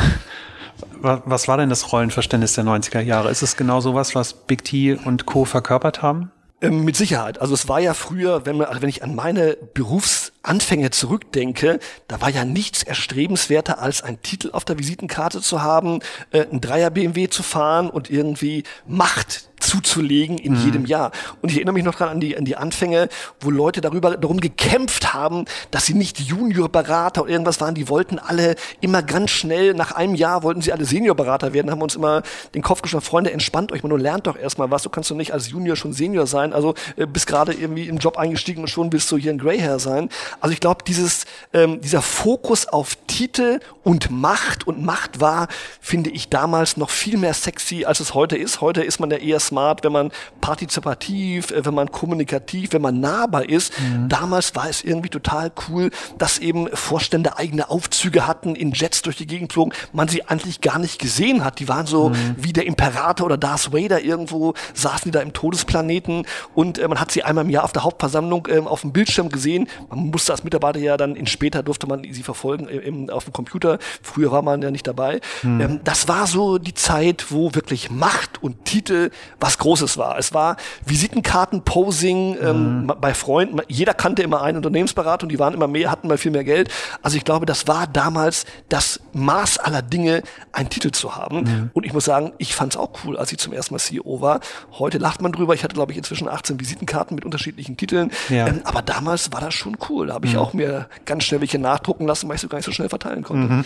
was 1.01 1.47
war 1.47 1.57
denn 1.57 1.69
das 1.69 1.91
Rollenverständnis 1.91 2.53
der 2.53 2.63
90er 2.63 3.01
Jahre? 3.01 3.31
Ist 3.31 3.41
es 3.41 3.57
genau 3.57 3.81
sowas, 3.81 4.13
was 4.13 4.33
Big 4.33 4.63
T 4.63 4.93
und 4.93 5.25
Co. 5.25 5.45
verkörpert 5.45 6.01
haben? 6.01 6.31
Ähm, 6.61 6.85
mit 6.85 6.95
Sicherheit. 6.95 7.41
Also 7.41 7.55
es 7.55 7.67
war 7.67 7.79
ja 7.79 7.95
früher, 7.95 8.45
wenn, 8.45 8.57
man, 8.57 8.67
also 8.67 8.83
wenn 8.83 8.89
ich 8.89 9.03
an 9.03 9.15
meine 9.15 9.57
Berufsanfänge 9.73 10.91
zurückdenke, 10.91 11.79
da 12.07 12.21
war 12.21 12.29
ja 12.29 12.45
nichts 12.45 12.83
erstrebenswerter, 12.83 13.79
als 13.79 14.03
einen 14.03 14.21
Titel 14.21 14.51
auf 14.53 14.63
der 14.63 14.77
Visitenkarte 14.77 15.41
zu 15.41 15.63
haben, 15.63 16.01
äh, 16.29 16.45
ein 16.51 16.61
Dreier 16.61 16.91
BMW 16.91 17.29
zu 17.29 17.41
fahren 17.41 17.89
und 17.89 18.11
irgendwie 18.11 18.63
Macht 18.85 19.50
zuzulegen 19.71 20.37
in 20.37 20.53
mhm. 20.53 20.65
jedem 20.65 20.85
Jahr. 20.85 21.11
Und 21.41 21.49
ich 21.49 21.55
erinnere 21.55 21.73
mich 21.73 21.85
noch 21.85 21.95
dran 21.95 22.09
an 22.09 22.19
die, 22.19 22.37
an 22.37 22.43
die 22.43 22.57
Anfänge, 22.57 23.07
wo 23.39 23.49
Leute 23.49 23.79
darüber 23.79 24.17
darum 24.17 24.41
gekämpft 24.41 25.13
haben, 25.13 25.45
dass 25.71 25.85
sie 25.85 25.93
nicht 25.93 26.19
Juniorberater 26.19 27.21
oder 27.21 27.31
irgendwas 27.31 27.61
waren. 27.61 27.73
Die 27.73 27.87
wollten 27.87 28.19
alle 28.19 28.55
immer 28.81 29.01
ganz 29.01 29.31
schnell, 29.31 29.73
nach 29.73 29.93
einem 29.93 30.15
Jahr 30.15 30.43
wollten 30.43 30.61
sie 30.61 30.73
alle 30.73 30.83
Seniorberater 30.83 31.53
werden, 31.53 31.71
haben 31.71 31.81
uns 31.81 31.95
immer 31.95 32.21
den 32.53 32.61
Kopf 32.61 32.81
geschlagen, 32.81 33.05
Freunde, 33.05 33.31
entspannt 33.31 33.71
euch 33.71 33.83
mal 33.83 33.93
und 33.93 34.01
lernt 34.01 34.27
doch 34.27 34.37
erstmal 34.37 34.71
was. 34.71 34.83
Du 34.83 34.89
kannst 34.89 35.09
doch 35.09 35.15
nicht 35.15 35.31
als 35.31 35.49
Junior 35.49 35.77
schon 35.77 35.93
Senior 35.93 36.27
sein. 36.27 36.51
Also 36.51 36.75
äh, 36.97 37.05
bist 37.05 37.27
gerade 37.27 37.53
irgendwie 37.53 37.87
im 37.87 37.97
Job 37.97 38.17
eingestiegen 38.17 38.61
und 38.61 38.67
schon 38.67 38.91
willst 38.91 39.09
du 39.09 39.17
hier 39.17 39.31
ein 39.31 39.37
Greyhair 39.37 39.79
sein. 39.79 40.09
Also 40.41 40.51
ich 40.51 40.59
glaube, 40.59 40.83
dieses, 40.85 41.25
ähm, 41.53 41.79
dieser 41.79 42.01
Fokus 42.01 42.67
auf 42.67 42.97
Titel 43.07 43.59
und 43.83 44.11
Macht 44.11 44.67
und 44.67 44.83
Macht 44.83 45.21
war, 45.21 45.47
finde 45.79 46.09
ich 46.09 46.27
damals 46.27 46.75
noch 46.75 46.89
viel 46.89 47.17
mehr 47.17 47.33
sexy, 47.33 47.85
als 47.85 48.01
es 48.01 48.13
heute 48.13 48.35
ist. 48.35 48.59
Heute 48.59 48.83
ist 48.83 48.99
man 48.99 49.09
ja 49.11 49.17
eher 49.17 49.39
smart, 49.39 49.60
wenn 49.81 49.91
man 49.91 50.11
partizipativ, 50.41 51.51
äh, 51.51 51.65
wenn 51.65 51.73
man 51.73 51.91
kommunikativ, 51.91 52.73
wenn 52.73 52.81
man 52.81 52.99
nahbar 52.99 53.47
ist. 53.47 53.73
Mhm. 53.79 54.09
Damals 54.09 54.55
war 54.55 54.69
es 54.69 54.83
irgendwie 54.83 55.09
total 55.09 55.51
cool, 55.67 55.91
dass 56.17 56.39
eben 56.39 56.67
Vorstände 56.73 57.37
eigene 57.37 57.69
Aufzüge 57.69 58.27
hatten, 58.27 58.55
in 58.55 58.71
Jets 58.71 59.01
durch 59.01 59.17
die 59.17 59.27
Gegend 59.27 59.53
flogen, 59.53 59.73
man 59.93 60.07
sie 60.07 60.27
eigentlich 60.27 60.61
gar 60.61 60.79
nicht 60.79 60.99
gesehen 60.99 61.43
hat. 61.43 61.59
Die 61.59 61.67
waren 61.67 61.85
so 61.85 62.09
mhm. 62.09 62.35
wie 62.37 62.53
der 62.53 62.65
Imperator 62.65 63.25
oder 63.25 63.37
Darth 63.37 63.73
Vader 63.73 64.01
irgendwo, 64.01 64.53
saßen 64.73 65.05
die 65.05 65.11
da 65.11 65.21
im 65.21 65.33
Todesplaneten 65.33 66.25
und 66.53 66.79
äh, 66.79 66.87
man 66.87 66.99
hat 66.99 67.11
sie 67.11 67.23
einmal 67.23 67.45
im 67.45 67.49
Jahr 67.49 67.63
auf 67.63 67.71
der 67.71 67.83
Hauptversammlung 67.83 68.47
äh, 68.47 68.59
auf 68.59 68.81
dem 68.81 68.91
Bildschirm 68.91 69.29
gesehen. 69.29 69.67
Man 69.89 70.09
musste 70.11 70.31
als 70.31 70.43
Mitarbeiter 70.43 70.79
ja 70.79 70.97
dann 70.97 71.15
in 71.15 71.27
später 71.27 71.63
durfte 71.63 71.87
man 71.87 72.03
sie 72.03 72.23
verfolgen 72.23 72.67
äh, 72.67 72.77
im, 72.77 73.09
auf 73.09 73.25
dem 73.25 73.33
Computer. 73.33 73.79
Früher 74.01 74.31
war 74.31 74.41
man 74.41 74.61
ja 74.61 74.71
nicht 74.71 74.87
dabei. 74.87 75.21
Mhm. 75.43 75.61
Ähm, 75.61 75.79
das 75.83 76.07
war 76.07 76.27
so 76.27 76.57
die 76.57 76.73
Zeit, 76.73 77.27
wo 77.29 77.53
wirklich 77.53 77.91
Macht 77.91 78.41
und 78.41 78.65
Titel 78.65 79.11
was 79.39 79.50
Großes 79.57 79.97
war. 79.97 80.17
Es 80.17 80.33
war 80.33 80.57
Visitenkarten-Posing 80.85 82.37
ähm, 82.41 82.81
mhm. 82.81 82.93
bei 82.99 83.13
Freunden. 83.13 83.59
Jeder 83.67 83.93
kannte 83.93 84.21
immer 84.21 84.41
einen 84.41 84.57
Unternehmensberater 84.57 85.23
und 85.23 85.29
die 85.29 85.39
waren 85.39 85.53
immer 85.53 85.67
mehr, 85.67 85.91
hatten 85.91 86.07
mal 86.07 86.17
viel 86.17 86.31
mehr 86.31 86.43
Geld. 86.43 86.69
Also 87.01 87.17
ich 87.17 87.25
glaube, 87.25 87.45
das 87.45 87.67
war 87.67 87.87
damals 87.87 88.45
das 88.69 88.99
Maß 89.13 89.57
aller 89.59 89.81
Dinge, 89.81 90.23
einen 90.51 90.69
Titel 90.69 90.91
zu 90.91 91.15
haben. 91.15 91.43
Mhm. 91.43 91.69
Und 91.73 91.85
ich 91.85 91.93
muss 91.93 92.05
sagen, 92.05 92.33
ich 92.37 92.55
fand 92.55 92.73
es 92.73 92.79
auch 92.79 92.91
cool, 93.03 93.17
als 93.17 93.31
ich 93.31 93.37
zum 93.37 93.53
ersten 93.53 93.73
Mal 93.73 93.79
CEO 93.79 94.21
war. 94.21 94.39
Heute 94.77 94.97
lacht 94.97 95.21
man 95.21 95.31
drüber. 95.31 95.53
Ich 95.53 95.63
hatte, 95.63 95.75
glaube 95.75 95.91
ich, 95.91 95.97
inzwischen 95.97 96.27
18 96.27 96.59
Visitenkarten 96.59 97.15
mit 97.15 97.25
unterschiedlichen 97.25 97.77
Titeln. 97.77 98.11
Ja. 98.29 98.47
Ähm, 98.47 98.61
aber 98.63 98.81
damals 98.81 99.31
war 99.31 99.41
das 99.41 99.53
schon 99.53 99.77
cool. 99.89 100.07
Da 100.07 100.13
habe 100.13 100.27
ich 100.27 100.33
mhm. 100.33 100.39
auch 100.39 100.53
mir 100.53 100.87
ganz 101.05 101.23
schnell 101.23 101.41
welche 101.41 101.59
nachdrucken 101.59 102.07
lassen, 102.07 102.27
weil 102.27 102.35
ich 102.35 102.41
so 102.41 102.47
gar 102.47 102.57
nicht 102.57 102.65
so 102.65 102.71
schnell 102.71 102.89
verteilen 102.89 103.23
konnte. 103.23 103.63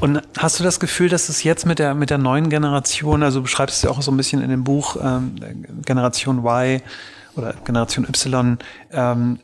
Und 0.00 0.22
hast 0.38 0.58
du 0.58 0.64
das 0.64 0.80
Gefühl, 0.80 1.08
dass 1.08 1.28
es 1.28 1.42
jetzt 1.42 1.66
mit 1.66 1.78
der, 1.78 1.94
mit 1.94 2.10
der 2.10 2.18
neuen 2.18 2.48
Generation, 2.48 3.22
also 3.22 3.40
du 3.40 3.42
beschreibst 3.44 3.76
es 3.76 3.82
ja 3.82 3.90
auch 3.90 4.02
so 4.02 4.10
ein 4.10 4.16
bisschen 4.16 4.42
in 4.42 4.50
dem 4.50 4.64
Buch 4.64 4.96
ähm, 5.02 5.36
Generation 5.84 6.38
Y 6.38 6.80
oder 7.36 7.54
Generation 7.64 8.04
Y, 8.04 8.58
ähm, 8.92 9.38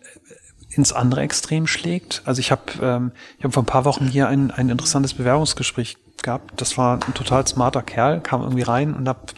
ins 0.71 0.93
andere 0.93 1.23
Extrem 1.23 1.67
schlägt? 1.67 2.23
Also 2.25 2.41
ich 2.41 2.51
habe 2.51 2.63
ähm, 2.81 3.13
hab 3.43 3.55
vor 3.55 3.63
ein 3.63 3.67
paar 3.67 3.85
Wochen 3.85 4.07
hier 4.07 4.29
ein, 4.29 4.51
ein 4.51 4.69
interessantes 4.69 5.15
Bewerbungsgespräch 5.15 5.97
gehabt. 6.23 6.61
Das 6.61 6.79
war 6.79 6.95
ein 6.95 7.15
total 7.15 7.47
smarter 7.47 7.83
Kerl, 7.83 8.21
kam 8.21 8.43
irgendwie 8.43 8.63
rein 8.63 8.95
und 8.95 9.09
hab 9.09 9.35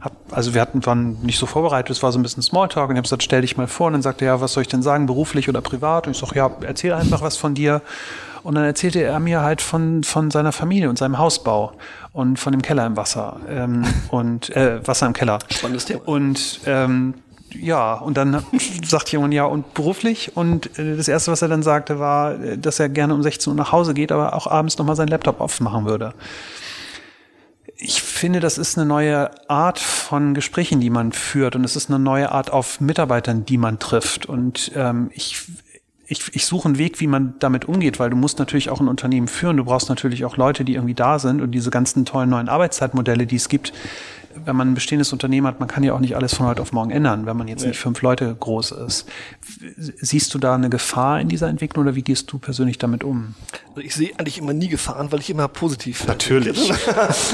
hab, 0.00 0.12
also 0.30 0.54
wir 0.54 0.60
hatten 0.60 0.84
waren 0.86 1.20
nicht 1.22 1.38
so 1.38 1.46
vorbereitet, 1.46 1.90
es 1.90 2.02
war 2.02 2.12
so 2.12 2.18
ein 2.18 2.22
bisschen 2.22 2.42
Smalltalk 2.42 2.88
und 2.88 2.94
ich 2.94 2.98
habe 2.98 3.02
gesagt, 3.02 3.22
stell 3.22 3.40
dich 3.40 3.56
mal 3.56 3.66
vor 3.66 3.88
und 3.88 3.94
dann 3.94 4.02
sagte 4.02 4.24
er, 4.24 4.34
ja, 4.34 4.40
was 4.40 4.52
soll 4.52 4.62
ich 4.62 4.68
denn 4.68 4.82
sagen, 4.82 5.06
beruflich 5.06 5.48
oder 5.48 5.60
privat? 5.60 6.06
Und 6.06 6.12
ich 6.12 6.18
sag, 6.18 6.34
ja, 6.34 6.50
erzähl 6.60 6.92
einfach 6.92 7.20
was 7.20 7.36
von 7.36 7.54
dir. 7.54 7.82
Und 8.42 8.54
dann 8.54 8.64
erzählte 8.64 9.02
er 9.02 9.18
mir 9.20 9.42
halt 9.42 9.60
von, 9.60 10.04
von 10.04 10.30
seiner 10.30 10.52
Familie 10.52 10.88
und 10.88 10.98
seinem 10.98 11.18
Hausbau 11.18 11.72
und 12.12 12.38
von 12.38 12.52
dem 12.52 12.62
Keller 12.62 12.86
im 12.86 12.96
Wasser 12.96 13.40
ähm, 13.48 13.84
und 14.10 14.54
äh, 14.56 14.86
Wasser 14.86 15.06
im 15.06 15.12
Keller. 15.12 15.38
Spannendes 15.50 15.86
Thema. 15.86 16.00
Und 16.06 16.60
ähm, 16.66 17.14
ja, 17.54 17.94
und 17.94 18.16
dann 18.16 18.44
sagt 18.84 19.10
jemand, 19.10 19.34
ja, 19.34 19.44
und 19.44 19.74
beruflich? 19.74 20.36
Und 20.36 20.78
äh, 20.78 20.96
das 20.96 21.08
Erste, 21.08 21.32
was 21.32 21.42
er 21.42 21.48
dann 21.48 21.62
sagte, 21.62 21.98
war, 21.98 22.40
äh, 22.40 22.58
dass 22.58 22.80
er 22.80 22.88
gerne 22.88 23.14
um 23.14 23.22
16 23.22 23.50
Uhr 23.50 23.56
nach 23.56 23.72
Hause 23.72 23.94
geht, 23.94 24.12
aber 24.12 24.34
auch 24.34 24.46
abends 24.46 24.78
nochmal 24.78 24.96
seinen 24.96 25.08
Laptop 25.08 25.40
aufmachen 25.40 25.84
würde. 25.84 26.14
Ich 27.80 28.02
finde, 28.02 28.40
das 28.40 28.58
ist 28.58 28.76
eine 28.76 28.86
neue 28.86 29.30
Art 29.48 29.78
von 29.78 30.34
Gesprächen, 30.34 30.80
die 30.80 30.90
man 30.90 31.12
führt. 31.12 31.54
Und 31.54 31.62
es 31.62 31.76
ist 31.76 31.88
eine 31.88 32.00
neue 32.00 32.32
Art 32.32 32.50
auf 32.50 32.80
Mitarbeitern, 32.80 33.46
die 33.46 33.56
man 33.56 33.78
trifft. 33.78 34.26
Und 34.26 34.72
ähm, 34.74 35.10
ich, 35.14 35.46
ich, 36.10 36.34
ich 36.34 36.46
suche 36.46 36.68
einen 36.68 36.78
Weg, 36.78 37.00
wie 37.00 37.06
man 37.06 37.34
damit 37.38 37.66
umgeht, 37.66 38.00
weil 38.00 38.08
du 38.08 38.16
musst 38.16 38.38
natürlich 38.38 38.70
auch 38.70 38.80
ein 38.80 38.88
Unternehmen 38.88 39.28
führen. 39.28 39.58
Du 39.58 39.64
brauchst 39.64 39.90
natürlich 39.90 40.24
auch 40.24 40.38
Leute, 40.38 40.64
die 40.64 40.74
irgendwie 40.74 40.94
da 40.94 41.18
sind 41.18 41.42
und 41.42 41.50
diese 41.50 41.70
ganzen 41.70 42.06
tollen 42.06 42.30
neuen 42.30 42.48
Arbeitszeitmodelle, 42.48 43.26
die 43.26 43.36
es 43.36 43.50
gibt, 43.50 43.74
wenn 44.34 44.56
man 44.56 44.70
ein 44.70 44.74
bestehendes 44.74 45.12
Unternehmen 45.12 45.46
hat, 45.46 45.60
man 45.60 45.68
kann 45.68 45.82
ja 45.82 45.94
auch 45.94 46.00
nicht 46.00 46.16
alles 46.16 46.34
von 46.34 46.46
heute 46.46 46.62
auf 46.62 46.72
morgen 46.72 46.90
ändern, 46.90 47.26
wenn 47.26 47.36
man 47.36 47.48
jetzt 47.48 47.62
ja. 47.62 47.68
nicht 47.68 47.78
fünf 47.78 48.02
Leute 48.02 48.34
groß 48.38 48.72
ist. 48.72 49.06
Siehst 49.76 50.34
du 50.34 50.38
da 50.38 50.54
eine 50.54 50.70
Gefahr 50.70 51.20
in 51.20 51.28
dieser 51.28 51.48
Entwicklung 51.48 51.84
oder 51.84 51.94
wie 51.94 52.02
gehst 52.02 52.30
du 52.32 52.38
persönlich 52.38 52.78
damit 52.78 53.04
um? 53.04 53.34
Also 53.70 53.80
ich 53.80 53.94
sehe 53.94 54.10
eigentlich 54.18 54.38
immer 54.38 54.52
nie 54.52 54.68
Gefahren, 54.68 55.12
weil 55.12 55.20
ich 55.20 55.30
immer 55.30 55.48
positiv 55.48 56.06
Natürlich. 56.06 56.58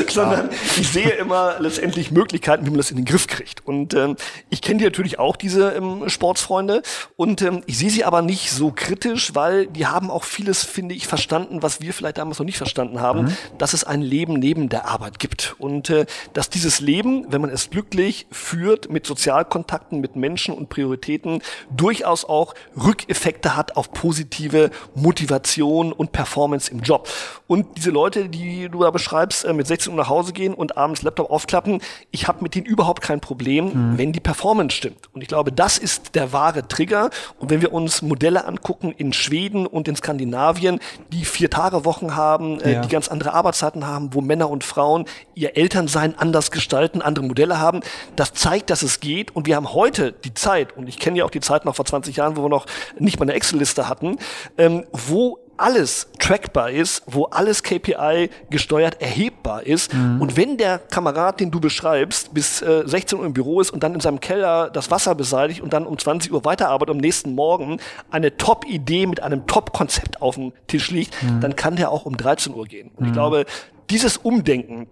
Sondern 0.08 0.50
ich 0.78 0.88
sehe 0.88 1.10
immer 1.10 1.56
letztendlich 1.58 2.10
Möglichkeiten, 2.10 2.66
wie 2.66 2.70
man 2.70 2.78
das 2.78 2.90
in 2.90 2.96
den 2.96 3.06
Griff 3.06 3.26
kriegt. 3.26 3.66
Und 3.66 3.94
ähm, 3.94 4.16
ich 4.50 4.60
kenne 4.60 4.78
die 4.78 4.84
natürlich 4.84 5.18
auch, 5.18 5.36
diese 5.36 5.70
ähm, 5.70 6.08
Sportsfreunde. 6.08 6.82
Und 7.16 7.42
ähm, 7.42 7.62
ich 7.66 7.78
sehe 7.78 7.90
sie 7.90 8.04
aber 8.04 8.22
nicht 8.22 8.50
so 8.50 8.72
kritisch, 8.74 9.34
weil 9.34 9.66
die 9.66 9.86
haben 9.86 10.10
auch 10.10 10.24
vieles, 10.24 10.64
finde 10.64 10.94
ich, 10.94 11.06
verstanden, 11.06 11.62
was 11.62 11.80
wir 11.80 11.94
vielleicht 11.94 12.18
damals 12.18 12.38
noch 12.38 12.46
nicht 12.46 12.58
verstanden 12.58 13.00
haben, 13.00 13.22
mhm. 13.22 13.36
dass 13.58 13.72
es 13.72 13.84
ein 13.84 14.02
Leben 14.02 14.34
neben 14.34 14.68
der 14.68 14.88
Arbeit 14.88 15.18
gibt. 15.18 15.54
Und 15.58 15.90
äh, 15.90 16.06
dass 16.32 16.50
dieses 16.50 16.80
Leben 16.84 17.24
wenn 17.28 17.40
man 17.40 17.50
es 17.50 17.70
glücklich 17.70 18.26
führt, 18.30 18.90
mit 18.90 19.06
Sozialkontakten, 19.06 20.00
mit 20.00 20.16
Menschen 20.16 20.54
und 20.54 20.68
Prioritäten, 20.68 21.42
durchaus 21.70 22.24
auch 22.24 22.54
Rückeffekte 22.76 23.56
hat 23.56 23.76
auf 23.76 23.92
positive 23.92 24.70
Motivation 24.94 25.92
und 25.92 26.12
Performance 26.12 26.70
im 26.70 26.80
Job. 26.80 27.08
Und 27.46 27.76
diese 27.76 27.90
Leute, 27.90 28.28
die 28.28 28.68
du 28.68 28.80
da 28.80 28.90
beschreibst, 28.90 29.44
äh, 29.44 29.52
mit 29.52 29.66
16 29.66 29.92
Uhr 29.92 29.98
nach 29.98 30.08
Hause 30.08 30.32
gehen 30.32 30.54
und 30.54 30.76
abends 30.76 31.02
Laptop 31.02 31.30
aufklappen, 31.30 31.80
ich 32.10 32.28
habe 32.28 32.42
mit 32.42 32.54
denen 32.54 32.66
überhaupt 32.66 33.02
kein 33.02 33.20
Problem, 33.20 33.66
mhm. 33.66 33.98
wenn 33.98 34.12
die 34.12 34.20
Performance 34.20 34.76
stimmt. 34.76 35.08
Und 35.12 35.22
ich 35.22 35.28
glaube, 35.28 35.52
das 35.52 35.78
ist 35.78 36.14
der 36.14 36.32
wahre 36.32 36.66
Trigger. 36.68 37.10
Und 37.38 37.50
wenn 37.50 37.60
wir 37.60 37.72
uns 37.72 38.02
Modelle 38.02 38.46
angucken 38.46 38.92
in 38.92 39.12
Schweden 39.12 39.66
und 39.66 39.88
in 39.88 39.96
Skandinavien, 39.96 40.80
die 41.12 41.24
vier 41.24 41.50
Tage 41.50 41.84
Wochen 41.84 42.16
haben, 42.16 42.60
äh, 42.60 42.74
ja. 42.74 42.80
die 42.80 42.88
ganz 42.88 43.08
andere 43.08 43.34
Arbeitszeiten 43.34 43.86
haben, 43.86 44.14
wo 44.14 44.20
Männer 44.20 44.50
und 44.50 44.64
Frauen 44.64 45.06
ihr 45.34 45.56
Elternsein 45.56 46.16
anders 46.16 46.50
gestalten, 46.50 46.73
gestalten, 46.74 47.02
andere 47.02 47.24
Modelle 47.24 47.60
haben. 47.60 47.80
Das 48.16 48.32
zeigt, 48.32 48.70
dass 48.70 48.82
es 48.82 48.98
geht. 48.98 49.34
Und 49.36 49.46
wir 49.46 49.56
haben 49.56 49.72
heute 49.74 50.12
die 50.12 50.34
Zeit, 50.34 50.76
und 50.76 50.88
ich 50.88 50.98
kenne 50.98 51.18
ja 51.18 51.24
auch 51.24 51.30
die 51.30 51.40
Zeit 51.40 51.64
noch 51.64 51.76
vor 51.76 51.84
20 51.84 52.16
Jahren, 52.16 52.36
wo 52.36 52.42
wir 52.42 52.48
noch 52.48 52.66
nicht 52.98 53.20
mal 53.20 53.24
eine 53.24 53.34
Excel-Liste 53.34 53.88
hatten, 53.88 54.18
ähm, 54.58 54.84
wo 54.90 55.38
alles 55.56 56.08
trackbar 56.18 56.72
ist, 56.72 57.04
wo 57.06 57.26
alles 57.26 57.62
KPI 57.62 58.28
gesteuert 58.50 59.00
erhebbar 59.00 59.62
ist. 59.64 59.94
Mhm. 59.94 60.20
Und 60.20 60.36
wenn 60.36 60.56
der 60.56 60.80
Kamerad, 60.80 61.38
den 61.38 61.52
du 61.52 61.60
beschreibst, 61.60 62.34
bis 62.34 62.60
äh, 62.60 62.82
16 62.84 63.20
Uhr 63.20 63.24
im 63.24 63.34
Büro 63.34 63.60
ist 63.60 63.70
und 63.70 63.84
dann 63.84 63.94
in 63.94 64.00
seinem 64.00 64.18
Keller 64.18 64.68
das 64.70 64.90
Wasser 64.90 65.14
beseitigt 65.14 65.60
und 65.60 65.72
dann 65.72 65.86
um 65.86 65.96
20 65.96 66.32
Uhr 66.32 66.44
weiterarbeitet, 66.44 66.92
am 66.96 67.00
nächsten 67.00 67.36
Morgen 67.36 67.78
eine 68.10 68.36
Top-Idee 68.36 69.06
mit 69.06 69.22
einem 69.22 69.46
Top-Konzept 69.46 70.20
auf 70.20 70.34
dem 70.34 70.52
Tisch 70.66 70.90
liegt, 70.90 71.22
mhm. 71.22 71.40
dann 71.40 71.54
kann 71.54 71.76
der 71.76 71.92
auch 71.92 72.04
um 72.04 72.16
13 72.16 72.52
Uhr 72.52 72.66
gehen. 72.66 72.90
Und 72.96 73.02
mhm. 73.02 73.06
ich 73.06 73.12
glaube, 73.12 73.46
dieses 73.90 74.16
Umdenken, 74.16 74.88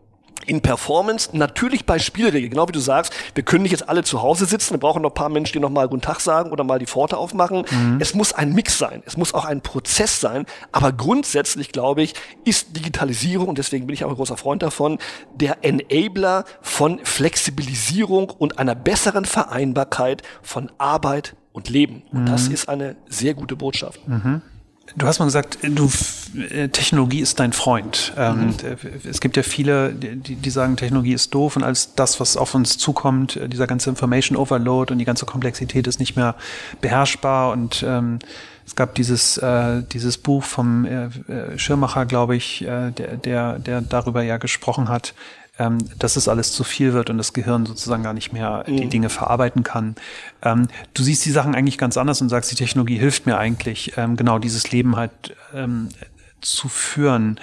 in 0.47 0.61
Performance, 0.61 1.30
natürlich 1.36 1.86
bei 1.86 1.99
Spielregeln, 1.99 2.51
genau 2.51 2.68
wie 2.68 2.72
du 2.72 2.80
sagst, 2.80 3.12
wir 3.34 3.45
können 3.45 3.62
nicht 3.62 3.72
jetzt 3.72 3.88
alle 3.88 4.05
zu 4.05 4.22
Hause 4.22 4.47
sitzen, 4.47 4.74
wir 4.74 4.80
brauchen 4.80 5.03
noch 5.03 5.11
ein 5.11 5.14
paar 5.14 5.28
Menschen, 5.28 5.55
die 5.55 5.61
noch 5.61 5.70
mal 5.70 5.88
Guten 5.88 6.03
Tag 6.03 6.20
sagen 6.20 6.51
oder 6.51 6.64
mal 6.64 6.78
die 6.78 6.86
Pforte 6.86 7.16
aufmachen. 7.16 7.64
Mhm. 7.70 7.99
Es 8.01 8.14
muss 8.14 8.32
ein 8.32 8.53
Mix 8.53 8.78
sein, 8.78 9.03
es 9.07 9.16
muss 9.16 9.34
auch 9.34 9.45
ein 9.45 9.61
Prozess 9.61 10.20
sein, 10.20 10.47
aber 10.70 10.93
grundsätzlich, 10.93 11.72
glaube 11.72 12.03
ich, 12.03 12.14
ist 12.45 12.76
Digitalisierung, 12.76 13.49
und 13.49 13.59
deswegen 13.59 13.86
bin 13.86 13.95
ich 13.95 14.05
auch 14.05 14.11
ein 14.11 14.16
großer 14.16 14.36
Freund 14.36 14.62
davon, 14.62 14.99
der 15.34 15.59
Enabler 15.62 16.45
von 16.61 17.01
Flexibilisierung 17.03 18.30
und 18.30 18.59
einer 18.59 18.74
besseren 18.74 19.24
Vereinbarkeit 19.24 20.22
von 20.43 20.70
Arbeit 20.78 21.34
und 21.53 21.68
Leben. 21.68 22.03
Und 22.12 22.22
mhm. 22.22 22.26
das 22.26 22.49
ist 22.49 22.68
eine 22.68 22.97
sehr 23.09 23.34
gute 23.34 23.57
Botschaft. 23.57 24.07
Mhm. 24.09 24.43
Du 24.96 25.06
hast 25.06 25.20
mal 25.20 25.24
gesagt, 25.24 25.58
du, 25.62 25.90
äh, 26.50 26.68
Technologie 26.68 27.20
ist 27.20 27.40
dein 27.40 27.52
Freund. 27.52 28.12
Ähm, 28.16 28.46
mhm. 28.46 28.54
Es 29.08 29.20
gibt 29.20 29.36
ja 29.36 29.42
viele, 29.42 29.94
die, 29.94 30.36
die 30.36 30.50
sagen, 30.50 30.76
Technologie 30.76 31.14
ist 31.14 31.32
doof 31.32 31.56
und 31.56 31.62
als 31.62 31.94
das, 31.94 32.20
was 32.20 32.36
auf 32.36 32.54
uns 32.54 32.78
zukommt, 32.78 33.36
äh, 33.36 33.48
dieser 33.48 33.66
ganze 33.66 33.90
Information 33.90 34.36
Overload 34.36 34.92
und 34.92 34.98
die 34.98 35.04
ganze 35.04 35.24
Komplexität 35.24 35.86
ist 35.86 35.98
nicht 35.98 36.16
mehr 36.16 36.34
beherrschbar 36.80 37.52
und 37.52 37.84
ähm, 37.86 38.18
es 38.66 38.76
gab 38.76 38.94
dieses, 38.94 39.38
äh, 39.38 39.82
dieses 39.92 40.18
Buch 40.18 40.44
vom 40.44 40.84
äh, 40.84 41.58
Schirmacher, 41.58 42.06
glaube 42.06 42.36
ich, 42.36 42.62
äh, 42.62 42.90
der, 42.90 43.16
der, 43.16 43.58
der 43.58 43.80
darüber 43.80 44.22
ja 44.22 44.36
gesprochen 44.36 44.88
hat, 44.88 45.14
ähm, 45.59 45.78
dass 45.98 46.16
es 46.16 46.28
alles 46.28 46.53
zu 46.53 46.64
viel 46.64 46.92
wird 46.92 47.11
und 47.11 47.18
das 47.18 47.32
Gehirn 47.32 47.66
sozusagen 47.66 48.03
gar 48.03 48.14
nicht 48.14 48.32
mehr 48.32 48.64
mhm. 48.66 48.76
die 48.76 48.88
Dinge 48.88 49.11
verarbeiten 49.11 49.62
kann. 49.62 49.96
Ähm, 50.42 50.68
du 50.94 51.03
siehst 51.03 51.24
die 51.24 51.30
Sachen 51.30 51.55
eigentlich 51.55 51.78
ganz 51.78 51.96
anders 51.96 52.20
und 52.20 52.28
sagst, 52.28 52.50
die 52.50 52.57
Technologie 52.57 52.98
hilft 52.98 53.26
mir 53.26 53.38
eigentlich, 53.38 53.96
ähm, 53.96 54.16
genau 54.16 54.38
dieses 54.38 54.70
Leben 54.70 54.96
halt 54.96 55.36
ähm, 55.55 55.88
zu 56.40 56.68
führen. 56.68 57.38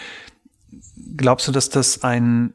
Glaubst 1.18 1.48
du, 1.48 1.52
dass 1.52 1.70
das 1.70 2.04
ein 2.04 2.54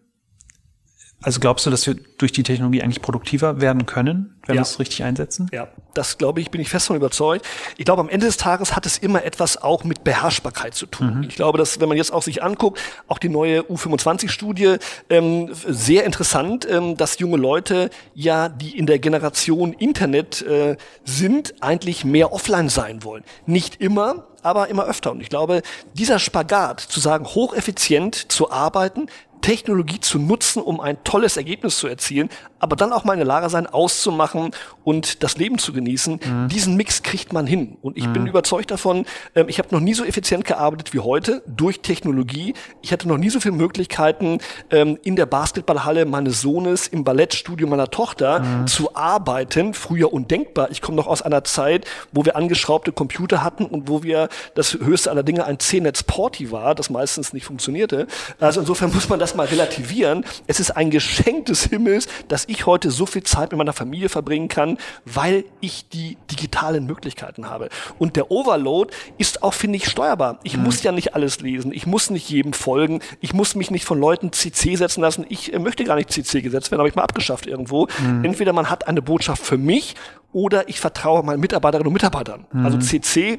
also 1.25 1.41
glaubst 1.41 1.65
du, 1.65 1.71
dass 1.71 1.87
wir 1.87 1.97
durch 2.19 2.33
die 2.33 2.43
Technologie 2.43 2.83
eigentlich 2.83 3.01
produktiver 3.01 3.63
werden 3.63 3.87
können, 3.87 4.39
wenn 4.47 4.57
ja. 4.57 4.61
wir 4.61 4.63
es 4.63 4.79
richtig 4.79 5.05
einsetzen? 5.05 5.49
Ja, 5.53 5.69
das 5.95 6.19
glaube 6.19 6.43
ich, 6.43 6.51
bin 6.51 6.61
ich 6.61 6.69
fest 6.69 6.87
von 6.87 6.97
überzeugt. 6.97 7.47
Ich 7.79 7.87
glaube, 7.87 8.01
am 8.01 8.11
Ende 8.11 8.27
des 8.27 8.37
Tages 8.37 8.77
hat 8.77 8.85
es 8.85 8.99
immer 8.99 9.25
etwas 9.25 9.63
auch 9.63 9.85
mit 9.85 10.05
Beherrschbarkeit 10.05 10.75
zu 10.75 10.85
tun. 10.85 11.19
Mhm. 11.19 11.23
Ich 11.23 11.37
glaube, 11.37 11.57
dass 11.57 11.81
wenn 11.81 11.89
man 11.89 11.97
jetzt 11.97 12.13
auch 12.13 12.23
sich 12.23 12.43
anguckt, 12.43 12.79
auch 13.09 13.19
die 13.19 13.31
neue 13.31 13.63
U25-Studie, 13.63 14.77
ähm, 15.09 15.49
sehr 15.67 16.05
interessant, 16.05 16.69
ähm, 16.71 16.99
dass 16.99 17.19
junge 17.19 17.39
Leute 17.39 17.89
ja, 18.15 18.51
die 18.51 18.77
in 18.77 18.85
der 18.85 18.99
Generation 18.99 19.73
Internet 19.73 20.43
äh, 20.43 20.77
sind, 21.05 21.55
eigentlich 21.63 22.05
mehr 22.05 22.35
offline 22.35 22.69
sein 22.69 23.03
wollen. 23.03 23.25
Nicht 23.47 23.81
immer, 23.81 24.27
aber 24.43 24.69
immer 24.69 24.85
öfter. 24.85 25.11
Und 25.13 25.21
ich 25.21 25.31
glaube, 25.31 25.63
dieser 25.95 26.19
Spagat, 26.19 26.81
zu 26.81 27.01
sagen, 27.01 27.25
hocheffizient 27.25 28.31
zu 28.31 28.51
arbeiten, 28.51 29.07
Technologie 29.45 30.01
zu 30.01 30.19
nutzen, 30.19 30.63
um 30.63 30.81
ein 30.81 31.05
tolles 31.05 31.37
Ergebnis 31.37 31.77
zu 31.77 31.87
erzielen, 31.87 32.31
aber 32.65 32.77
dann 32.77 32.95
auch 32.95 33.05
mal 33.05 33.13
in 33.13 33.19
der 33.19 33.27
Lage 33.27 33.51
sein, 33.51 33.67
auszumachen 33.67 34.53
und 34.85 35.23
das 35.23 35.37
Leben 35.37 35.59
zu 35.59 35.75
genießen. 35.75 36.15
Mhm. 36.15 36.49
Diesen 36.49 36.77
Mix 36.77 37.03
kriegt 37.03 37.35
man 37.35 37.47
hin. 37.47 37.77
Und 37.83 37.99
ich 37.99 38.07
mhm. 38.07 38.15
bin 38.15 38.27
überzeugt 38.27 38.71
davon, 38.71 39.05
ähm, 39.35 39.51
ich 39.51 39.59
habe 39.59 39.69
noch 39.71 39.81
nie 39.81 39.93
so 39.93 40.03
effizient 40.03 40.47
gearbeitet 40.47 40.95
wie 40.95 41.01
heute 41.01 41.43
durch 41.47 41.81
Technologie. 41.81 42.55
Ich 42.81 42.91
hatte 42.91 43.07
noch 43.07 43.19
nie 43.19 43.29
so 43.29 43.39
viele 43.39 43.55
Möglichkeiten, 43.55 44.39
ähm, 44.71 44.99
in 45.03 45.15
der 45.15 45.27
Basketballhalle 45.27 46.07
meines 46.07 46.41
Sohnes, 46.41 46.89
im 46.89 47.05
Ballettstudio 47.05 47.67
meiner 47.67 47.91
Tochter 47.91 48.41
mhm. 48.41 48.67
zu 48.67 48.97
arbeiten. 48.97 49.75
Früher 49.75 50.11
undenkbar. 50.15 50.71
Ich 50.71 50.81
komme 50.81 50.97
noch 50.97 51.07
aus 51.07 51.21
einer 51.21 51.45
Zeit, 51.45 51.85
wo 52.13 52.25
wir 52.25 52.35
angeschraubte 52.35 52.93
Computer 52.93 53.45
hatten 53.45 53.67
und 53.67 53.91
wo 53.91 54.03
wir 54.03 54.31
das 54.55 54.73
höchste 54.73 55.11
aller 55.11 55.23
Dinge 55.23 55.45
ein 55.45 55.59
C-Netz 55.59 56.03
Porti 56.03 56.51
war, 56.51 56.75
das 56.75 56.89
meistens 56.89 57.35
nicht 57.35 57.45
funktionierte. 57.45 58.07
Also 58.41 58.61
insofern 58.61 58.91
muss 58.95 59.11
man 59.11 59.19
das 59.19 59.35
mal 59.35 59.45
relativieren. 59.47 60.25
Es 60.47 60.61
ist 60.61 60.71
ein 60.71 60.89
Geschenk 60.89 61.45
des 61.45 61.65
Himmels, 61.65 62.09
dass 62.29 62.47
ich 62.49 62.54
heute 62.67 62.91
so 62.91 63.07
viel 63.07 63.23
Zeit 63.23 63.51
mit 63.51 63.59
meiner 63.59 63.73
Familie 63.73 64.09
verbringen 64.09 64.49
kann, 64.49 64.79
weil 65.05 65.45
ich 65.61 65.89
die 65.89 66.17
digitalen 66.31 66.87
Möglichkeiten 66.87 67.51
habe. 67.51 67.69
Und 67.99 68.17
der 68.17 68.31
Overload 68.31 68.95
ist 69.19 69.43
auch, 69.43 69.55
finde 69.55 69.77
ich, 69.77 69.89
steuerbar. 69.89 70.39
Ich 70.43 70.57
mhm. 70.57 70.65
muss 70.65 70.83
ja 70.83 70.93
nicht 70.93 71.15
alles 71.15 71.41
lesen. 71.41 71.73
Ich 71.73 71.87
muss 71.87 72.11
nicht 72.11 72.29
jedem 72.31 72.53
folgen. 72.53 73.01
Ich 73.21 73.35
muss 73.35 73.55
mich 73.55 73.71
nicht 73.71 73.85
von 73.85 73.99
Leuten 73.99 74.33
CC 74.33 74.77
setzen 74.77 75.01
lassen. 75.01 75.27
Ich 75.29 75.53
äh, 75.53 75.59
möchte 75.59 75.85
gar 75.85 75.97
nicht 75.97 76.11
CC 76.11 76.41
gesetzt 76.41 76.71
werden, 76.71 76.81
habe 76.81 76.89
ich 76.89 76.95
mal 76.95 77.03
abgeschafft 77.03 77.47
irgendwo. 77.47 77.89
Mhm. 78.01 78.25
Entweder 78.25 78.53
man 78.53 78.71
hat 78.71 78.89
eine 78.89 79.03
Botschaft 79.03 79.45
für 79.45 79.59
mich 79.59 79.95
oder 80.33 80.69
ich 80.69 80.81
vertraue 80.81 81.23
meinen 81.23 81.41
Mitarbeiterinnen 81.41 81.89
und 81.89 81.93
Mitarbeitern. 81.93 82.47
Also 82.53 82.59
mhm. 82.59 82.65
Also 82.67 82.79
CC 82.79 83.39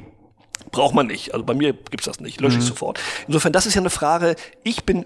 Braucht 0.72 0.94
man 0.94 1.06
nicht. 1.06 1.32
Also 1.32 1.44
bei 1.44 1.54
mir 1.54 1.72
gibt's 1.72 2.06
das 2.06 2.20
nicht. 2.20 2.40
Lösche 2.40 2.58
ich 2.58 2.64
mhm. 2.64 2.68
sofort. 2.68 3.00
Insofern, 3.26 3.52
das 3.52 3.66
ist 3.66 3.74
ja 3.74 3.80
eine 3.80 3.90
Frage. 3.90 4.36
Ich 4.64 4.84
bin 4.84 5.04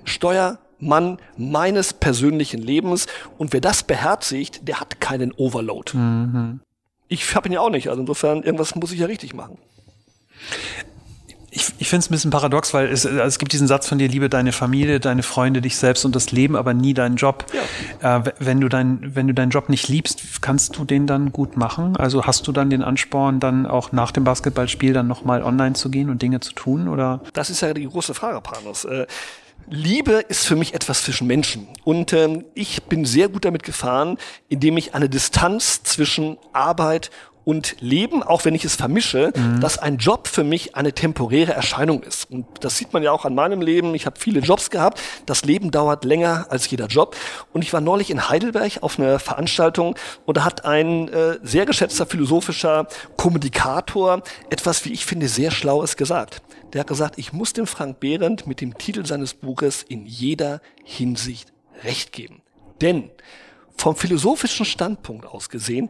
Steuermann 0.81 1.19
meines 1.37 1.93
persönlichen 1.93 2.61
Lebens 2.61 3.07
und 3.39 3.53
wer 3.53 3.61
das 3.61 3.83
beherzigt, 3.83 4.67
der 4.69 4.81
hat 4.81 5.01
keinen 5.01 5.33
Overload. 5.33 5.97
Mhm. 5.97 6.61
Ich 7.09 7.35
habe 7.35 7.49
ihn 7.49 7.53
ja 7.53 7.61
auch 7.61 7.71
nicht. 7.71 7.89
Also 7.89 8.01
insofern, 8.01 8.43
irgendwas 8.43 8.75
muss 8.75 8.93
ich 8.93 9.01
ja 9.01 9.07
richtig 9.07 9.35
machen 9.35 9.59
ich, 11.53 11.67
ich 11.79 11.89
finde 11.89 12.05
es 12.05 12.11
ein 12.11 12.13
bisschen 12.13 12.31
paradox, 12.31 12.73
weil 12.75 12.89
es, 12.89 13.05
es 13.05 13.39
gibt 13.39 13.53
diesen 13.53 13.67
Satz 13.67 13.89
von 13.89 13.99
dir, 13.99 14.09
liebe 14.09 14.29
deine 14.29 14.53
Familie, 14.53 15.01
deine 15.01 15.23
Freunde, 15.23 15.61
dich 15.61 15.77
selbst 15.77 16.05
und 16.05 16.15
das 16.15 16.31
Leben, 16.31 16.55
aber 16.55 16.75
nie 16.75 16.95
deinen 16.95 17.17
Job. 17.17 17.45
Ja. 18.03 18.19
Äh, 18.19 18.33
wenn, 18.39 18.61
du 18.61 18.69
dein, 18.69 19.17
wenn 19.17 19.27
du 19.27 19.35
deinen 19.35 19.51
Job 19.51 19.69
nicht 19.69 19.89
liebst, 19.89 20.43
kannst 20.43 20.77
du 20.77 20.85
den 20.85 21.07
dann 21.07 21.33
gut 21.33 21.57
machen? 21.57 21.97
Also 21.97 22.25
hast 22.25 22.47
du 22.47 22.53
dann 22.53 22.71
den 22.71 22.83
Ansporn, 22.83 23.41
dann 23.41 23.67
auch 23.67 23.91
nach 23.91 24.13
dem 24.13 24.25
Basketballspiel 24.25 24.93
dann 24.93 25.09
nochmal 25.09 25.43
online 25.43 25.75
zu 25.75 25.91
gehen 25.91 26.09
und 26.09 26.23
Dinge 26.23 26.39
zu 26.41 26.53
tun? 26.53 26.87
Oder? 26.87 27.21
Das 27.33 27.51
ist 27.51 27.63
ja 27.63 27.75
die 27.75 27.87
große 27.87 28.15
Frage, 28.15 28.41
Panos. 28.41 28.85
Äh, 28.85 29.07
Liebe 29.73 30.15
ist 30.15 30.47
für 30.47 30.57
mich 30.57 30.75
etwas 30.75 31.05
zwischen 31.05 31.29
Menschen. 31.29 31.69
Und 31.85 32.13
ähm, 32.13 32.45
ich 32.55 32.83
bin 32.85 33.05
sehr 33.05 33.29
gut 33.29 33.45
damit 33.45 33.63
gefahren, 33.63 34.19
indem 34.49 34.77
ich 34.77 34.95
eine 34.95 35.09
Distanz 35.09 35.85
zwischen 35.85 36.39
Arbeit 36.53 37.11
und 37.45 37.77
Leben, 37.81 38.23
auch 38.23 38.45
wenn 38.45 38.55
ich 38.55 38.65
es 38.65 38.77
vermische, 38.77 39.33
mhm. 39.35 39.61
dass 39.61 39.79
ein 39.79 39.97
Job 39.97 40.29
für 40.29 40.45
mich 40.45 40.77
eine 40.77 40.93
temporäre 40.93 41.53
Erscheinung 41.53 42.03
ist. 42.03 42.31
Und 42.31 42.47
das 42.61 42.77
sieht 42.77 42.93
man 42.93 43.03
ja 43.03 43.13
auch 43.13 43.25
an 43.25 43.35
meinem 43.35 43.63
Leben. 43.63 43.95
Ich 43.95 44.07
habe 44.07 44.19
viele 44.19 44.41
Jobs 44.41 44.71
gehabt. 44.71 45.01
Das 45.27 45.45
Leben 45.45 45.71
dauert 45.71 46.05
länger 46.05 46.47
als 46.51 46.71
jeder 46.71 46.87
Job. 46.87 47.17
Und 47.53 47.63
ich 47.63 47.73
war 47.73 47.81
neulich 47.81 48.11
in 48.11 48.29
Heidelberg 48.29 48.83
auf 48.83 48.99
einer 48.99 49.19
Veranstaltung 49.19 49.97
und 50.27 50.37
da 50.37 50.45
hat 50.45 50.65
ein 50.65 51.09
äh, 51.09 51.39
sehr 51.43 51.67
geschätzter 51.67 52.07
philosophischer 52.07 52.87
Kommunikator 53.17 54.23
etwas, 54.51 54.85
wie 54.85 54.93
ich 54.93 55.07
finde, 55.07 55.29
sehr 55.29 55.51
Schlaues 55.51 55.97
gesagt. 55.97 56.43
Der 56.73 56.81
hat 56.81 56.87
gesagt, 56.87 57.19
ich 57.19 57.33
muss 57.33 57.53
dem 57.53 57.67
Frank 57.67 58.01
Behrendt 58.01 58.47
mit 58.47 58.61
dem 58.61 58.77
Titel 58.79 59.05
seines 59.05 59.35
Buches 59.35 59.83
in 59.83 60.07
jeder 60.07 60.61
Hinsicht 60.85 61.53
recht 61.83 62.13
geben. 62.13 62.43
Denn 62.81 63.11
vom 63.77 63.97
philosophischen 63.97 64.67
Standpunkt 64.67 65.27
aus 65.27 65.49
gesehen 65.49 65.89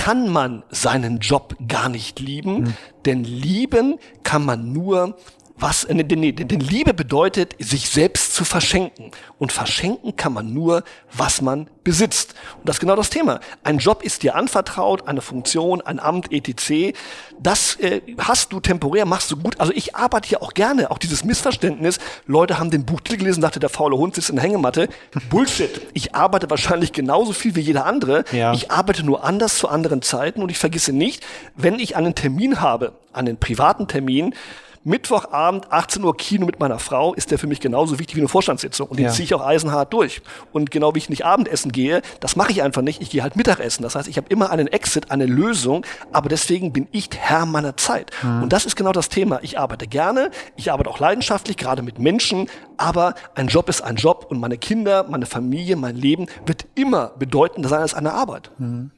kann 0.00 0.30
man 0.30 0.62
seinen 0.70 1.18
Job 1.18 1.56
gar 1.68 1.90
nicht 1.90 2.20
lieben, 2.20 2.60
mhm. 2.60 2.74
denn 3.04 3.22
lieben 3.22 3.98
kann 4.22 4.42
man 4.46 4.72
nur 4.72 5.18
was, 5.60 5.86
nee, 5.88 6.02
denn 6.32 6.60
Liebe 6.60 6.94
bedeutet, 6.94 7.54
sich 7.58 7.90
selbst 7.90 8.34
zu 8.34 8.44
verschenken. 8.44 9.10
Und 9.38 9.52
verschenken 9.52 10.16
kann 10.16 10.32
man 10.32 10.52
nur, 10.52 10.84
was 11.12 11.42
man 11.42 11.68
besitzt. 11.84 12.34
Und 12.58 12.68
das 12.68 12.76
ist 12.76 12.80
genau 12.80 12.96
das 12.96 13.10
Thema. 13.10 13.40
Ein 13.64 13.78
Job 13.78 14.02
ist 14.02 14.22
dir 14.22 14.36
anvertraut, 14.36 15.06
eine 15.06 15.20
Funktion, 15.20 15.80
ein 15.80 15.98
Amt, 15.98 16.32
etc. 16.32 16.96
Das 17.38 17.76
äh, 17.76 18.00
hast 18.18 18.52
du 18.52 18.60
temporär, 18.60 19.06
machst 19.06 19.30
du 19.30 19.36
gut. 19.36 19.58
Also 19.58 19.72
ich 19.74 19.96
arbeite 19.96 20.28
hier 20.28 20.42
auch 20.42 20.54
gerne. 20.54 20.90
Auch 20.90 20.98
dieses 20.98 21.24
Missverständnis. 21.24 21.98
Leute 22.26 22.58
haben 22.58 22.70
den 22.70 22.84
Buchtitel 22.84 23.18
gelesen, 23.18 23.40
dachte, 23.40 23.60
der 23.60 23.70
faule 23.70 23.96
Hund 23.96 24.14
sitzt 24.14 24.30
in 24.30 24.36
der 24.36 24.44
Hängematte. 24.44 24.88
Bullshit. 25.30 25.80
Ich 25.94 26.14
arbeite 26.14 26.48
wahrscheinlich 26.50 26.92
genauso 26.92 27.32
viel 27.32 27.54
wie 27.56 27.60
jeder 27.60 27.86
andere. 27.86 28.24
Ja. 28.32 28.52
Ich 28.52 28.70
arbeite 28.70 29.04
nur 29.04 29.24
anders 29.24 29.58
zu 29.58 29.68
anderen 29.68 30.02
Zeiten 30.02 30.42
und 30.42 30.50
ich 30.50 30.58
vergesse 30.58 30.92
nicht, 30.92 31.24
wenn 31.56 31.78
ich 31.78 31.96
einen 31.96 32.14
Termin 32.14 32.60
habe, 32.60 32.92
einen 33.12 33.36
privaten 33.36 33.88
Termin, 33.88 34.34
Mittwochabend, 34.82 35.70
18 35.70 36.02
Uhr 36.02 36.16
Kino 36.16 36.46
mit 36.46 36.58
meiner 36.58 36.78
Frau, 36.78 37.12
ist 37.12 37.30
der 37.30 37.38
für 37.38 37.46
mich 37.46 37.60
genauso 37.60 37.98
wichtig 37.98 38.16
wie 38.16 38.20
eine 38.20 38.28
Vorstandssitzung. 38.28 38.88
Und 38.88 38.98
den 38.98 39.06
ja. 39.06 39.12
ziehe 39.12 39.24
ich 39.24 39.34
auch 39.34 39.44
eisenhart 39.44 39.92
durch. 39.92 40.22
Und 40.52 40.70
genau 40.70 40.94
wie 40.94 40.98
ich 40.98 41.10
nicht 41.10 41.24
Abendessen 41.24 41.70
gehe, 41.70 42.00
das 42.20 42.34
mache 42.34 42.50
ich 42.50 42.62
einfach 42.62 42.80
nicht. 42.80 43.02
Ich 43.02 43.10
gehe 43.10 43.22
halt 43.22 43.36
Mittagessen. 43.36 43.82
Das 43.82 43.94
heißt, 43.94 44.08
ich 44.08 44.16
habe 44.16 44.28
immer 44.30 44.50
einen 44.50 44.68
Exit, 44.68 45.10
eine 45.10 45.26
Lösung, 45.26 45.84
aber 46.12 46.30
deswegen 46.30 46.72
bin 46.72 46.88
ich 46.92 47.10
Herr 47.14 47.44
meiner 47.44 47.76
Zeit. 47.76 48.10
Mhm. 48.22 48.44
Und 48.44 48.52
das 48.54 48.64
ist 48.64 48.74
genau 48.74 48.92
das 48.92 49.10
Thema. 49.10 49.40
Ich 49.42 49.58
arbeite 49.58 49.86
gerne, 49.86 50.30
ich 50.56 50.72
arbeite 50.72 50.88
auch 50.88 50.98
leidenschaftlich, 50.98 51.58
gerade 51.58 51.82
mit 51.82 51.98
Menschen, 51.98 52.48
aber 52.78 53.14
ein 53.34 53.48
Job 53.48 53.68
ist 53.68 53.82
ein 53.82 53.96
Job 53.96 54.26
und 54.30 54.40
meine 54.40 54.56
Kinder, 54.56 55.04
meine 55.08 55.26
Familie, 55.26 55.76
mein 55.76 55.96
Leben 55.96 56.26
wird 56.46 56.66
immer 56.74 57.12
bedeutender 57.18 57.68
sein 57.68 57.80
als 57.80 57.92
eine 57.92 58.14
Arbeit. 58.14 58.50
Mhm. 58.56 58.92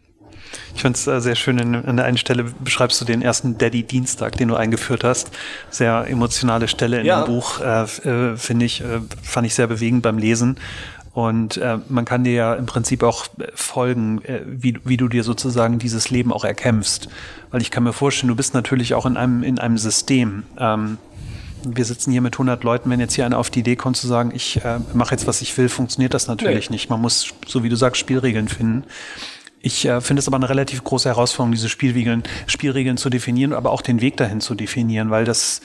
Ich 0.75 0.83
finde 0.83 0.97
es 0.97 1.07
äh, 1.07 1.21
sehr 1.21 1.35
schön, 1.35 1.59
in, 1.59 1.75
an 1.75 1.97
der 1.97 2.07
einen 2.07 2.19
Stelle 2.19 2.45
beschreibst 2.45 3.01
du 3.01 3.05
den 3.05 3.23
ersten 3.23 3.59
Daddy-Dienstag, 3.59 4.37
den 4.37 4.49
du 4.49 4.57
eingeführt 4.57 5.05
hast. 5.05 5.31
Sehr 5.71 6.07
emotionale 6.09 6.69
Stelle 6.69 7.01
in 7.01 7.07
ja. 7.07 7.23
dem 7.23 7.35
Buch, 7.35 7.61
äh, 7.61 7.83
äh, 7.83 8.37
finde 8.37 8.67
ich, 8.67 8.81
äh, 8.81 9.01
fand 9.23 9.47
ich 9.47 9.55
sehr 9.55 9.67
bewegend 9.67 10.03
beim 10.03 10.19
Lesen. 10.19 10.57
Und 11.15 11.59
äh, 11.59 11.79
man 11.89 12.07
kann 12.07 12.25
dir 12.25 12.33
ja 12.33 12.55
im 12.55 12.65
Prinzip 12.65 13.03
auch 13.03 13.27
äh, 13.39 13.49
folgen, 13.55 14.25
äh, 14.25 14.41
wie, 14.47 14.79
wie 14.85 14.97
du 14.97 15.09
dir 15.09 15.25
sozusagen 15.25 15.79
dieses 15.79 16.09
Leben 16.09 16.33
auch 16.33 16.45
erkämpfst. 16.45 17.09
Weil 17.51 17.61
ich 17.61 17.71
kann 17.71 17.85
mir 17.85 17.93
vorstellen, 17.93 18.29
du 18.29 18.37
bist 18.37 18.55
natürlich 18.55 18.95
auch 18.95 19.05
in 19.05 19.19
einem, 19.19 19.43
in 19.43 19.59
einem 19.59 19.77
System. 19.77 20.45
Ähm, 20.59 20.97
wir 21.65 21.85
sitzen 21.85 22.13
hier 22.13 22.23
mit 22.23 22.35
100 22.35 22.65
Leuten, 22.65 22.91
wenn 22.91 22.99
jetzt 22.99 23.15
hier 23.15 23.27
einer 23.27 23.39
auf 23.39 23.51
die 23.51 23.61
Idee 23.61 23.77
kommt 23.77 23.97
zu 23.97 24.07
sagen, 24.07 24.33
ich 24.35 24.65
äh, 24.65 24.79
mache 24.95 25.13
jetzt, 25.13 25.27
was 25.27 25.43
ich 25.43 25.57
will, 25.59 25.69
funktioniert 25.69 26.15
das 26.15 26.27
natürlich 26.27 26.71
nee. 26.71 26.75
nicht. 26.75 26.91
Man 26.91 27.01
muss, 27.01 27.35
so 27.47 27.63
wie 27.63 27.69
du 27.69 27.77
sagst, 27.77 28.01
Spielregeln 28.01 28.49
finden. 28.49 28.85
Ich 29.65 29.85
äh, 29.85 30.01
finde 30.01 30.19
es 30.19 30.27
aber 30.27 30.37
eine 30.37 30.49
relativ 30.49 30.83
große 30.83 31.09
Herausforderung, 31.09 31.53
diese 31.53 31.69
Spielregeln, 31.69 32.25
Spielregeln 32.49 32.97
zu 32.97 33.11
definieren, 33.11 33.53
aber 33.53 33.71
auch 33.71 33.81
den 33.81 34.01
Weg 34.01 34.17
dahin 34.17 34.41
zu 34.41 34.57
definieren, 34.57 35.11
weil 35.11 35.25
das, 35.25 35.61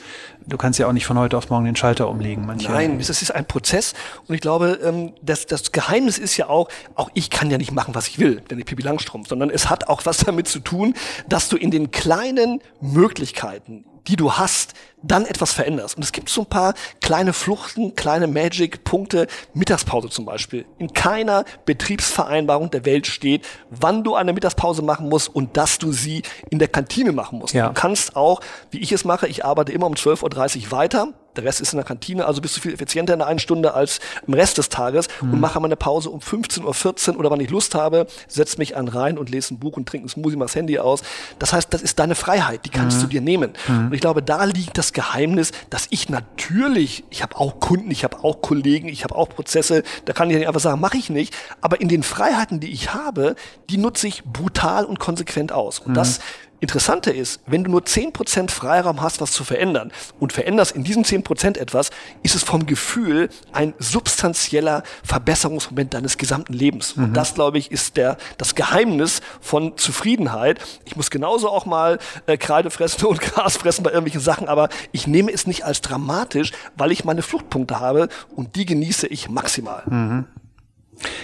du 0.45 0.55
kannst 0.55 0.77
ja 0.77 0.87
auch 0.87 0.93
nicht 0.93 1.07
von 1.07 1.17
heute 1.17 1.35
auf 1.35 1.49
morgen 1.49 1.65
den 1.65 1.75
Schalter 1.75 2.07
umlegen. 2.07 2.45
Manche. 2.45 2.71
Nein, 2.71 2.99
es 2.99 3.09
ist 3.09 3.31
ein 3.31 3.45
Prozess 3.45 3.95
und 4.27 4.35
ich 4.35 4.41
glaube, 4.41 4.79
ähm, 4.83 5.13
das, 5.23 5.47
das 5.47 5.71
Geheimnis 5.71 6.19
ist 6.19 6.37
ja 6.37 6.47
auch, 6.47 6.69
auch 6.93 7.09
ich 7.15 7.31
kann 7.31 7.49
ja 7.49 7.57
nicht 7.57 7.71
machen, 7.71 7.95
was 7.95 8.07
ich 8.07 8.19
will, 8.19 8.41
denn 8.51 8.59
ich 8.59 8.65
Pippi 8.65 8.83
Langstrumpf, 8.83 9.29
sondern 9.29 9.49
es 9.49 9.67
hat 9.67 9.87
auch 9.87 10.05
was 10.05 10.17
damit 10.25 10.47
zu 10.47 10.59
tun, 10.59 10.93
dass 11.27 11.49
du 11.49 11.57
in 11.57 11.71
den 11.71 11.89
kleinen 11.89 12.61
Möglichkeiten, 12.79 13.83
die 14.07 14.15
du 14.15 14.33
hast, 14.33 14.73
dann 15.03 15.25
etwas 15.25 15.53
veränderst. 15.53 15.95
Und 15.95 16.03
es 16.03 16.11
gibt 16.11 16.29
so 16.29 16.41
ein 16.41 16.47
paar 16.47 16.73
kleine 17.01 17.33
Fluchten, 17.33 17.95
kleine 17.95 18.27
Magic-Punkte, 18.27 19.27
Mittagspause 19.53 20.09
zum 20.09 20.25
Beispiel. 20.25 20.65
In 20.79 20.93
keiner 20.93 21.45
Betriebsvereinbarung 21.65 22.71
der 22.71 22.85
Welt 22.85 23.05
steht, 23.07 23.45
wann 23.69 24.03
du 24.03 24.15
eine 24.15 24.33
Mittagspause 24.33 24.81
machen 24.81 25.09
musst 25.09 25.33
und 25.33 25.55
dass 25.55 25.77
du 25.77 25.91
sie 25.91 26.23
in 26.49 26.59
der 26.59 26.67
Kantine 26.67 27.11
machen 27.11 27.39
musst. 27.39 27.53
Ja. 27.53 27.67
Du 27.67 27.73
kannst 27.73 28.15
auch, 28.15 28.41
wie 28.71 28.79
ich 28.79 28.91
es 28.91 29.05
mache, 29.05 29.27
ich 29.27 29.45
arbeite 29.45 29.71
immer 29.71 29.87
um 29.87 29.93
12.30 29.93 30.65
Uhr 30.65 30.71
weiter, 30.71 31.13
der 31.37 31.43
Rest 31.43 31.61
ist 31.61 31.73
in 31.73 31.77
der 31.77 31.85
Kantine, 31.85 32.25
also 32.25 32.41
bist 32.41 32.57
du 32.57 32.61
viel 32.61 32.73
effizienter 32.73 33.13
in 33.13 33.19
der 33.19 33.27
einen 33.27 33.39
Stunde 33.39 33.73
als 33.73 33.99
im 34.25 34.33
Rest 34.33 34.57
des 34.57 34.69
Tages 34.69 35.07
mhm. 35.21 35.33
und 35.33 35.39
mache 35.39 35.59
mal 35.59 35.67
eine 35.67 35.75
Pause 35.75 36.09
um 36.09 36.19
15.14 36.19 37.13
Uhr 37.13 37.19
oder 37.19 37.31
wann 37.31 37.39
ich 37.39 37.49
Lust 37.49 37.75
habe, 37.75 38.07
setz 38.27 38.57
mich 38.57 38.75
an 38.75 38.87
rein 38.87 39.17
und 39.17 39.29
lese 39.29 39.53
ein 39.53 39.59
Buch 39.59 39.77
und 39.77 39.87
trinke 39.87 40.07
ein 40.07 40.09
Smoothie, 40.09 40.35
mach 40.35 40.45
das 40.45 40.55
Handy 40.55 40.79
aus. 40.79 41.03
Das 41.39 41.53
heißt, 41.53 41.73
das 41.73 41.81
ist 41.81 41.99
deine 41.99 42.15
Freiheit, 42.15 42.65
die 42.65 42.69
kannst 42.69 42.97
mhm. 42.97 43.01
du 43.01 43.07
dir 43.07 43.21
nehmen. 43.21 43.53
Mhm. 43.67 43.87
Und 43.87 43.93
ich 43.93 44.01
glaube, 44.01 44.21
da 44.21 44.43
liegt 44.43 44.77
das 44.77 44.93
Geheimnis, 44.93 45.51
dass 45.69 45.87
ich 45.89 46.09
natürlich, 46.09 47.03
ich 47.09 47.21
habe 47.21 47.37
auch 47.37 47.59
Kunden, 47.59 47.91
ich 47.91 48.03
habe 48.03 48.23
auch 48.23 48.41
Kollegen, 48.41 48.87
ich 48.89 49.03
habe 49.03 49.15
auch 49.15 49.29
Prozesse, 49.29 49.83
da 50.05 50.13
kann 50.13 50.29
ich 50.29 50.37
nicht 50.37 50.47
einfach 50.47 50.59
sagen, 50.61 50.81
mache 50.81 50.97
ich 50.97 51.09
nicht, 51.09 51.33
aber 51.61 51.79
in 51.81 51.87
den 51.87 52.03
Freiheiten, 52.03 52.59
die 52.59 52.71
ich 52.71 52.93
habe, 52.93 53.35
die 53.69 53.77
nutze 53.77 54.07
ich 54.07 54.23
brutal 54.23 54.85
und 54.85 54.99
konsequent 54.99 55.51
aus. 55.51 55.79
Und 55.79 55.91
mhm. 55.91 55.95
das 55.95 56.19
Interessante 56.59 57.11
ist, 57.11 57.39
wenn 57.45 57.63
du 57.63 57.69
nur 57.69 57.81
10% 57.81 58.49
Freiraum 58.49 59.01
hast, 59.01 59.21
was 59.21 59.31
zu 59.31 59.43
verändern 59.43 59.91
und 60.19 60.33
veränderst 60.33 60.75
in 60.75 60.83
diesen 60.83 61.03
10% 61.03 61.57
etwas, 61.57 61.91
ist 62.23 62.35
es 62.35 62.43
vom 62.43 62.65
Gefühl 62.65 63.29
ein 63.51 63.75
substanzieller 63.77 64.81
Verbesserungsmoment 65.03 65.93
deines 65.93 66.17
gesamten 66.17 66.53
Lebens. 66.53 66.95
Mhm. 66.95 67.05
Und 67.05 67.13
das, 67.13 67.35
glaube 67.35 67.59
ich, 67.59 67.71
ist 67.71 67.95
der, 67.95 68.17
das 68.37 68.55
Geheimnis 68.55 69.21
von 69.39 69.77
Zufriedenheit. 69.77 70.59
Ich 70.85 70.95
muss 70.95 71.11
genauso 71.11 71.49
auch 71.49 71.67
mal 71.67 71.99
äh, 72.25 72.37
Kreide 72.37 72.71
fressen 72.71 73.05
und 73.05 73.21
Gras 73.21 73.57
fressen 73.57 73.83
bei 73.83 73.91
irgendwelchen 73.91 74.21
Sachen, 74.21 74.47
aber 74.47 74.69
ich 74.91 75.05
nehme 75.05 75.31
es 75.31 75.45
nicht 75.45 75.63
als 75.63 75.81
dramatisch, 75.81 76.51
weil 76.75 76.91
ich 76.91 77.05
meine 77.05 77.21
Fluchtpunkte 77.21 77.79
habe 77.79 78.09
und 78.35 78.55
die 78.55 78.65
genieße 78.65 79.05
ich 79.07 79.29
maximal. 79.29 79.83
Mhm. 79.85 80.25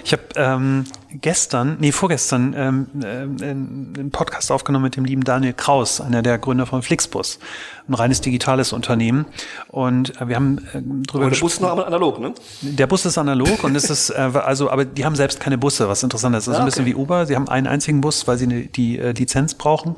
Ich 0.04 0.12
habe 0.12 0.24
ähm, 0.36 0.86
gestern, 1.22 1.78
nee, 1.80 1.92
vorgestern 1.92 2.54
ähm, 2.56 2.88
äh, 3.02 3.46
einen 3.46 4.10
Podcast 4.12 4.52
aufgenommen 4.52 4.84
mit 4.84 4.96
dem 4.96 5.06
lieben 5.06 5.24
Daniel 5.24 5.54
Kraus, 5.54 6.02
einer 6.02 6.22
der 6.22 6.38
Gründer 6.38 6.66
von 6.66 6.82
Flixbus, 6.82 7.40
ein 7.88 7.94
reines 7.94 8.22
digitales 8.22 8.74
Unternehmen. 8.74 9.26
Und 9.70 10.20
äh, 10.22 10.28
wir 10.28 10.36
haben 10.36 10.60
äh, 10.74 10.82
drüber 11.08 11.30
gesprochen. 11.30 11.32
Der 11.32 11.42
Bus 11.42 11.54
ist 11.54 11.62
noch 11.62 11.86
analog, 11.86 12.20
ne? 12.20 12.34
Der 12.62 12.88
Bus 12.88 13.06
ist 13.06 13.18
analog 13.18 13.64
und 13.64 13.76
es 13.76 13.90
ist, 13.90 14.10
äh, 14.10 14.14
also, 14.44 14.70
aber 14.70 14.86
die 14.86 15.06
haben 15.06 15.16
selbst 15.16 15.40
keine 15.40 15.58
Busse, 15.58 15.88
was 15.88 16.04
interessant 16.04 16.36
ist. 16.36 16.48
Das 16.48 16.54
ist 16.54 16.58
ja, 16.58 16.64
ein 16.64 16.66
bisschen 16.66 16.86
wie 16.86 16.96
Uber. 16.96 17.26
Sie 17.26 17.36
haben 17.36 17.48
einen 17.48 17.68
einzigen 17.68 18.02
Bus, 18.02 18.28
weil 18.28 18.38
sie 18.38 18.46
eine, 18.46 18.66
die 18.66 19.00
äh, 19.00 19.12
Lizenz 19.12 19.56
brauchen 19.56 19.96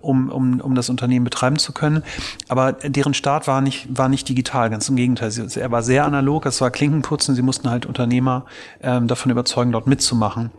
um, 0.00 0.30
um, 0.30 0.60
um 0.60 0.74
das 0.74 0.88
Unternehmen 0.88 1.24
betreiben 1.24 1.58
zu 1.58 1.72
können. 1.72 2.02
Aber 2.48 2.72
deren 2.72 3.14
Start 3.14 3.46
war 3.46 3.60
nicht, 3.60 3.86
war 3.90 4.08
nicht 4.08 4.28
digital, 4.28 4.70
ganz 4.70 4.88
im 4.88 4.96
Gegenteil. 4.96 5.32
Er 5.54 5.70
war 5.70 5.82
sehr 5.82 6.04
analog, 6.04 6.46
es 6.46 6.60
war 6.60 6.70
Klinkenputzen, 6.70 7.34
sie 7.34 7.42
mussten 7.42 7.70
halt 7.70 7.86
Unternehmer 7.86 8.44
ähm, 8.82 9.06
davon 9.06 9.30
überzeugen, 9.30 9.72
dort 9.72 9.86
mitzumachen. 9.86 10.50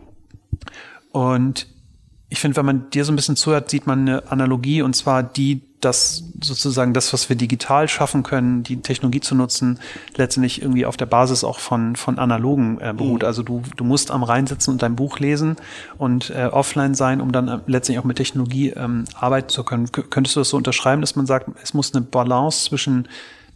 Und 1.12 1.66
ich 2.28 2.40
finde, 2.40 2.56
wenn 2.56 2.66
man 2.66 2.90
dir 2.90 3.04
so 3.04 3.12
ein 3.12 3.16
bisschen 3.16 3.36
zuhört, 3.36 3.70
sieht 3.70 3.86
man 3.86 4.00
eine 4.00 4.30
Analogie 4.30 4.82
und 4.82 4.94
zwar 4.94 5.22
die 5.22 5.67
dass 5.80 6.24
sozusagen 6.42 6.92
das, 6.92 7.12
was 7.12 7.28
wir 7.28 7.36
digital 7.36 7.88
schaffen 7.88 8.22
können, 8.22 8.62
die 8.62 8.80
Technologie 8.80 9.20
zu 9.20 9.34
nutzen, 9.34 9.78
letztendlich 10.16 10.60
irgendwie 10.62 10.86
auf 10.86 10.96
der 10.96 11.06
Basis 11.06 11.44
auch 11.44 11.60
von, 11.60 11.94
von 11.94 12.18
analogen 12.18 12.80
äh, 12.80 12.92
beruht. 12.92 13.22
Mhm. 13.22 13.26
Also 13.26 13.42
du, 13.42 13.62
du 13.76 13.84
musst 13.84 14.10
am 14.10 14.22
Rhein 14.22 14.46
sitzen 14.46 14.72
und 14.72 14.82
dein 14.82 14.96
Buch 14.96 15.18
lesen 15.20 15.56
und 15.96 16.30
äh, 16.30 16.46
offline 16.46 16.94
sein, 16.94 17.20
um 17.20 17.32
dann 17.32 17.48
äh, 17.48 17.58
letztendlich 17.66 18.00
auch 18.00 18.04
mit 18.04 18.16
Technologie 18.16 18.70
ähm, 18.70 19.04
arbeiten 19.14 19.48
zu 19.48 19.62
können. 19.62 19.90
K 19.92 20.02
könntest 20.02 20.36
du 20.36 20.40
das 20.40 20.48
so 20.48 20.56
unterschreiben, 20.56 21.00
dass 21.00 21.16
man 21.16 21.26
sagt, 21.26 21.48
es 21.62 21.74
muss 21.74 21.94
eine 21.94 22.02
Balance 22.02 22.64
zwischen 22.64 23.08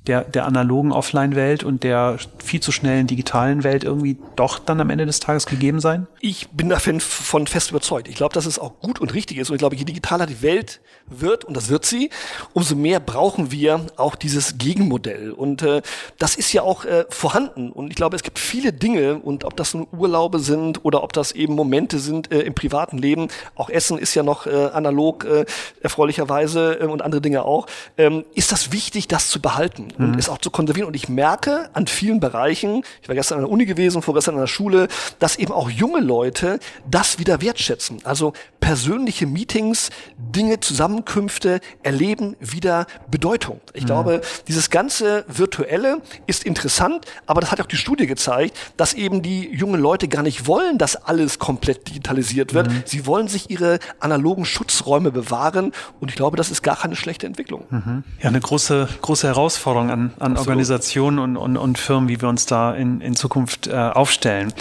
der, 0.06 0.24
der 0.24 0.46
analogen 0.46 0.90
Offline-Welt 0.90 1.62
und 1.62 1.84
der 1.84 2.16
viel 2.42 2.60
zu 2.60 2.72
schnellen 2.72 3.06
digitalen 3.06 3.62
Welt 3.62 3.84
irgendwie 3.84 4.16
doch 4.34 4.58
dann 4.58 4.80
am 4.80 4.90
Ende 4.90 5.06
des 5.06 5.20
Tages 5.20 5.46
gegeben 5.46 5.78
sein? 5.78 6.08
Ich 6.20 6.48
bin 6.48 6.68
davon 6.68 6.98
von 6.98 7.46
fest 7.46 7.70
überzeugt. 7.70 8.08
Ich 8.08 8.16
glaube, 8.16 8.34
dass 8.34 8.46
es 8.46 8.58
auch 8.58 8.80
gut 8.80 9.00
und 9.00 9.14
richtig 9.14 9.38
ist. 9.38 9.50
Und 9.50 9.56
ich 9.56 9.60
glaube, 9.60 9.76
je 9.76 9.84
digitaler 9.84 10.26
die 10.26 10.42
Welt 10.42 10.80
wird, 11.06 11.44
und 11.44 11.56
das 11.56 11.68
wird 11.68 11.84
sie, 11.84 12.10
umso 12.52 12.74
mehr 12.74 12.98
brauchen 12.98 13.52
wir 13.52 13.86
auch 13.96 14.16
dieses 14.16 14.58
Gegenmodell. 14.58 15.30
Und 15.30 15.62
äh, 15.62 15.82
das 16.18 16.34
ist 16.34 16.52
ja 16.52 16.62
auch 16.62 16.84
äh, 16.84 17.04
vorhanden. 17.08 17.70
Und 17.70 17.90
ich 17.90 17.96
glaube, 17.96 18.16
es 18.16 18.24
gibt 18.24 18.40
viele 18.40 18.72
Dinge, 18.72 19.18
und 19.18 19.44
ob 19.44 19.56
das 19.56 19.72
nun 19.74 19.86
Urlaube 19.92 20.40
sind 20.40 20.84
oder 20.84 21.04
ob 21.04 21.12
das 21.12 21.30
eben 21.32 21.54
Momente 21.54 22.00
sind 22.00 22.32
äh, 22.32 22.40
im 22.40 22.54
privaten 22.54 22.98
Leben, 22.98 23.28
auch 23.54 23.70
Essen 23.70 23.98
ist 23.98 24.14
ja 24.14 24.24
noch 24.24 24.46
äh, 24.46 24.70
analog, 24.72 25.24
äh, 25.24 25.44
erfreulicherweise, 25.80 26.80
äh, 26.80 26.86
und 26.86 27.02
andere 27.02 27.20
Dinge 27.20 27.44
auch, 27.44 27.66
ähm, 27.96 28.24
ist 28.34 28.50
das 28.50 28.72
wichtig, 28.72 29.06
das 29.06 29.28
zu 29.28 29.40
behalten 29.40 29.91
und 29.98 30.12
mhm. 30.12 30.18
ist 30.18 30.28
auch 30.28 30.38
zu 30.38 30.50
konservieren. 30.50 30.88
Und 30.88 30.94
ich 30.94 31.08
merke 31.08 31.70
an 31.72 31.86
vielen 31.86 32.20
Bereichen, 32.20 32.82
ich 33.00 33.08
war 33.08 33.14
gestern 33.14 33.38
an 33.38 33.44
der 33.44 33.50
Uni 33.50 33.66
gewesen, 33.66 34.02
vorgestern 34.02 34.34
an 34.34 34.40
der 34.42 34.46
Schule, 34.46 34.88
dass 35.18 35.36
eben 35.36 35.52
auch 35.52 35.70
junge 35.70 36.00
Leute 36.00 36.58
das 36.90 37.18
wieder 37.18 37.40
wertschätzen. 37.40 38.00
Also 38.04 38.32
persönliche 38.60 39.26
Meetings, 39.26 39.90
Dinge, 40.16 40.60
Zusammenkünfte 40.60 41.60
erleben 41.82 42.36
wieder 42.40 42.86
Bedeutung. 43.10 43.60
Ich 43.74 43.82
mhm. 43.82 43.86
glaube, 43.86 44.20
dieses 44.48 44.70
ganze 44.70 45.24
Virtuelle 45.28 46.00
ist 46.26 46.44
interessant, 46.44 47.06
aber 47.26 47.40
das 47.40 47.50
hat 47.50 47.60
auch 47.60 47.66
die 47.66 47.76
Studie 47.76 48.06
gezeigt, 48.06 48.56
dass 48.76 48.94
eben 48.94 49.22
die 49.22 49.48
jungen 49.52 49.80
Leute 49.80 50.08
gar 50.08 50.22
nicht 50.22 50.46
wollen, 50.46 50.78
dass 50.78 50.96
alles 50.96 51.38
komplett 51.38 51.88
digitalisiert 51.88 52.54
wird. 52.54 52.68
Mhm. 52.68 52.82
Sie 52.84 53.06
wollen 53.06 53.28
sich 53.28 53.50
ihre 53.50 53.78
analogen 53.98 54.44
Schutzräume 54.44 55.10
bewahren 55.10 55.72
und 56.00 56.10
ich 56.10 56.14
glaube, 56.14 56.36
das 56.36 56.50
ist 56.50 56.62
gar 56.62 56.76
keine 56.76 56.96
schlechte 56.96 57.26
Entwicklung. 57.26 57.64
Mhm. 57.70 58.04
Ja, 58.20 58.28
eine 58.28 58.40
große, 58.40 58.88
große 59.02 59.26
Herausforderung 59.26 59.81
Herausforderung 59.88 60.12
an, 60.18 60.34
an 60.34 60.36
Organisationen 60.36 61.18
und, 61.18 61.36
und, 61.36 61.56
und 61.56 61.78
Firmen, 61.78 62.08
wie 62.08 62.20
wir 62.20 62.28
uns 62.28 62.46
da 62.46 62.72
in, 62.74 63.00
in 63.00 63.14
Zukunft 63.14 63.66
äh, 63.66 63.72
aufstellen. 63.72 64.52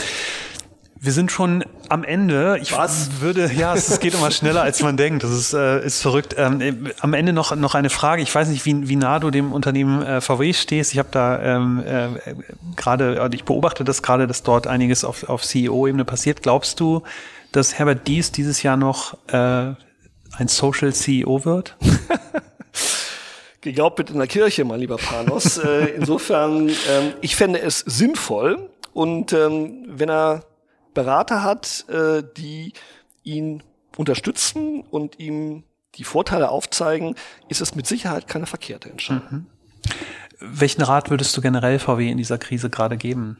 Wir 1.04 1.14
sind 1.14 1.32
schon 1.32 1.64
am 1.90 2.04
Ende. 2.04 2.60
Ich 2.62 2.78
Was? 2.78 3.22
würde, 3.22 3.52
ja, 3.52 3.74
es, 3.74 3.90
es 3.90 4.00
geht 4.00 4.14
immer 4.14 4.30
schneller, 4.32 4.62
als 4.62 4.84
man 4.84 4.98
denkt. 4.98 5.24
Das 5.24 5.32
ist, 5.32 5.52
äh, 5.52 5.84
ist 5.84 6.00
verrückt. 6.02 6.36
Ähm, 6.38 6.92
am 7.00 7.14
Ende 7.16 7.34
noch, 7.34 7.56
noch 7.56 7.74
eine 7.74 7.90
Frage. 7.90 8.22
Ich 8.22 8.34
weiß 8.34 8.50
nicht, 8.50 8.66
wie, 8.66 8.88
wie 8.88 8.96
nah 8.96 9.18
du 9.18 9.32
dem 9.32 9.52
Unternehmen 9.52 10.04
äh, 10.04 10.22
VW 10.22 10.54
stehst. 10.54 10.94
Ich 10.94 11.00
habe 11.00 11.10
da 11.12 11.42
ähm, 11.42 11.84
äh, 11.84 12.10
gerade, 12.76 13.28
ich 13.34 13.46
beobachte 13.46 13.84
das 13.84 14.04
gerade, 14.04 14.28
dass 14.28 14.44
dort 14.44 14.68
einiges 14.68 15.04
auf, 15.04 15.28
auf 15.28 15.42
CEO-Ebene 15.42 16.06
passiert. 16.06 16.44
Glaubst 16.44 16.80
du, 16.80 17.02
dass 17.52 17.80
Herbert 17.80 18.08
Dies 18.08 18.32
dieses 18.32 18.62
Jahr 18.62 18.78
noch 18.78 19.18
äh, 19.30 19.74
ein 20.38 20.48
Social 20.48 20.94
CEO 20.94 21.46
wird? 21.46 21.78
geglaubt 23.62 24.00
wird 24.00 24.10
in 24.10 24.18
der 24.18 24.28
Kirche, 24.28 24.66
mein 24.66 24.80
lieber 24.80 24.98
Panos. 24.98 25.58
äh, 25.64 25.86
insofern, 25.96 26.70
ähm, 26.70 27.14
ich 27.22 27.36
fände 27.36 27.60
es 27.62 27.80
sinnvoll 27.80 28.70
und 28.94 29.34
ähm, 29.34 29.86
wenn 29.88 30.10
er 30.10 30.46
Berater 30.94 31.44
hat, 31.44 31.86
äh, 31.90 32.24
die 32.38 32.74
ihn 33.24 33.64
unterstützen 33.98 34.82
und 34.82 35.20
ihm 35.20 35.64
die 35.96 36.04
Vorteile 36.04 36.50
aufzeigen, 36.50 37.16
ist 37.50 37.62
es 37.62 37.76
mit 37.76 37.88
Sicherheit 37.88 38.28
keine 38.28 38.46
verkehrte 38.46 38.90
Entscheidung. 38.90 39.28
Mhm. 39.30 39.46
Welchen 40.40 40.82
Rat 40.82 41.10
würdest 41.10 41.36
du 41.38 41.42
generell 41.42 41.80
VW 41.80 42.10
in 42.10 42.18
dieser 42.18 42.38
Krise 42.38 42.70
gerade 42.70 42.98
geben? 42.98 43.38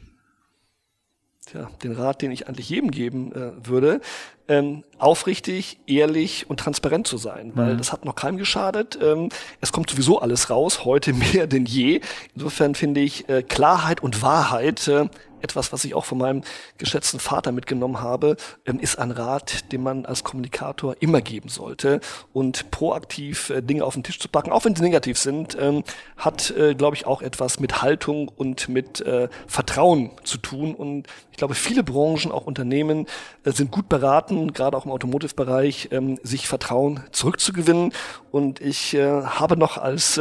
Tja, 1.46 1.68
den 1.82 1.92
Rat, 1.92 2.22
den 2.22 2.30
ich 2.30 2.48
eigentlich 2.48 2.68
jedem 2.68 2.90
geben 2.90 3.32
äh, 3.32 3.66
würde, 3.66 4.00
ähm, 4.48 4.84
aufrichtig, 4.98 5.78
ehrlich 5.86 6.48
und 6.48 6.60
transparent 6.60 7.06
zu 7.06 7.16
sein, 7.16 7.52
weil 7.54 7.74
mhm. 7.74 7.78
das 7.78 7.92
hat 7.92 8.04
noch 8.04 8.14
keinem 8.14 8.38
geschadet. 8.38 8.98
Ähm, 9.02 9.28
es 9.60 9.72
kommt 9.72 9.90
sowieso 9.90 10.20
alles 10.20 10.50
raus, 10.50 10.84
heute 10.84 11.12
mehr 11.34 11.46
denn 11.46 11.66
je. 11.66 12.00
Insofern 12.34 12.74
finde 12.74 13.00
ich 13.00 13.28
äh, 13.28 13.42
Klarheit 13.42 14.02
und 14.02 14.22
Wahrheit 14.22 14.86
äh, 14.88 15.08
etwas, 15.42 15.72
was 15.72 15.84
ich 15.84 15.94
auch 15.94 16.04
von 16.04 16.18
meinem 16.18 16.42
geschätzten 16.78 17.20
Vater 17.20 17.52
mitgenommen 17.52 18.00
habe, 18.00 18.36
ähm, 18.64 18.78
ist 18.78 18.98
ein 18.98 19.10
Rat, 19.10 19.72
den 19.72 19.82
man 19.82 20.06
als 20.06 20.24
Kommunikator 20.24 20.96
immer 21.00 21.20
geben 21.20 21.48
sollte. 21.48 22.00
Und 22.32 22.70
proaktiv 22.70 23.50
äh, 23.50 23.60
Dinge 23.60 23.84
auf 23.84 23.94
den 23.94 24.04
Tisch 24.04 24.18
zu 24.18 24.28
packen, 24.28 24.52
auch 24.52 24.64
wenn 24.64 24.76
sie 24.76 24.82
negativ 24.82 25.18
sind, 25.18 25.56
ähm, 25.60 25.84
hat, 26.16 26.50
äh, 26.50 26.74
glaube 26.74 26.96
ich, 26.96 27.06
auch 27.06 27.22
etwas 27.22 27.60
mit 27.60 27.82
Haltung 27.82 28.28
und 28.28 28.68
mit 28.68 29.00
äh, 29.00 29.28
Vertrauen 29.46 30.10
zu 30.24 30.38
tun. 30.38 30.74
Und 30.74 31.06
ich 31.30 31.36
glaube, 31.36 31.54
viele 31.54 31.82
Branchen, 31.82 32.30
auch 32.30 32.46
Unternehmen, 32.46 33.06
sind 33.44 33.70
gut 33.70 33.88
beraten, 33.88 34.31
gerade 34.52 34.76
auch 34.76 34.84
im 34.84 34.90
Automotive-Bereich, 34.90 35.88
ähm, 35.92 36.18
sich 36.22 36.48
Vertrauen 36.48 37.00
zurückzugewinnen. 37.12 37.92
Und 38.30 38.60
ich 38.60 38.94
habe 38.94 39.56
noch 39.56 39.78
als 39.78 40.20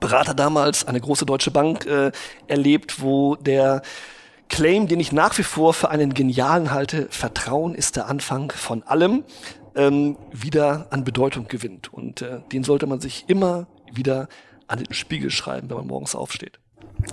Berater 0.00 0.34
damals 0.34 0.86
eine 0.86 1.00
große 1.00 1.26
deutsche 1.26 1.50
Bank 1.50 1.86
äh, 1.86 2.12
erlebt, 2.46 3.00
wo 3.00 3.36
der 3.36 3.82
Claim, 4.48 4.86
den 4.88 5.00
ich 5.00 5.12
nach 5.12 5.36
wie 5.38 5.42
vor 5.42 5.74
für 5.74 5.90
einen 5.90 6.14
genialen 6.14 6.70
halte, 6.70 7.08
Vertrauen 7.10 7.74
ist 7.74 7.96
der 7.96 8.06
Anfang 8.06 8.50
von 8.52 8.82
allem, 8.84 9.24
ähm, 9.74 10.16
wieder 10.32 10.86
an 10.90 11.04
Bedeutung 11.04 11.48
gewinnt. 11.48 11.92
Und 11.92 12.22
äh, 12.22 12.40
den 12.52 12.64
sollte 12.64 12.86
man 12.86 13.00
sich 13.00 13.24
immer 13.28 13.66
wieder 13.92 14.28
an 14.66 14.78
den 14.78 14.92
Spiegel 14.92 15.30
schreiben, 15.30 15.68
wenn 15.68 15.76
man 15.76 15.86
morgens 15.86 16.14
aufsteht. 16.14 16.60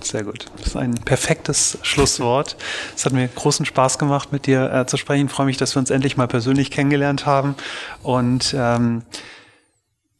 Sehr 0.01 0.23
gut. 0.23 0.45
Das 0.57 0.67
ist 0.67 0.75
ein 0.75 0.95
perfektes 0.95 1.77
Schlusswort. 1.81 2.57
Es 2.95 3.05
hat 3.05 3.13
mir 3.13 3.27
großen 3.27 3.65
Spaß 3.65 3.97
gemacht, 3.97 4.31
mit 4.31 4.45
dir 4.45 4.71
äh, 4.71 4.85
zu 4.85 4.97
sprechen. 4.97 5.27
Ich 5.27 5.31
freue 5.31 5.45
mich, 5.45 5.57
dass 5.57 5.75
wir 5.75 5.79
uns 5.79 5.89
endlich 5.89 6.17
mal 6.17 6.27
persönlich 6.27 6.71
kennengelernt 6.71 7.25
haben. 7.25 7.55
Und 8.03 8.55
ähm, 8.57 9.03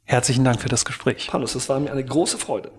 herzlichen 0.04 0.44
Dank 0.44 0.62
für 0.62 0.70
das 0.70 0.86
Gespräch. 0.86 1.28
Paulus, 1.28 1.56
es 1.56 1.70
war 1.70 1.80
mir 1.80 1.92
eine 1.92 2.06
große 2.06 2.38
Freude. 2.38 2.72